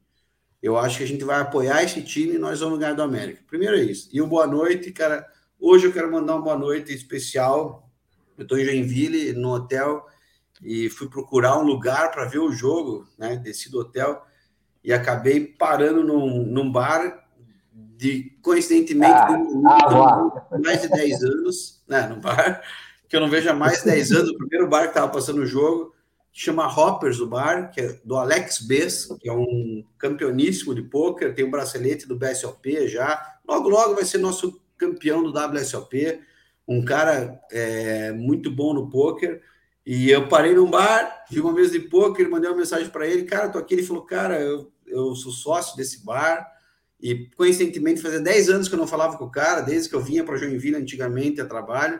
[0.61, 3.43] Eu acho que a gente vai apoiar esse time e nós vamos ganhar do América.
[3.47, 4.09] Primeiro é isso.
[4.11, 5.25] E o boa noite, cara.
[5.59, 7.89] Hoje eu quero mandar uma boa noite especial.
[8.37, 10.05] Eu estou em Joinville, no hotel,
[10.61, 13.35] e fui procurar um lugar para ver o jogo, né?
[13.37, 14.25] Desci do hotel
[14.85, 17.24] e acabei parando num, num bar
[17.97, 22.07] de, coincidentemente, Ah, de um- ah, mais de 10 anos, né?
[22.07, 22.61] No bar,
[23.07, 24.31] que eu não vejo há mais de 10 anos.
[24.31, 25.93] O primeiro bar que estava passando o jogo
[26.31, 31.33] chama Hoppers, o bar, que é do Alex Bess, que é um campeoníssimo de pôquer,
[31.33, 33.37] tem um bracelete do BSOP já.
[33.47, 36.19] Logo, logo vai ser nosso campeão do WSOP,
[36.67, 39.41] um cara é, muito bom no pôquer.
[39.85, 43.23] E eu parei num bar, vi uma mesa de pôquer, mandei uma mensagem para ele,
[43.23, 43.75] cara, tô aqui.
[43.75, 46.45] Ele falou, cara, eu, eu sou sócio desse bar.
[47.05, 50.01] E coincidentemente, fazia 10 anos que eu não falava com o cara, desde que eu
[50.01, 51.99] vinha para Joinville antigamente a trabalho.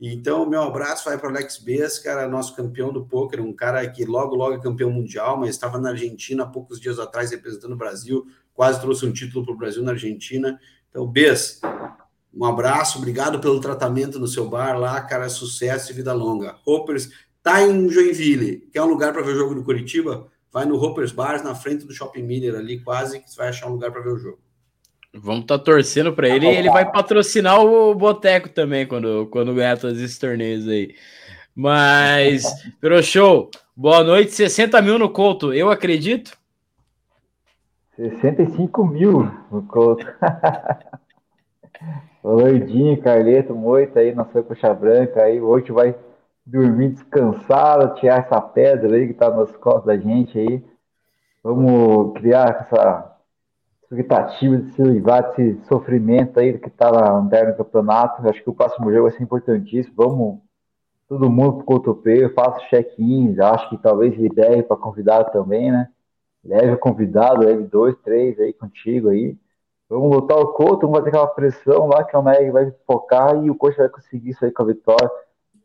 [0.00, 3.84] Então, meu abraço vai para o Alex Bess, cara, nosso campeão do poker, um cara
[3.90, 7.72] que logo, logo é campeão mundial, mas estava na Argentina há poucos dias atrás representando
[7.72, 8.24] o Brasil,
[8.54, 10.60] quase trouxe um título para o Brasil na Argentina.
[10.90, 11.60] Então, Bess,
[12.32, 16.56] um abraço, obrigado pelo tratamento no seu bar lá, cara, sucesso e vida longa.
[16.64, 17.10] Hoppers,
[17.42, 20.30] tá em Joinville, quer um lugar para ver o jogo do Curitiba?
[20.56, 23.66] Vai no Hoppers Bars, na frente do Shopping Miller ali, quase que você vai achar
[23.66, 24.38] um lugar para ver o jogo.
[25.12, 29.54] Vamos estar tá torcendo para ele e ele vai patrocinar o Boteco também quando, quando
[29.54, 30.94] ganhar todos esses torneios aí.
[31.54, 32.42] Mas,
[32.80, 36.34] pelo show, boa noite, 60 mil no Couto, eu acredito.
[37.94, 40.06] 65 mil no Couto.
[42.24, 45.94] o Loidinho, Carleto, Moita aí, nossa coxa branca aí, hoje vai
[46.46, 50.64] dormir descansado, tirar essa pedra aí que tá nas costas da gente aí.
[51.42, 53.16] Vamos criar essa
[53.82, 58.26] expectativa de se livrar desse sofrimento aí que tá na lanterna do campeonato.
[58.28, 59.94] Acho que o próximo jogo vai ser importantíssimo.
[59.96, 60.38] Vamos
[61.08, 65.88] todo mundo pro cotopeio, faço check-ins, acho que talvez libere para convidado também, né?
[66.44, 69.36] Leve o convidado, leve dois, três aí contigo aí.
[69.88, 73.50] Vamos lutar o Couto, vamos fazer aquela pressão lá que o Meg vai focar e
[73.50, 75.10] o coach vai conseguir isso aí com a vitória.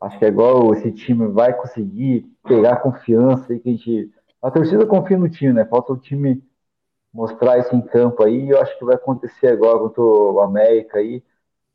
[0.02, 4.12] Acho que é igual esse time vai conseguir pegar confiança aí que a gente.
[4.42, 5.64] A torcida confia no time, né?
[5.64, 6.42] Falta o time
[7.14, 8.46] mostrar isso em campo aí.
[8.46, 11.22] E eu acho que vai acontecer agora contra o América aí.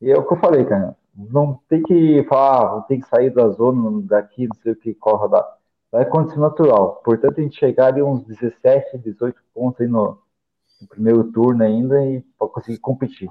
[0.02, 0.96] E é o que eu falei, cara.
[1.16, 4.94] Não tem que falar, não tem que sair da zona daqui, não sei o que
[4.94, 5.58] corre lá.
[5.92, 7.02] Vai acontecer natural.
[7.06, 10.20] Portanto, a gente chegar ali uns 17, 18 pontos aí no,
[10.82, 13.30] no primeiro turno ainda e para conseguir competir.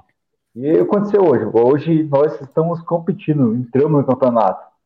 [0.55, 1.45] E aconteceu hoje.
[1.53, 4.76] Hoje nós estamos competindo, entramos no campeonato.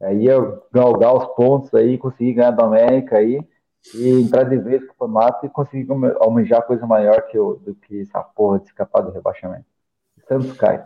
[0.00, 3.40] Aí eu galgar os pontos aí, conseguir ganhar da América aí
[3.94, 5.86] e entrar de vez no campeonato e conseguir
[6.20, 9.64] almejar coisa maior que eu, do que essa porra de escapar do rebaixamento.
[10.28, 10.84] Santos cai.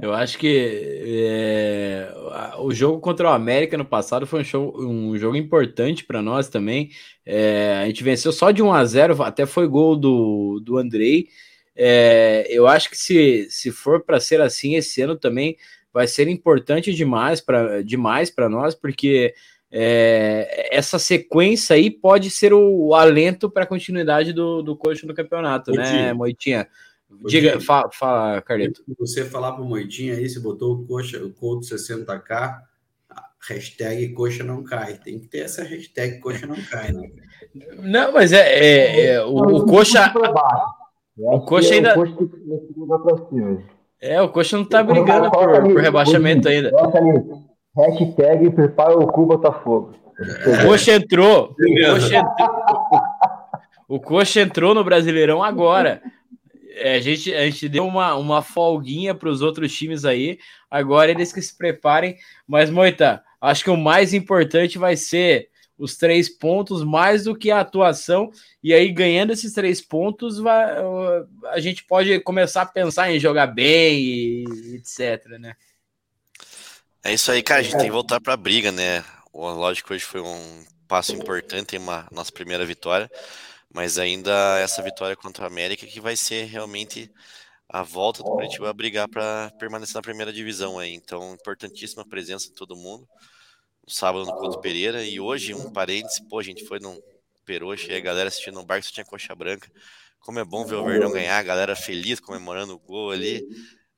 [0.00, 2.14] Eu acho que é,
[2.58, 6.48] o jogo contra o América no passado foi um, show, um jogo importante para nós
[6.48, 6.90] também.
[7.24, 11.28] É, a gente venceu só de 1 a 0 até foi gol do, do Andrei.
[11.74, 15.56] É, eu acho que se, se for para ser assim esse ano também
[15.94, 19.32] vai ser importante demais para demais nós, porque
[19.70, 25.06] é, essa sequência aí pode ser o, o alento para a continuidade do, do coach
[25.06, 26.66] no campeonato, né, Moitinha?
[27.26, 28.82] Diga, fala, fala, Carleto.
[28.98, 32.58] Você falar para o Moitinha aí, se botou o coxa, o Couto 60k,
[33.48, 34.94] hashtag coxa não cai.
[34.94, 37.08] Tem que ter essa hashtag coxa não cai, né?
[37.78, 40.12] Não, mas é, é, é o, o coxa.
[41.16, 41.94] O coxa ainda.
[44.04, 46.70] É, o coxa não tá brigando por, por rebaixamento ainda.
[47.74, 49.94] Hashtag prepara o cu Botafogo.
[50.46, 51.56] O coxa entrou.
[51.58, 53.00] O coxa entrou,
[53.88, 56.02] o coxa entrou no Brasileirão agora.
[56.76, 60.38] É, a, gente, a gente deu uma, uma folguinha para os outros times aí.
[60.70, 62.16] Agora eles que se preparem.
[62.46, 67.50] Mas, Moita, acho que o mais importante vai ser os três pontos, mais do que
[67.50, 68.30] a atuação.
[68.62, 70.76] E aí, ganhando esses três pontos, vai,
[71.46, 75.54] a gente pode começar a pensar em jogar bem e etc, né?
[77.02, 77.60] É isso aí, cara.
[77.60, 79.04] A gente tem que voltar para a briga, né?
[79.32, 83.10] Lógico que hoje foi um passo importante em uma nossa primeira vitória.
[83.72, 87.10] Mas ainda essa vitória contra o América que vai ser realmente
[87.68, 90.94] a volta do Curitiba a brigar para permanecer na primeira divisão aí.
[90.94, 93.08] Então, importantíssima presença de todo mundo.
[93.86, 96.98] No sábado no Couto Pereira e hoje um parêntese, pô, a gente foi num
[97.44, 99.70] Peroxa e a galera assistindo no barco só tinha coxa branca.
[100.20, 103.46] Como é bom ver o Verdão ganhar, a galera feliz comemorando o gol ali.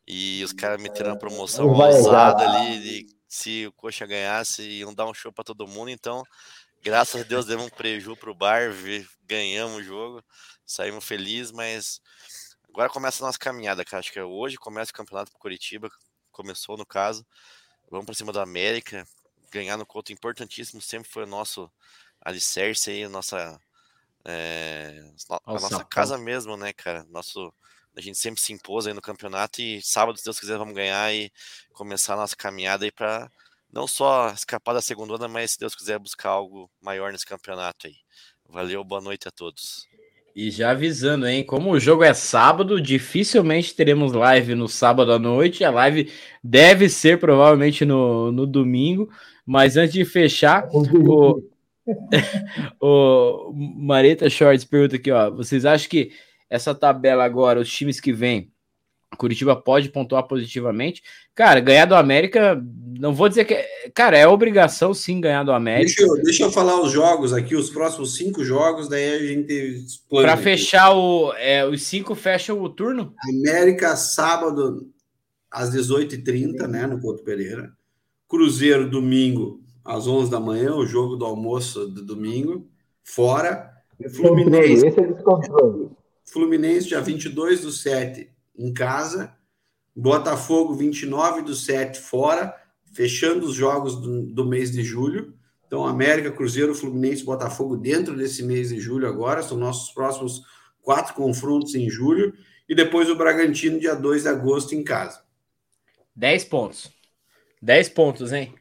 [0.07, 5.07] E os caras meteram a promoção ousada ali de se o Coxa ganhasse, iam dar
[5.07, 5.91] um show para todo mundo.
[5.91, 6.25] Então,
[6.87, 8.71] Graças a Deus demos um preju pro bar,
[9.25, 10.25] ganhamos o jogo,
[10.65, 12.01] saímos felizes, mas
[12.69, 13.99] agora começa a nossa caminhada, cara.
[13.99, 15.91] Acho que é hoje começa o campeonato pro Curitiba,
[16.31, 17.27] começou no caso.
[17.91, 19.05] Vamos para cima do América,
[19.51, 21.71] ganhar no conto importantíssimo, sempre foi o nosso
[22.21, 23.61] alicerce aí, a nossa,
[24.25, 25.05] é,
[25.45, 27.05] a nossa casa mesmo, né, cara?
[27.11, 27.53] Nosso,
[27.97, 31.15] a gente sempre se impôs aí no campeonato e sábado, se Deus quiser, vamos ganhar
[31.15, 31.33] e
[31.73, 33.31] começar a nossa caminhada aí para
[33.73, 37.87] não só escapar da segunda onda, mas se Deus quiser buscar algo maior nesse campeonato
[37.87, 37.97] aí.
[38.49, 39.87] Valeu, boa noite a todos.
[40.35, 41.43] E já avisando, hein?
[41.43, 45.65] Como o jogo é sábado, dificilmente teremos live no sábado à noite.
[45.65, 46.13] A live
[46.45, 49.11] deve ser provavelmente no, no domingo.
[49.47, 51.41] Mas antes de fechar, o,
[52.81, 56.11] o Mareta Shorts pergunta aqui: ó, vocês acham que
[56.51, 58.51] essa tabela agora, os times que vêm,
[59.17, 61.03] Curitiba pode pontuar positivamente.
[61.35, 62.63] Cara, ganhar do América,
[62.99, 63.55] não vou dizer que.
[63.55, 65.87] É, cara, é obrigação sim ganhar do América.
[65.87, 69.85] Deixa eu, deixa eu falar os jogos aqui, os próximos cinco jogos, daí a gente.
[70.11, 71.33] Para fechar o.
[71.35, 73.15] É, os cinco fecham o turno?
[73.29, 74.89] América, sábado,
[75.51, 77.76] às 18h30, né, no Couto Pereira.
[78.29, 82.69] Cruzeiro, domingo, às 11 da manhã, o jogo do almoço do domingo.
[83.03, 83.73] Fora.
[84.15, 84.87] Fluminense.
[84.87, 85.15] Esse é
[86.25, 88.29] Fluminense, dia 22 do 7
[88.59, 89.35] em casa,
[89.95, 92.55] Botafogo 29 do 7 fora,
[92.93, 95.35] fechando os jogos do, do, mês de julho.
[95.67, 100.43] Então, América, Cruzeiro, Fluminense, Botafogo dentro desse mês de julho agora, são nossos próximos
[100.83, 102.35] quatro confrontos em julho,
[102.69, 105.23] e depois o Bragantino, dia 2 de agosto, em casa.
[106.15, 106.91] 10 pontos.
[107.63, 108.55] 10 pontos, hein?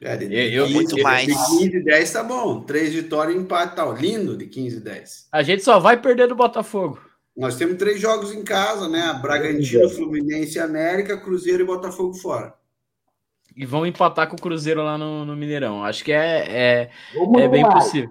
[0.00, 1.26] É, de, eu, eu, muito mais.
[1.26, 2.60] De 15 e 10 tá bom.
[2.60, 5.28] Três vitórias e empate, tá lindo de 15 e 10.
[5.32, 7.00] A gente só vai perder do Botafogo.
[7.36, 9.16] Nós temos três jogos em casa, né?
[9.20, 12.54] Bragantino, Fluminense, América, Cruzeiro e Botafogo fora.
[13.56, 15.84] E vão empatar com o Cruzeiro lá no, no Mineirão.
[15.84, 16.90] Acho que é, é,
[17.40, 18.10] é bem possível.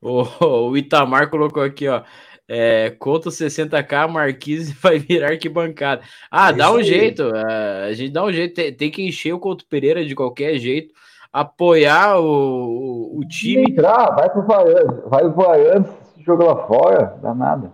[0.00, 0.22] O,
[0.70, 2.04] o, Itamar colocou aqui, ó.
[2.50, 6.00] É, conta os 60k, Marquise vai virar arquibancada.
[6.30, 6.84] Ah, é dá um aí.
[6.84, 7.24] jeito.
[7.24, 8.54] Uh, a gente dá um jeito.
[8.54, 10.94] Tem, tem, que encher o Couto Pereira de qualquer jeito.
[11.30, 13.70] Apoiar o, o, o time.
[13.70, 15.02] Entrar, vai pro Vaiano.
[15.08, 15.94] Vai pro Vaiano,
[16.24, 17.70] joga lá fora, dá nada.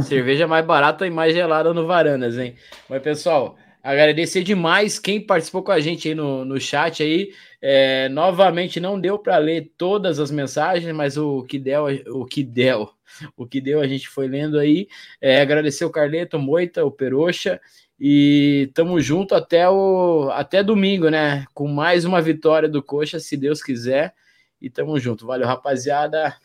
[0.00, 2.54] Cerveja mais barata e mais gelada no Varandas, hein?
[2.88, 7.30] Mas, pessoal, agradecer demais quem participou com a gente aí no, no chat aí.
[7.60, 12.44] É, novamente, não deu para ler todas as mensagens, mas o que deu, o que
[12.44, 12.90] deu,
[13.36, 14.88] o que deu a gente foi lendo aí.
[15.20, 17.60] É, agradecer o Carleto, o Moita, o Peroxa.
[18.00, 21.44] E tamo junto até o até domingo, né?
[21.52, 24.14] Com mais uma vitória do Coxa, se Deus quiser.
[24.60, 25.26] E tamo junto.
[25.26, 26.36] Valeu, rapaziada.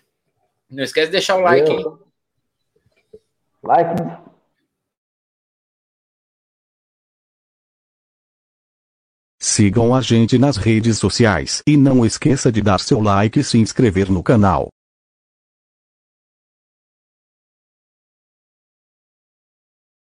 [0.69, 1.85] Não esquece de deixar o like, hein?
[3.63, 4.01] Like.
[9.39, 13.57] Sigam a gente nas redes sociais e não esqueça de dar seu like e se
[13.57, 14.69] inscrever no canal.